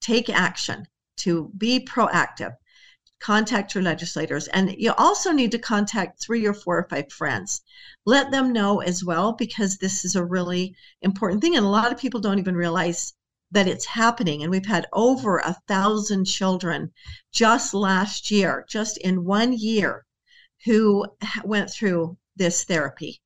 take 0.00 0.30
action 0.30 0.86
to 1.16 1.50
be 1.56 1.80
proactive. 1.80 2.52
Contact 3.18 3.74
your 3.74 3.82
legislators. 3.82 4.46
And 4.48 4.74
you 4.76 4.92
also 4.98 5.32
need 5.32 5.50
to 5.52 5.58
contact 5.58 6.20
three 6.20 6.46
or 6.46 6.52
four 6.52 6.78
or 6.78 6.86
five 6.88 7.10
friends. 7.10 7.62
Let 8.04 8.30
them 8.30 8.52
know 8.52 8.80
as 8.80 9.02
well, 9.02 9.32
because 9.32 9.78
this 9.78 10.04
is 10.04 10.16
a 10.16 10.24
really 10.24 10.74
important 11.02 11.40
thing. 11.40 11.56
And 11.56 11.64
a 11.64 11.68
lot 11.68 11.92
of 11.92 11.98
people 11.98 12.20
don't 12.20 12.38
even 12.38 12.54
realize 12.54 13.14
that 13.52 13.68
it's 13.68 13.86
happening. 13.86 14.42
And 14.42 14.50
we've 14.50 14.66
had 14.66 14.86
over 14.92 15.38
a 15.38 15.56
thousand 15.66 16.26
children 16.26 16.92
just 17.32 17.72
last 17.72 18.30
year, 18.30 18.66
just 18.68 18.98
in 18.98 19.24
one 19.24 19.52
year, 19.52 20.04
who 20.64 21.06
went 21.44 21.70
through 21.70 22.16
this 22.36 22.64
therapy. 22.64 23.20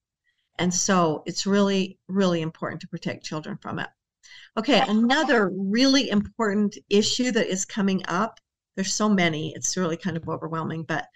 And 0.59 0.73
so 0.73 1.23
it's 1.27 1.47
really, 1.47 1.99
really 2.07 2.43
important 2.43 2.81
to 2.83 2.89
protect 2.89 3.25
children 3.25 3.59
from 3.61 3.79
it. 3.79 3.89
Okay, 4.57 4.83
another 4.89 5.51
really 5.55 6.11
important 6.11 6.77
issue 6.89 7.31
that 7.31 7.47
is 7.47 7.65
coming 7.65 8.03
up. 8.09 8.41
There's 8.77 8.93
so 8.93 9.09
many, 9.09 9.53
it's 9.55 9.77
really 9.77 9.97
kind 9.97 10.17
of 10.17 10.29
overwhelming, 10.29 10.83
but 10.85 11.07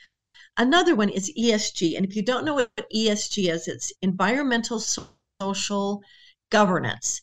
another 0.57 0.95
one 0.95 1.09
is 1.09 1.32
ESG. 1.39 1.97
And 1.97 2.07
if 2.07 2.14
you 2.14 2.22
don't 2.22 2.45
know 2.45 2.55
what 2.55 2.70
ESG 2.95 3.51
is, 3.53 3.66
it's 3.66 3.93
environmental 4.03 4.78
social 4.78 6.03
governance. 6.51 7.22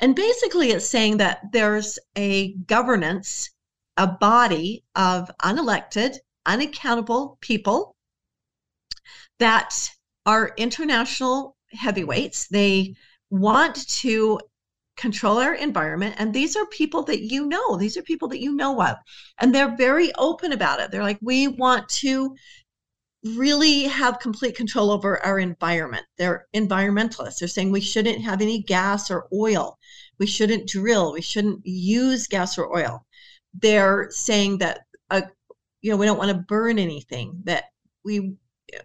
And 0.00 0.14
basically, 0.14 0.70
it's 0.70 0.86
saying 0.86 1.16
that 1.16 1.40
there's 1.52 1.98
a 2.16 2.52
governance, 2.66 3.50
a 3.96 4.06
body 4.06 4.84
of 4.94 5.30
unelected, 5.42 6.18
unaccountable 6.46 7.38
people 7.40 7.96
that 9.38 9.90
are 10.26 10.52
international 10.56 11.56
heavyweights. 11.72 12.48
They 12.48 12.94
want 13.30 13.88
to 14.00 14.38
control 14.98 15.38
our 15.38 15.54
environment. 15.54 16.16
And 16.18 16.34
these 16.34 16.56
are 16.56 16.66
people 16.66 17.02
that 17.04 17.22
you 17.22 17.46
know, 17.46 17.76
these 17.76 17.96
are 17.96 18.02
people 18.02 18.28
that 18.28 18.40
you 18.40 18.54
know 18.54 18.82
of. 18.82 18.96
And 19.40 19.54
they're 19.54 19.76
very 19.76 20.12
open 20.16 20.52
about 20.52 20.80
it. 20.80 20.90
They're 20.90 21.02
like, 21.02 21.18
we 21.22 21.48
want 21.48 21.88
to 22.00 22.34
really 23.24 23.84
have 23.84 24.20
complete 24.20 24.56
control 24.56 24.90
over 24.90 25.24
our 25.24 25.38
environment. 25.38 26.04
They're 26.18 26.46
environmentalists. 26.54 27.38
They're 27.38 27.48
saying 27.48 27.72
we 27.72 27.80
shouldn't 27.80 28.22
have 28.22 28.42
any 28.42 28.62
gas 28.62 29.10
or 29.10 29.26
oil. 29.32 29.78
We 30.18 30.26
shouldn't 30.26 30.68
drill. 30.68 31.12
We 31.12 31.22
shouldn't 31.22 31.60
use 31.64 32.26
gas 32.26 32.58
or 32.58 32.76
oil. 32.76 33.04
They're 33.54 34.08
saying 34.10 34.58
that, 34.58 34.80
uh, 35.10 35.22
you 35.80 35.90
know, 35.90 35.96
we 35.96 36.06
don't 36.06 36.18
want 36.18 36.30
to 36.30 36.44
burn 36.48 36.78
anything, 36.78 37.40
that 37.44 37.64
we 38.04 38.36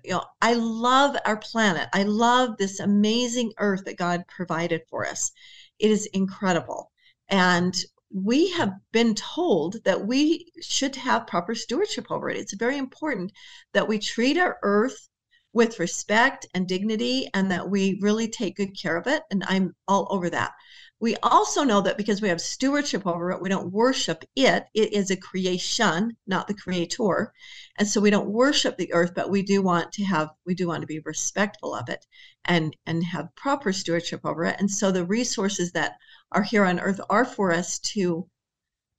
you 0.04 0.12
know, 0.12 0.24
I 0.42 0.54
love 0.54 1.18
our 1.26 1.38
planet. 1.38 1.90
I 1.94 2.04
love 2.04 2.58
this 2.58 2.80
amazing 2.80 3.54
earth 3.58 3.84
that 3.86 3.98
God 3.98 4.24
provided 4.28 4.82
for 4.90 5.06
us. 5.06 5.32
It 5.80 5.92
is 5.92 6.06
incredible. 6.08 6.92
And 7.30 7.76
we 8.14 8.52
have 8.52 8.74
been 8.92 9.16
told 9.16 9.84
that 9.86 10.06
we 10.06 10.52
should 10.62 10.96
have 10.96 11.26
proper 11.28 11.56
stewardship 11.56 12.12
over 12.12 12.30
it. 12.30 12.38
It's 12.38 12.54
very 12.54 12.78
important 12.78 13.32
that 13.74 13.88
we 13.88 13.98
treat 13.98 14.38
our 14.38 14.58
earth 14.62 15.10
with 15.52 15.80
respect 15.80 16.46
and 16.54 16.68
dignity 16.68 17.30
and 17.34 17.50
that 17.52 17.70
we 17.70 18.00
really 18.02 18.28
take 18.28 18.56
good 18.56 18.80
care 18.80 18.98
of 18.98 19.08
it. 19.08 19.24
And 19.32 19.44
I'm 19.48 19.76
all 19.88 20.08
over 20.10 20.30
that. 20.30 20.52
We 21.00 21.18
also 21.18 21.64
know 21.64 21.82
that 21.82 21.98
because 21.98 22.22
we 22.22 22.30
have 22.30 22.40
stewardship 22.40 23.06
over 23.06 23.32
it, 23.32 23.42
we 23.42 23.50
don't 23.50 23.74
worship 23.74 24.24
it. 24.36 24.66
It 24.74 24.94
is 24.94 25.12
a 25.12 25.18
creation, 25.18 26.16
not 26.28 26.48
the 26.48 26.54
creator. 26.54 27.34
And 27.78 27.88
so 27.88 28.00
we 28.00 28.10
don't 28.10 28.30
worship 28.30 28.78
the 28.78 28.94
earth, 28.94 29.12
but 29.14 29.30
we 29.30 29.42
do 29.42 29.62
want 29.62 29.92
to 29.94 30.06
have, 30.06 30.30
we 30.46 30.56
do 30.56 30.68
want 30.68 30.82
to 30.82 30.88
be 30.88 31.00
respectful 31.00 31.76
of 31.76 31.90
it 31.90 32.06
and, 32.46 32.76
and 32.86 33.04
have 33.04 33.36
proper 33.36 33.74
stewardship 33.74 34.22
over 34.24 34.46
it. 34.46 34.56
And 34.60 34.72
so 34.72 34.92
the 34.92 35.04
resources 35.06 35.74
that 35.74 35.98
are 36.32 36.44
here 36.44 36.64
on 36.64 36.80
earth 36.80 37.02
are 37.10 37.26
for 37.26 37.52
us 37.52 37.80
to 37.80 38.30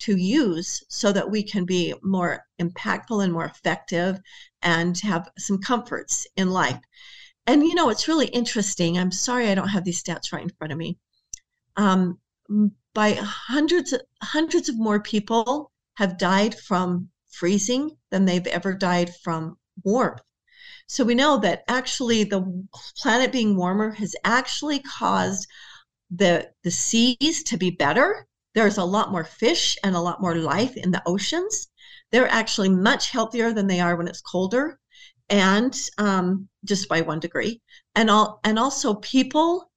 to 0.00 0.16
use 0.16 0.82
so 0.88 1.12
that 1.12 1.30
we 1.30 1.42
can 1.42 1.64
be 1.64 1.94
more 2.02 2.44
impactful 2.60 3.22
and 3.22 3.32
more 3.32 3.44
effective 3.44 4.20
and 4.60 4.98
have 4.98 5.30
some 5.38 5.58
comforts 5.58 6.26
in 6.36 6.50
life. 6.50 6.80
And 7.46 7.62
you 7.62 7.74
know, 7.74 7.90
it's 7.90 8.08
really 8.08 8.26
interesting. 8.26 8.98
I'm 8.98 9.12
sorry 9.12 9.48
I 9.48 9.54
don't 9.54 9.68
have 9.68 9.84
these 9.84 10.02
stats 10.02 10.32
right 10.32 10.42
in 10.42 10.50
front 10.50 10.72
of 10.72 10.78
me 10.78 10.98
um, 11.76 12.18
by 12.94 13.12
hundreds 13.14 13.94
hundreds 14.22 14.68
of 14.68 14.78
more 14.78 15.00
people 15.00 15.70
have 15.94 16.18
died 16.18 16.54
from 16.54 17.08
freezing 17.30 17.96
than 18.10 18.24
they've 18.24 18.46
ever 18.46 18.74
died 18.74 19.14
from 19.22 19.56
warmth. 19.82 20.22
So 20.86 21.04
we 21.04 21.14
know 21.14 21.38
that 21.38 21.64
actually 21.68 22.24
the 22.24 22.66
planet 22.96 23.32
being 23.32 23.56
warmer 23.56 23.90
has 23.92 24.14
actually 24.24 24.80
caused 24.80 25.46
the 26.10 26.50
the 26.62 26.70
seas 26.70 27.42
to 27.44 27.56
be 27.56 27.70
better. 27.70 28.26
There's 28.54 28.78
a 28.78 28.84
lot 28.84 29.10
more 29.10 29.24
fish 29.24 29.76
and 29.82 29.96
a 29.96 30.00
lot 30.00 30.20
more 30.20 30.36
life 30.36 30.76
in 30.76 30.90
the 30.90 31.02
oceans. 31.06 31.68
They're 32.12 32.28
actually 32.28 32.68
much 32.68 33.10
healthier 33.10 33.52
than 33.52 33.66
they 33.66 33.80
are 33.80 33.96
when 33.96 34.06
it's 34.06 34.20
colder, 34.20 34.78
and 35.28 35.76
um, 35.98 36.48
just 36.64 36.88
by 36.88 37.00
one 37.00 37.18
degree. 37.18 37.60
And 37.96 38.10
all 38.10 38.40
and 38.44 38.58
also 38.58 38.94
people 38.94 39.70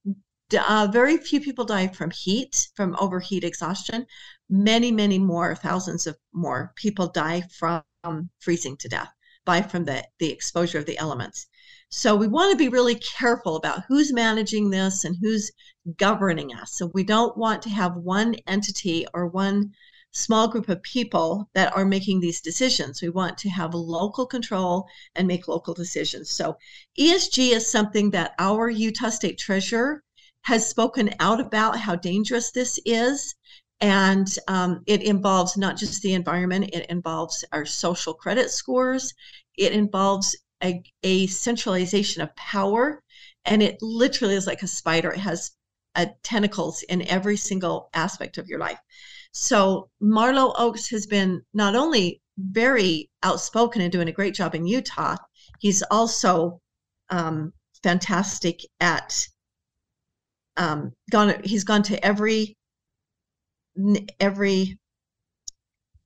uh, 0.54 0.88
very 0.91 1.18
few 1.18 1.41
people 1.41 1.66
die 1.66 1.88
from 1.88 2.12
heat, 2.12 2.70
from 2.76 2.95
overheat 3.00 3.43
exhaustion. 3.43 4.06
Many, 4.50 4.91
many 4.91 5.20
more, 5.20 5.56
thousands 5.56 6.08
of 6.08 6.18
more 6.34 6.74
people 6.76 7.08
die 7.08 7.41
from 7.58 7.84
freezing 8.39 8.78
to 8.78 8.88
death 8.88 9.12
by 9.45 9.62
from 9.62 9.86
the, 9.86 10.06
the 10.20 10.32
exposure 10.32 10.78
of 10.78 10.86
the 10.86 10.98
elements. 10.98 11.48
So 11.89 12.16
we 12.16 12.28
want 12.28 12.52
to 12.52 12.58
be 12.58 12.68
really 12.68 12.95
careful 12.95 13.56
about 13.56 13.84
who's 13.88 14.12
managing 14.12 14.70
this 14.70 15.06
and 15.06 15.16
who's 15.22 15.52
governing 15.98 16.54
us. 16.54 16.74
So 16.74 16.91
we 16.93 17.04
don't 17.04 17.38
want 17.38 17.62
to 17.64 17.70
have 17.70 17.95
one 17.95 18.36
entity 18.45 19.06
or 19.14 19.28
one 19.28 19.72
small 20.12 20.48
group 20.48 20.68
of 20.68 20.82
people 20.82 21.50
that 21.54 21.76
are 21.76 21.86
making 21.86 22.20
these 22.20 22.41
decisions. 22.41 23.02
We 23.02 23.10
want 23.10 23.38
to 23.39 23.50
have 23.50 23.74
local 23.74 24.26
control 24.26 24.88
and 25.16 25.28
make 25.28 25.48
local 25.48 25.74
decisions. 25.74 26.32
So 26.32 26.58
ESG 27.00 27.52
is 27.52 27.70
something 27.70 28.12
that 28.12 28.34
our 28.39 28.70
Utah 28.70 29.10
State 29.10 29.38
Treasurer 29.38 30.04
has 30.48 30.66
spoken 30.66 31.14
out 31.20 31.41
about 31.41 31.78
how 31.78 31.93
dangerous 31.93 32.52
this 32.52 32.80
is. 32.86 33.36
And 33.82 34.28
um, 34.48 34.82
it 34.88 35.04
involves 35.04 35.58
not 35.58 35.76
just 35.76 36.02
the 36.02 36.14
environment, 36.14 36.70
it 36.72 36.89
involves 36.89 37.43
our 37.52 37.66
social 37.66 38.14
credit 38.14 38.50
scores, 38.50 39.14
it 39.58 39.74
involves 39.74 40.38
a, 40.64 40.82
a 41.04 41.28
centralization 41.28 42.22
of 42.22 42.34
power. 42.38 43.04
And 43.43 43.62
it 43.62 43.78
literally 43.82 44.36
is 44.36 44.48
like 44.48 44.64
a 44.64 44.68
spider. 44.68 45.12
It 45.12 45.20
has 45.20 45.52
uh, 45.95 46.06
tentacles 46.24 46.82
in 46.84 47.02
every 47.10 47.36
single 47.36 47.89
aspect 47.93 48.38
of 48.38 48.48
your 48.48 48.60
life. 48.60 48.80
So 49.34 49.89
Marlo 50.02 50.54
Oaks 50.58 50.89
has 50.91 51.08
been 51.08 51.41
not 51.54 51.76
only 51.76 52.22
very 52.38 53.10
outspoken 53.22 53.82
and 53.82 53.91
doing 53.91 54.08
a 54.08 54.14
great 54.14 54.34
job 54.34 54.56
in 54.56 54.66
Utah, 54.66 55.18
he's 55.60 55.82
also 55.91 56.62
um, 57.10 57.52
fantastic 57.84 58.62
at 58.80 59.28
um, 60.58 60.93
gone. 61.12 61.41
He's 61.43 61.64
gone 61.64 61.84
to 61.84 62.05
every 62.05 62.58
every. 64.20 64.80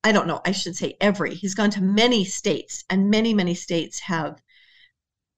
I 0.03 0.11
don't 0.11 0.27
know. 0.27 0.41
I 0.45 0.51
should 0.51 0.75
say 0.75 0.97
every. 0.99 1.35
He's 1.35 1.55
gone 1.55 1.69
to 1.71 1.81
many 1.81 2.25
states, 2.25 2.83
and 2.89 3.09
many 3.09 3.33
many 3.33 3.53
states 3.55 3.99
have 3.99 4.41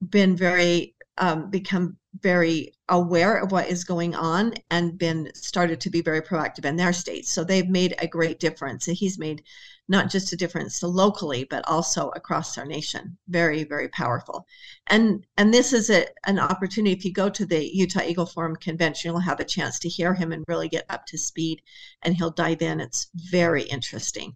been 0.09 0.36
very 0.36 0.95
um, 1.18 1.49
become 1.49 1.97
very 2.20 2.72
aware 2.89 3.38
of 3.38 3.51
what 3.51 3.68
is 3.68 3.84
going 3.84 4.14
on 4.14 4.53
and 4.70 4.97
been 4.97 5.32
started 5.34 5.82
to 5.82 5.89
be 5.89 6.01
very 6.01 6.22
proactive 6.22 6.66
in 6.66 6.76
their 6.76 6.93
states. 6.93 7.32
So 7.32 7.43
they've 7.43 7.70
made 7.70 7.95
a 7.99 8.07
great 8.07 8.39
difference. 8.39 8.88
And 8.88 8.95
he's 8.95 9.18
made 9.18 9.43
not 9.88 10.09
just 10.09 10.32
a 10.32 10.38
difference 10.38 10.82
locally, 10.84 11.43
but 11.43 11.68
also 11.68 12.09
across 12.09 12.57
our 12.57 12.66
nation. 12.66 13.18
Very, 13.28 13.64
very 13.64 13.89
powerful. 13.89 14.45
And 14.88 15.26
and 15.38 15.53
this 15.53 15.74
is 15.74 15.89
a, 15.89 16.05
an 16.26 16.39
opportunity. 16.39 16.93
If 16.93 17.03
you 17.03 17.11
go 17.11 17.30
to 17.30 17.45
the 17.45 17.76
Utah 17.76 18.03
Eagle 18.03 18.26
Forum 18.26 18.55
convention, 18.57 19.09
you'll 19.09 19.20
have 19.20 19.39
a 19.39 19.45
chance 19.45 19.80
to 19.80 19.89
hear 19.89 20.14
him 20.14 20.32
and 20.32 20.45
really 20.47 20.70
get 20.70 20.86
up 20.89 21.05
to 21.07 21.18
speed. 21.18 21.61
And 22.03 22.16
he'll 22.16 22.32
dive 22.32 22.61
in. 22.61 22.80
It's 22.80 23.09
very 23.16 23.64
interesting. 23.64 24.36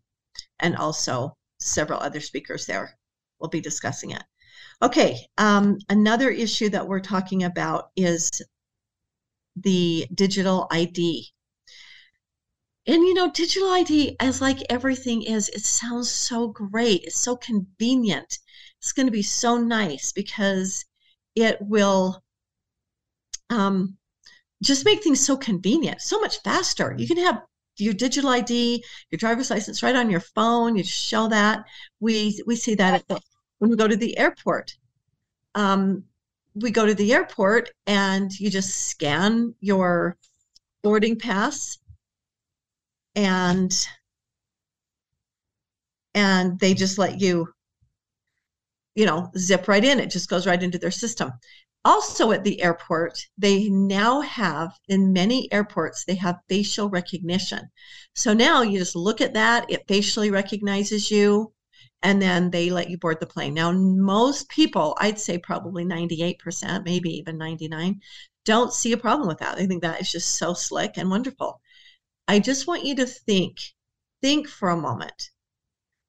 And 0.59 0.75
also 0.75 1.35
several 1.59 1.99
other 1.99 2.21
speakers 2.21 2.65
there 2.65 2.97
will 3.39 3.49
be 3.49 3.61
discussing 3.61 4.11
it. 4.11 4.23
Okay, 4.81 5.27
um, 5.39 5.79
another 5.89 6.29
issue 6.29 6.69
that 6.69 6.87
we're 6.87 6.99
talking 6.99 7.43
about 7.43 7.89
is 7.95 8.29
the 9.55 10.07
digital 10.13 10.67
ID. 10.69 11.31
And 12.85 13.03
you 13.03 13.13
know, 13.15 13.31
digital 13.31 13.69
ID, 13.69 14.15
as 14.19 14.39
like 14.39 14.59
everything 14.69 15.23
is, 15.23 15.49
it 15.49 15.63
sounds 15.63 16.11
so 16.11 16.47
great. 16.47 17.03
It's 17.05 17.19
so 17.19 17.35
convenient. 17.35 18.37
It's 18.79 18.93
going 18.93 19.07
to 19.07 19.11
be 19.11 19.23
so 19.23 19.57
nice 19.57 20.11
because 20.11 20.85
it 21.35 21.57
will 21.59 22.23
um, 23.49 23.97
just 24.63 24.85
make 24.85 25.03
things 25.03 25.25
so 25.25 25.37
convenient, 25.37 26.01
so 26.01 26.19
much 26.19 26.41
faster. 26.43 26.95
You 26.97 27.07
can 27.07 27.17
have 27.17 27.41
your 27.77 27.93
digital 27.93 28.29
ID, 28.29 28.83
your 29.11 29.17
driver's 29.17 29.49
license 29.49 29.83
right 29.83 29.95
on 29.95 30.09
your 30.09 30.19
phone. 30.19 30.75
You 30.75 30.83
show 30.83 31.27
that. 31.29 31.65
We 31.99 32.41
we 32.45 32.55
see 32.55 32.75
that 32.75 32.93
at 32.93 33.07
the 33.07 33.19
when 33.59 33.69
we 33.69 33.77
go 33.77 33.87
to 33.87 33.95
the 33.95 34.17
airport. 34.17 34.75
Um, 35.55 36.03
we 36.55 36.71
go 36.71 36.85
to 36.85 36.95
the 36.95 37.13
airport 37.13 37.69
and 37.85 38.31
you 38.39 38.49
just 38.49 38.87
scan 38.87 39.53
your 39.59 40.17
boarding 40.83 41.17
pass 41.17 41.77
and 43.15 43.87
and 46.13 46.59
they 46.59 46.73
just 46.73 46.97
let 46.97 47.19
you 47.19 47.47
you 48.95 49.05
know 49.05 49.29
zip 49.37 49.67
right 49.67 49.83
in. 49.83 49.99
It 49.99 50.09
just 50.09 50.29
goes 50.29 50.47
right 50.47 50.61
into 50.61 50.79
their 50.79 50.91
system. 50.91 51.31
Also 51.85 52.31
at 52.31 52.43
the 52.43 52.61
airport 52.61 53.19
they 53.37 53.69
now 53.69 54.21
have 54.21 54.71
in 54.87 55.13
many 55.13 55.51
airports 55.51 56.05
they 56.05 56.15
have 56.15 56.39
facial 56.49 56.89
recognition. 56.89 57.69
So 58.15 58.33
now 58.33 58.61
you 58.61 58.79
just 58.79 58.95
look 58.95 59.21
at 59.21 59.33
that 59.33 59.69
it 59.69 59.87
facially 59.87 60.31
recognizes 60.31 61.11
you 61.11 61.53
and 62.03 62.21
then 62.21 62.51
they 62.51 62.69
let 62.69 62.89
you 62.89 62.97
board 62.97 63.19
the 63.19 63.25
plane. 63.25 63.53
Now, 63.53 63.71
most 63.71 64.49
people, 64.49 64.95
I'd 64.99 65.19
say 65.19 65.37
probably 65.37 65.83
98%, 65.83 66.85
maybe 66.85 67.09
even 67.09 67.37
99, 67.37 68.01
don't 68.45 68.73
see 68.73 68.91
a 68.93 68.97
problem 68.97 69.27
with 69.27 69.39
that. 69.39 69.57
They 69.57 69.67
think 69.67 69.81
that 69.81 70.01
is 70.01 70.11
just 70.11 70.35
so 70.35 70.53
slick 70.53 70.97
and 70.97 71.09
wonderful. 71.09 71.61
I 72.27 72.39
just 72.39 72.67
want 72.67 72.85
you 72.85 72.95
to 72.95 73.05
think, 73.05 73.59
think 74.21 74.47
for 74.47 74.69
a 74.69 74.77
moment. 74.77 75.31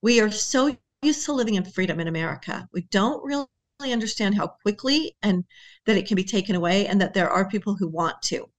We 0.03 0.21
are 0.21 0.31
so 0.31 0.77
used 1.03 1.25
to 1.27 1.33
living 1.33 1.55
in 1.55 1.65
freedom 1.65 2.01
in 2.01 2.09
America. 2.09 2.69
We 2.73 2.83
don't 2.91 3.25
really 3.25 3.47
understand 3.81 4.37
how 4.37 4.49
quickly 4.63 5.17
and 5.23 5.45
that 5.87 5.97
it 5.97 6.07
can 6.07 6.17
be 6.17 6.25
taken 6.25 6.55
away 6.55 6.87
and 6.87 7.01
that 7.01 7.15
there 7.15 7.31
are 7.31 7.49
people 7.49 7.75
who 7.75 7.89
want 7.89 8.21
to. 8.23 8.51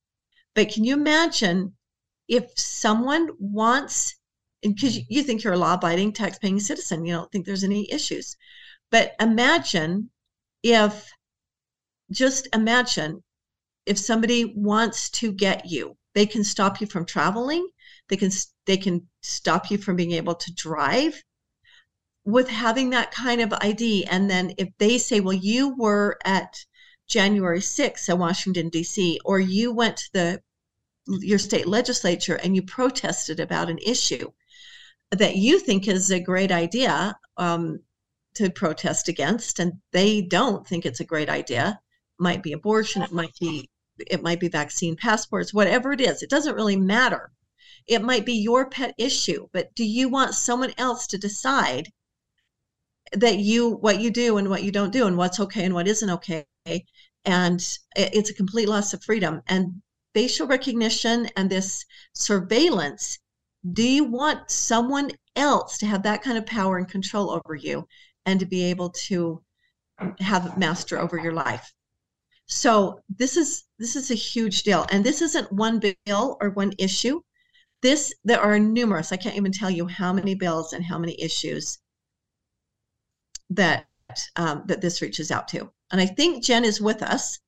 But 0.56 0.70
can 0.70 0.84
you 0.84 0.94
imagine 0.94 1.76
if 2.28 2.52
someone 2.58 3.30
wants 3.40 4.16
because 4.62 5.00
you 5.10 5.24
think 5.24 5.44
you're 5.44 5.54
a 5.54 5.58
law 5.58 5.76
abiding, 5.76 6.14
tax 6.14 6.38
paying 6.38 6.60
citizen. 6.60 7.06
You 7.06 7.14
don't 7.14 7.32
think 7.32 7.46
there's 7.46 7.64
any 7.64 7.92
issues. 7.92 8.36
But 8.92 9.16
imagine 9.20 10.10
if, 10.64 11.12
just 12.12 12.48
imagine 12.54 13.24
if 13.86 13.98
somebody 13.98 14.46
wants 14.46 15.10
to 15.12 15.32
get 15.32 15.66
you, 15.66 15.96
they 16.14 16.26
can 16.26 16.44
stop 16.44 16.82
you 16.82 16.88
from 16.88 17.06
traveling. 17.06 17.68
They 18.10 18.18
can 18.18 18.32
they 18.66 18.78
can 18.78 19.08
stop 19.22 19.72
you 19.72 19.78
from 19.78 19.96
being 19.96 20.12
able 20.12 20.36
to 20.36 20.54
drive 20.54 21.24
with 22.26 22.50
having 22.50 22.90
that 22.92 23.12
kind 23.12 23.42
of 23.42 23.54
ID. 23.62 24.06
And 24.06 24.30
then 24.30 24.54
if 24.58 24.70
they 24.78 24.98
say, 24.98 25.20
well, 25.20 25.34
you 25.34 25.76
were 25.76 26.18
at 26.26 26.66
January 27.08 27.60
6th 27.60 28.10
at 28.10 28.18
Washington, 28.18 28.70
D.C., 28.70 29.20
or 29.26 29.40
you 29.40 29.72
went 29.74 29.98
to 29.98 30.10
the 30.14 30.42
your 31.08 31.40
state 31.40 31.68
legislature 31.68 32.36
and 32.36 32.56
you 32.56 32.62
protested 32.62 33.40
about 33.40 33.70
an 33.70 33.80
issue 33.80 34.30
that 35.12 35.36
you 35.36 35.60
think 35.60 35.88
is 35.88 36.12
a 36.12 36.20
great 36.20 36.52
idea 36.52 37.18
um, 37.38 37.80
to 38.36 38.50
protest 38.50 39.08
against, 39.08 39.60
and 39.60 39.74
they 39.92 40.22
don't 40.22 40.68
think 40.68 40.86
it's 40.86 41.00
a 41.00 41.06
great 41.06 41.30
idea. 41.30 41.80
It 42.20 42.24
might 42.24 42.44
be 42.44 42.54
abortion, 42.54 43.02
it 43.02 43.12
might 43.12 43.34
be 43.40 43.70
it 44.08 44.24
might 44.24 44.40
be 44.40 44.48
vaccine 44.48 44.96
passports, 44.96 45.54
whatever 45.54 45.92
it 45.92 46.00
is. 46.00 46.24
It 46.24 46.30
doesn't 46.30 46.56
really 46.56 46.78
matter. 46.78 47.32
It 47.86 48.02
might 48.02 48.26
be 48.26 48.34
your 48.34 48.70
pet 48.70 48.94
issue, 48.98 49.48
but 49.52 49.74
do 49.76 49.84
you 49.84 50.08
want 50.08 50.36
someone 50.36 50.74
else 50.78 51.06
to 51.08 51.18
decide 51.18 51.92
that 53.12 53.40
you 53.40 53.72
what 53.72 54.00
you 54.00 54.12
do 54.12 54.38
and 54.38 54.50
what 54.50 54.64
you 54.64 54.72
don't 54.72 54.94
do 54.94 55.08
and 55.08 55.18
what's 55.18 55.40
okay 55.40 55.66
and 55.66 55.74
what 55.74 55.88
isn't 55.88 56.10
okay? 56.10 56.46
And 57.26 57.60
it's 57.96 58.30
a 58.30 58.34
complete 58.34 58.70
loss 58.70 58.94
of 58.94 59.04
freedom. 59.04 59.42
And 59.48 59.82
facial 60.14 60.48
recognition 60.48 61.30
and 61.36 61.50
this 61.50 61.86
surveillance 62.14 63.20
do 63.74 63.84
you 63.84 64.06
want 64.06 64.50
someone 64.50 65.12
else 65.36 65.78
to 65.80 65.86
have 65.86 66.04
that 66.04 66.22
kind 66.22 66.38
of 66.38 66.46
power 66.46 66.78
and 66.78 66.88
control 66.88 67.32
over 67.32 67.56
you 67.56 67.88
and 68.26 68.40
to 68.40 68.46
be 68.46 68.64
able 68.64 68.90
to 68.92 69.42
have 70.20 70.58
master 70.58 71.00
over 71.00 71.18
your 71.18 71.34
life? 71.34 71.74
So 72.48 73.02
this 73.10 73.38
is 73.38 73.66
this 73.78 73.96
is 73.96 74.10
a 74.12 74.16
huge 74.16 74.64
deal. 74.64 74.86
And 74.90 75.04
this 75.04 75.22
isn't 75.22 75.52
one 75.52 75.80
bill 75.80 76.38
or 76.42 76.50
one 76.50 76.74
issue. 76.78 77.22
This 77.82 78.14
there 78.24 78.42
are 78.42 78.60
numerous. 78.60 79.12
I 79.12 79.18
can't 79.18 79.38
even 79.38 79.52
tell 79.52 79.70
you 79.70 79.88
how 79.88 80.12
many 80.12 80.36
bills 80.36 80.74
and 80.74 80.84
how 80.84 80.98
many 80.98 81.22
issues 81.22 81.78
that 83.50 83.88
um, 84.36 84.64
that 84.66 84.82
this 84.82 85.02
reaches 85.02 85.32
out 85.32 85.48
to. 85.50 85.72
And 85.92 86.02
I 86.02 86.06
think 86.06 86.44
Jen 86.44 86.66
is 86.66 86.82
with 86.82 87.04
us. 87.04 87.40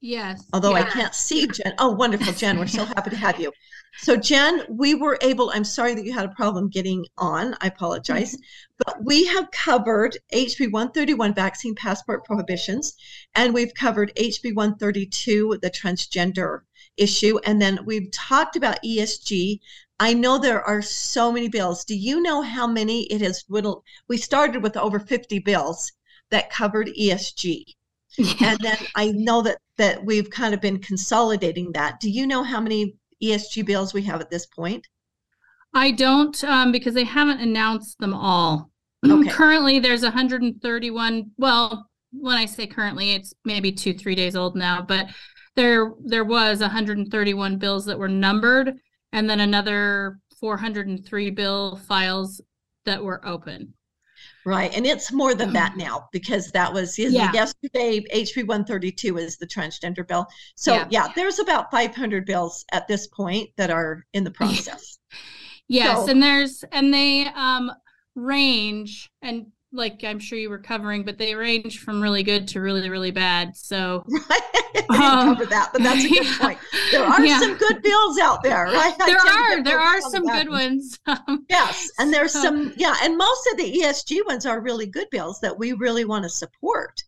Yes. 0.00 0.46
Although 0.54 0.76
yeah. 0.76 0.82
I 0.82 0.82
can't 0.84 1.14
see 1.14 1.46
Jen. 1.46 1.74
Oh, 1.78 1.90
wonderful, 1.90 2.32
Jen. 2.32 2.58
We're 2.58 2.66
so 2.66 2.84
happy 2.84 3.10
to 3.10 3.16
have 3.16 3.38
you. 3.38 3.52
So, 3.98 4.16
Jen, 4.16 4.62
we 4.68 4.94
were 4.94 5.18
able, 5.20 5.50
I'm 5.52 5.64
sorry 5.64 5.94
that 5.94 6.04
you 6.04 6.12
had 6.12 6.24
a 6.24 6.34
problem 6.34 6.68
getting 6.68 7.04
on. 7.18 7.56
I 7.60 7.66
apologize. 7.66 8.36
But 8.86 9.04
we 9.04 9.26
have 9.26 9.50
covered 9.50 10.16
HB 10.32 10.70
131 10.70 11.34
vaccine 11.34 11.74
passport 11.74 12.24
prohibitions, 12.24 12.94
and 13.34 13.52
we've 13.52 13.74
covered 13.74 14.14
HB 14.14 14.54
132, 14.54 15.58
the 15.60 15.70
transgender 15.70 16.60
issue. 16.96 17.38
And 17.44 17.60
then 17.60 17.80
we've 17.84 18.10
talked 18.12 18.54
about 18.54 18.82
ESG. 18.82 19.58
I 19.98 20.14
know 20.14 20.38
there 20.38 20.62
are 20.62 20.82
so 20.82 21.32
many 21.32 21.48
bills. 21.48 21.84
Do 21.84 21.96
you 21.96 22.22
know 22.22 22.42
how 22.42 22.66
many 22.66 23.02
it 23.12 23.20
has? 23.20 23.44
We 24.08 24.16
started 24.16 24.62
with 24.62 24.76
over 24.76 25.00
50 25.00 25.40
bills 25.40 25.92
that 26.30 26.48
covered 26.48 26.88
ESG. 26.98 27.74
And 28.18 28.58
then 28.60 28.76
I 28.94 29.12
know 29.12 29.42
that 29.42 29.58
that 29.76 30.04
we've 30.04 30.30
kind 30.30 30.54
of 30.54 30.60
been 30.60 30.78
consolidating 30.78 31.72
that. 31.72 32.00
Do 32.00 32.10
you 32.10 32.26
know 32.26 32.42
how 32.42 32.60
many 32.60 32.96
ESG 33.22 33.64
bills 33.66 33.94
we 33.94 34.02
have 34.02 34.20
at 34.20 34.30
this 34.30 34.46
point? 34.46 34.86
I 35.72 35.92
don't 35.92 36.42
um, 36.44 36.72
because 36.72 36.94
they 36.94 37.04
haven't 37.04 37.40
announced 37.40 37.98
them 37.98 38.14
all. 38.14 38.70
Okay. 39.08 39.28
currently, 39.30 39.78
there's 39.78 40.02
131. 40.02 41.30
Well, 41.38 41.86
when 42.12 42.36
I 42.36 42.46
say 42.46 42.66
currently, 42.66 43.12
it's 43.12 43.32
maybe 43.44 43.72
two, 43.72 43.94
three 43.94 44.14
days 44.14 44.34
old 44.34 44.56
now, 44.56 44.82
but 44.82 45.08
there 45.56 45.92
there 46.04 46.24
was 46.24 46.60
131 46.60 47.58
bills 47.58 47.84
that 47.86 47.98
were 47.98 48.08
numbered, 48.08 48.74
and 49.12 49.28
then 49.28 49.40
another 49.40 50.18
403 50.40 51.30
bill 51.30 51.76
files 51.76 52.40
that 52.84 53.02
were 53.02 53.26
open. 53.26 53.74
Right. 54.46 54.74
And 54.74 54.86
it's 54.86 55.12
more 55.12 55.34
than 55.34 55.52
that 55.52 55.76
now 55.76 56.08
because 56.12 56.50
that 56.52 56.72
was 56.72 56.98
Yeah. 56.98 57.32
yesterday. 57.32 58.00
HB 58.14 58.46
132 58.46 59.18
is 59.18 59.36
the 59.36 59.46
transgender 59.46 60.06
bill. 60.06 60.26
So, 60.56 60.74
Yeah. 60.74 60.86
yeah. 60.90 61.08
there's 61.14 61.38
about 61.38 61.70
500 61.70 62.24
bills 62.24 62.64
at 62.72 62.88
this 62.88 63.06
point 63.08 63.50
that 63.56 63.70
are 63.70 64.06
in 64.14 64.24
the 64.24 64.30
process. 64.40 64.98
Yes, 65.68 66.04
So- 66.06 66.10
and 66.10 66.22
there's 66.22 66.64
and 66.72 66.92
they 66.92 67.26
um 67.34 67.70
range 68.16 69.10
and 69.22 69.46
like 69.72 70.02
I'm 70.04 70.18
sure 70.18 70.38
you 70.38 70.50
were 70.50 70.58
covering, 70.58 71.04
but 71.04 71.16
they 71.18 71.34
range 71.34 71.78
from 71.80 72.00
really 72.02 72.22
good 72.22 72.48
to 72.48 72.60
really 72.60 72.88
really 72.90 73.10
bad. 73.12 73.56
So 73.56 74.04
Um, 74.88 75.34
cover 75.34 75.46
that, 75.46 75.70
but 75.72 75.82
that's 75.82 76.04
a 76.04 76.08
good 76.08 76.24
yeah. 76.26 76.38
point. 76.40 76.58
There 76.90 77.04
are 77.04 77.24
Yeah. 77.24 77.38
some 77.40 77.56
good 77.56 77.80
bills 77.82 78.18
out 78.18 78.42
there, 78.42 78.64
right? 78.64 78.94
There 79.06 79.16
are 79.16 79.62
there 79.62 79.78
are 79.78 80.00
some 80.00 80.24
good 80.26 80.48
one. 80.48 80.70
ones. 80.70 80.98
Um, 81.06 81.46
Yes. 81.48 81.90
And 81.98 82.12
there's 82.12 82.32
So- 82.32 82.42
some, 82.42 82.72
yeah. 82.76 82.94
And 83.02 83.16
most 83.16 83.46
of 83.52 83.58
the 83.58 83.64
ESG 83.80 84.26
ones 84.26 84.46
are 84.46 84.60
really 84.60 84.86
good 84.86 85.08
bills 85.10 85.40
that 85.40 85.56
we 85.56 85.72
really 85.74 86.04
want 86.04 86.24
to 86.24 86.28
support. 86.30 87.02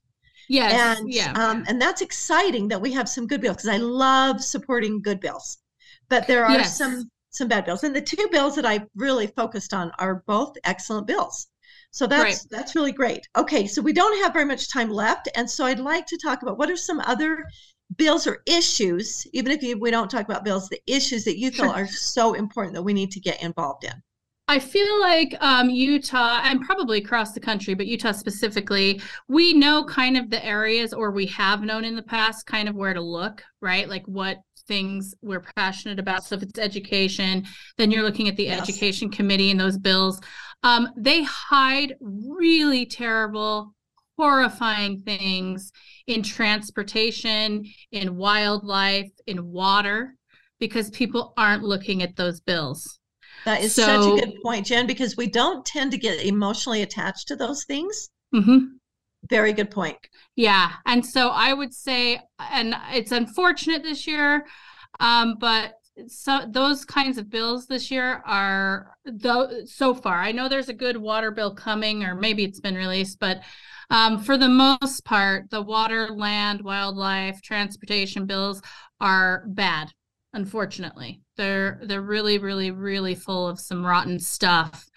yes, 0.48 0.98
and 1.00 1.12
yeah. 1.12 1.32
um, 1.32 1.64
and 1.68 1.80
that's 1.80 2.00
exciting 2.02 2.68
that 2.68 2.80
we 2.80 2.92
have 2.92 3.08
some 3.08 3.26
good 3.26 3.40
bills 3.40 3.56
because 3.58 3.68
I 3.70 3.78
love 3.78 4.42
supporting 4.42 5.00
good 5.02 5.18
bills, 5.20 5.58
but 6.08 6.26
there 6.26 6.44
are 6.44 6.58
Yes. 6.58 6.76
some 6.78 7.10
some 7.30 7.48
bad 7.48 7.64
bills, 7.64 7.82
and 7.84 7.94
the 7.96 8.00
two 8.00 8.28
bills 8.30 8.54
that 8.56 8.66
I 8.66 8.84
really 8.94 9.26
focused 9.28 9.72
on 9.72 9.90
are 9.98 10.22
both 10.26 10.54
excellent 10.64 11.06
bills. 11.06 11.48
So 11.92 12.06
that's 12.08 12.44
Right. 12.44 12.50
that's 12.50 12.74
really 12.74 12.90
great. 12.92 13.28
Okay, 13.36 13.66
so 13.68 13.80
we 13.82 13.92
don't 13.92 14.20
have 14.24 14.32
very 14.32 14.44
much 14.46 14.68
time 14.72 14.90
left, 14.90 15.28
and 15.36 15.48
so 15.48 15.64
I'd 15.66 15.78
like 15.78 16.06
to 16.06 16.18
talk 16.18 16.42
about 16.42 16.58
what 16.58 16.70
are 16.70 16.76
some 16.76 17.00
other 17.00 17.44
bills 17.96 18.26
or 18.26 18.42
issues, 18.46 19.26
even 19.32 19.52
if 19.52 19.62
you, 19.62 19.78
we 19.78 19.90
don't 19.92 20.10
talk 20.10 20.24
about 20.24 20.44
bills, 20.44 20.68
the 20.68 20.80
issues 20.86 21.24
that 21.24 21.38
you 21.38 21.50
feel 21.52 21.68
Sure. 21.68 21.70
are 21.70 21.86
so 21.86 22.34
important 22.34 22.74
that 22.74 22.82
we 22.82 22.94
need 22.94 23.10
to 23.12 23.20
get 23.20 23.42
involved 23.42 23.84
in. 23.84 24.02
I 24.48 24.58
feel 24.58 25.00
like 25.00 25.34
um, 25.40 25.70
Utah 25.70 26.40
and 26.42 26.60
probably 26.60 26.98
across 26.98 27.32
the 27.32 27.40
country, 27.40 27.74
but 27.74 27.86
Utah 27.86 28.12
specifically, 28.12 29.00
we 29.28 29.54
know 29.54 29.84
kind 29.84 30.16
of 30.16 30.28
the 30.30 30.44
areas, 30.44 30.92
or 30.92 31.10
we 31.10 31.26
have 31.26 31.62
known 31.62 31.84
in 31.84 31.96
the 31.96 32.02
past, 32.02 32.44
kind 32.46 32.68
of 32.68 32.74
where 32.74 32.92
to 32.92 33.00
look, 33.00 33.42
right? 33.60 33.88
Like 33.88 34.04
what 34.06 34.38
things 34.68 35.14
we're 35.22 35.40
passionate 35.56 35.98
about. 35.98 36.24
So 36.24 36.34
if 36.36 36.42
it's 36.42 36.58
education, 36.58 37.46
then 37.78 37.90
you're 37.90 38.02
looking 38.02 38.28
at 38.28 38.36
the 38.36 38.48
Yes. 38.48 38.58
education 38.60 39.10
committee 39.10 39.50
and 39.50 39.60
those 39.60 39.78
bills. 39.78 40.20
Um, 40.62 40.88
they 40.96 41.22
hide 41.24 41.96
really 42.00 42.86
terrible, 42.86 43.74
horrifying 44.16 45.00
things 45.00 45.72
in 46.06 46.22
transportation, 46.22 47.64
in 47.90 48.16
wildlife, 48.16 49.10
in 49.26 49.50
water, 49.50 50.14
because 50.60 50.90
people 50.90 51.32
aren't 51.36 51.64
looking 51.64 52.02
at 52.02 52.16
those 52.16 52.40
bills. 52.40 52.98
That 53.44 53.62
is 53.62 53.74
So- 53.74 53.82
such 53.84 54.22
a 54.22 54.26
good 54.26 54.42
point, 54.42 54.66
Jen, 54.66 54.86
because 54.86 55.16
we 55.16 55.26
don't 55.26 55.64
tend 55.66 55.90
to 55.92 55.98
get 55.98 56.24
emotionally 56.24 56.82
attached 56.82 57.28
to 57.28 57.36
those 57.36 57.64
things. 57.64 58.10
hmm 58.32 58.58
Very 59.28 59.52
good 59.52 59.70
point. 59.70 59.98
Yeah. 60.36 60.72
And 60.86 61.04
so 61.04 61.28
I 61.30 61.52
would 61.52 61.72
say, 61.74 62.20
and 62.38 62.74
it's 62.92 63.12
unfortunate 63.12 63.82
this 63.82 64.06
year, 64.06 64.46
um, 65.00 65.36
but 65.38 65.74
so 66.06 66.46
those 66.48 66.84
kinds 66.84 67.18
of 67.18 67.30
bills 67.30 67.66
this 67.66 67.90
year 67.90 68.22
are 68.26 68.96
though 69.04 69.64
so 69.66 69.94
far. 69.94 70.20
I 70.20 70.32
know 70.32 70.48
there's 70.48 70.68
a 70.68 70.74
good 70.74 70.96
water 70.96 71.30
bill 71.30 71.54
coming, 71.54 72.04
or 72.04 72.14
maybe 72.14 72.44
it's 72.44 72.60
been 72.60 72.74
released, 72.74 73.18
but 73.18 73.42
um, 73.90 74.18
for 74.18 74.38
the 74.38 74.48
most 74.48 75.04
part, 75.04 75.50
the 75.50 75.60
water, 75.60 76.08
land, 76.08 76.62
wildlife, 76.62 77.42
transportation 77.42 78.26
bills 78.26 78.62
are 79.00 79.44
bad. 79.48 79.92
Unfortunately, 80.32 81.20
they're 81.36 81.80
they're 81.84 82.00
really, 82.00 82.38
really, 82.38 82.70
really 82.70 83.14
full 83.14 83.46
of 83.48 83.60
some 83.60 83.84
rotten 83.84 84.18
stuff. 84.18 84.88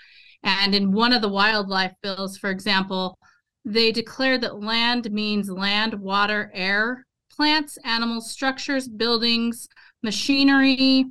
And 0.43 0.73
in 0.73 0.91
one 0.91 1.11
of 1.11 1.21
the 1.21 1.29
wildlife 1.29 1.93
bills, 2.01 2.37
for 2.37 2.49
example, 2.51 3.17
they 3.65 3.91
declare 3.91 4.37
that 4.37 4.61
land 4.61 5.11
means 5.11 5.49
land, 5.49 5.95
water, 5.95 6.51
air, 6.53 7.05
plants, 7.35 7.77
animals, 7.83 8.31
structures, 8.31 8.87
buildings, 8.87 9.67
machinery, 10.06 11.06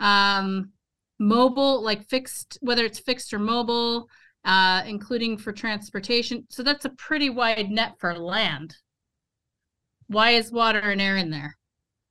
um, 0.00 0.72
mobile, 1.20 1.82
like 1.84 2.08
fixed, 2.08 2.58
whether 2.60 2.84
it's 2.84 2.98
fixed 2.98 3.32
or 3.32 3.38
mobile, 3.38 4.08
uh, 4.44 4.82
including 4.86 5.38
for 5.38 5.52
transportation. 5.52 6.44
So 6.50 6.64
that's 6.64 6.86
a 6.86 6.90
pretty 6.90 7.30
wide 7.30 7.70
net 7.70 7.94
for 8.00 8.18
land. 8.18 8.74
Why 10.08 10.30
is 10.30 10.50
water 10.50 10.80
and 10.80 11.00
air 11.00 11.16
in 11.16 11.30
there? 11.30 11.56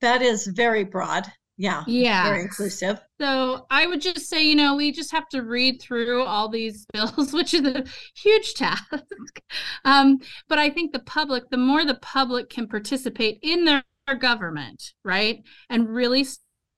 That 0.00 0.22
is 0.22 0.46
very 0.46 0.84
broad. 0.84 1.26
Yeah. 1.58 1.84
Yeah. 1.86 2.24
Very 2.24 2.40
inclusive. 2.40 2.98
So 3.20 3.66
I 3.70 3.86
would 3.86 4.00
just 4.00 4.30
say, 4.30 4.42
you 4.42 4.54
know, 4.54 4.76
we 4.76 4.92
just 4.92 5.12
have 5.12 5.28
to 5.28 5.42
read 5.42 5.82
through 5.82 6.22
all 6.22 6.48
these 6.48 6.86
bills, 6.94 7.34
which 7.34 7.52
is 7.52 7.66
a 7.66 7.84
huge 8.16 8.54
task. 8.54 8.90
um, 9.84 10.20
but 10.48 10.58
I 10.58 10.70
think 10.70 10.92
the 10.92 11.00
public, 11.00 11.50
the 11.50 11.58
more 11.58 11.84
the 11.84 11.96
public 11.96 12.48
can 12.48 12.66
participate 12.66 13.40
in 13.42 13.66
their 13.66 13.82
government, 14.14 14.82
right, 15.04 15.42
and 15.68 15.88
really 15.88 16.24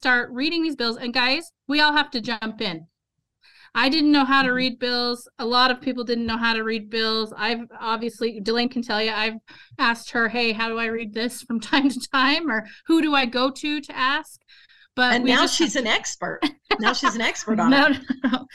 start 0.01 0.31
reading 0.33 0.63
these 0.63 0.77
bills. 0.77 0.97
And 0.97 1.13
guys, 1.15 1.51
we 1.69 1.81
all 1.81 1.93
have 1.93 2.11
to 2.13 2.21
jump 2.21 2.61
in. 2.61 2.87
I 3.75 3.89
didn't 3.89 4.13
know 4.13 4.27
how 4.27 4.43
to 4.43 4.51
Mhm. 4.51 4.55
read 4.55 4.79
bills. 4.79 5.27
A 5.39 5.47
lot 5.47 5.71
of 5.71 5.81
people 5.81 6.05
didn't 6.05 6.27
know 6.27 6.37
how 6.37 6.53
to 6.53 6.63
read 6.63 6.91
bills. 6.91 7.33
I've 7.37 7.67
obviously, 7.81 8.39
Delane 8.41 8.69
can 8.69 8.83
tell 8.83 9.03
you, 9.03 9.11
I've 9.11 9.37
asked 9.79 10.11
her, 10.11 10.29
hey, 10.29 10.53
how 10.53 10.69
do 10.69 10.79
I 10.79 10.87
read 10.87 11.15
this 11.15 11.43
from 11.43 11.59
time 11.73 11.89
to 11.89 12.01
time? 12.13 12.51
Or 12.51 12.67
who 12.87 13.01
do 13.01 13.15
I 13.15 13.25
go 13.25 13.51
to 13.51 13.81
to 13.81 13.97
ask? 13.97 14.41
But 14.95 15.15
And 15.15 15.25
now 15.25 15.47
she's 15.47 15.75
an 15.77 15.87
expert. 15.87 16.41
Now 16.81 16.95
she's 16.95 17.15
an 17.15 17.21
expert 17.21 17.61
on 17.61 17.71
no, 17.71 17.87
it. 17.89 17.99
no, 18.25 18.31
no. 18.31 18.47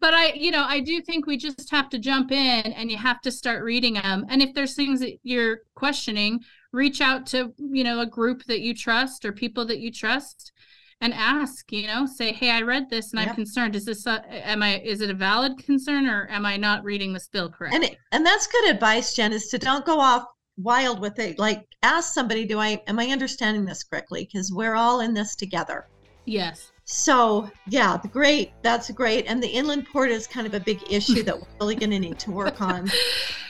But 0.00 0.12
I, 0.12 0.32
you 0.32 0.50
know, 0.50 0.64
I 0.64 0.80
do 0.80 1.00
think 1.00 1.24
we 1.26 1.36
just 1.36 1.70
have 1.70 1.88
to 1.90 2.00
jump 2.00 2.32
in 2.32 2.72
and 2.72 2.90
you 2.90 2.96
have 2.96 3.20
to 3.22 3.30
start 3.30 3.62
reading 3.62 3.94
them. 3.94 4.24
And 4.28 4.42
if 4.42 4.54
there's 4.54 4.74
things 4.74 4.98
that 5.00 5.18
you're 5.22 5.60
questioning, 5.76 6.40
reach 6.72 7.00
out 7.00 7.26
to, 7.26 7.52
you 7.58 7.84
know, 7.84 8.00
a 8.00 8.06
group 8.06 8.44
that 8.44 8.60
you 8.60 8.74
trust 8.74 9.24
or 9.24 9.32
people 9.32 9.64
that 9.66 9.80
you 9.80 9.90
trust 9.90 10.52
and 11.00 11.14
ask, 11.14 11.72
you 11.72 11.86
know, 11.86 12.04
say, 12.06 12.32
"Hey, 12.32 12.50
I 12.50 12.60
read 12.62 12.90
this 12.90 13.12
and 13.12 13.20
I'm 13.20 13.34
concerned. 13.34 13.74
Is 13.74 13.86
this 13.86 14.06
a, 14.06 14.22
am 14.46 14.62
I 14.62 14.80
is 14.80 15.00
it 15.00 15.10
a 15.10 15.14
valid 15.14 15.58
concern 15.64 16.06
or 16.06 16.28
am 16.30 16.44
I 16.44 16.56
not 16.56 16.84
reading 16.84 17.12
this 17.12 17.28
bill 17.28 17.50
correct?" 17.50 17.74
And 17.74 17.84
it, 17.84 17.96
and 18.12 18.24
that's 18.24 18.46
good 18.46 18.70
advice, 18.70 19.14
Jen, 19.14 19.32
is 19.32 19.48
to 19.48 19.58
don't 19.58 19.84
go 19.86 19.98
off 19.98 20.24
wild 20.58 21.00
with 21.00 21.18
it. 21.18 21.38
Like 21.38 21.66
ask 21.82 22.12
somebody, 22.12 22.44
do 22.44 22.58
I 22.58 22.82
am 22.86 22.98
I 22.98 23.06
understanding 23.06 23.64
this 23.64 23.82
correctly? 23.82 24.28
Because 24.30 24.52
we're 24.52 24.74
all 24.74 25.00
in 25.00 25.14
this 25.14 25.34
together. 25.34 25.86
yes. 26.26 26.69
So 26.92 27.48
yeah, 27.68 27.96
the 27.96 28.08
great. 28.08 28.52
That's 28.62 28.90
great. 28.90 29.26
And 29.26 29.40
the 29.40 29.46
inland 29.46 29.86
port 29.86 30.10
is 30.10 30.26
kind 30.26 30.44
of 30.44 30.54
a 30.54 30.60
big 30.60 30.80
issue 30.90 31.22
that 31.22 31.38
we're 31.38 31.46
really 31.60 31.76
going 31.76 31.90
to 31.90 32.00
need 32.00 32.18
to 32.18 32.32
work 32.32 32.60
on 32.60 32.90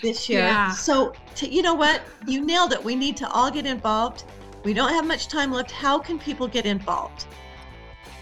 this 0.03 0.29
year. 0.29 0.41
Yeah. 0.41 0.73
So 0.73 1.15
to, 1.37 1.49
you 1.49 1.63
know 1.63 1.73
what? 1.73 2.03
You 2.27 2.45
nailed 2.45 2.75
it. 2.75 2.85
We 2.85 2.95
need 2.95 3.17
to 3.17 3.31
all 3.31 3.51
get 3.51 3.65
involved. 3.65 4.25
We 4.63 4.75
don't 4.75 4.91
have 4.91 5.07
much 5.07 5.29
time 5.29 5.53
left. 5.53 5.71
How 5.71 5.99
can 5.99 6.19
people 6.19 6.47
get 6.47 6.67
involved? 6.67 7.27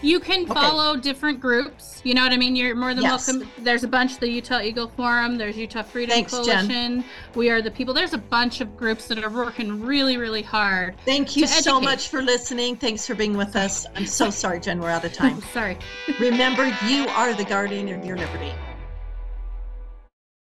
You 0.01 0.19
can 0.19 0.43
Okay. 0.43 0.53
follow 0.53 0.95
different 0.95 1.41
groups. 1.41 1.99
You 2.05 2.13
know 2.13 2.23
what 2.23 2.31
I 2.31 2.37
mean? 2.37 2.55
You're 2.55 2.75
more 2.75 2.93
than 2.93 3.03
Yes. 3.03 3.27
welcome. 3.27 3.49
There's 3.57 3.83
a 3.83 3.87
bunch, 3.87 4.17
the 4.17 4.29
Utah 4.29 4.61
Eagle 4.61 4.91
Forum, 4.95 5.37
there's 5.37 5.57
Utah 5.57 5.83
Freedom 5.83 6.13
Thanks, 6.13 6.31
Jen. 6.31 6.45
Coalition. 6.45 7.03
We 7.35 7.49
are 7.49 7.61
the 7.61 7.71
people. 7.71 7.93
There's 7.93 8.13
a 8.13 8.17
bunch 8.17 8.61
of 8.61 8.77
groups 8.77 9.07
that 9.07 9.21
are 9.23 9.29
working 9.29 9.81
really, 9.81 10.15
really 10.17 10.41
hard. 10.41 10.95
Thank 11.05 11.35
you 11.35 11.47
so 11.47 11.81
much 11.81 12.07
for 12.07 12.21
listening. 12.21 12.77
Thanks 12.77 13.05
for 13.05 13.15
being 13.15 13.35
with 13.35 13.55
us. 13.55 13.85
I'm 13.95 14.05
so 14.05 14.29
sorry, 14.43 14.59
Jen. 14.61 14.79
We're 14.79 14.89
out 14.89 15.03
of 15.03 15.11
oh, 15.11 15.15
time. 15.15 15.41
Sorry. 15.53 15.77
Remember, 16.19 16.65
you 16.87 17.07
are 17.09 17.33
the 17.33 17.43
guardian 17.45 17.89
of 17.89 18.05
your 18.05 18.17
liberty. 18.17 18.53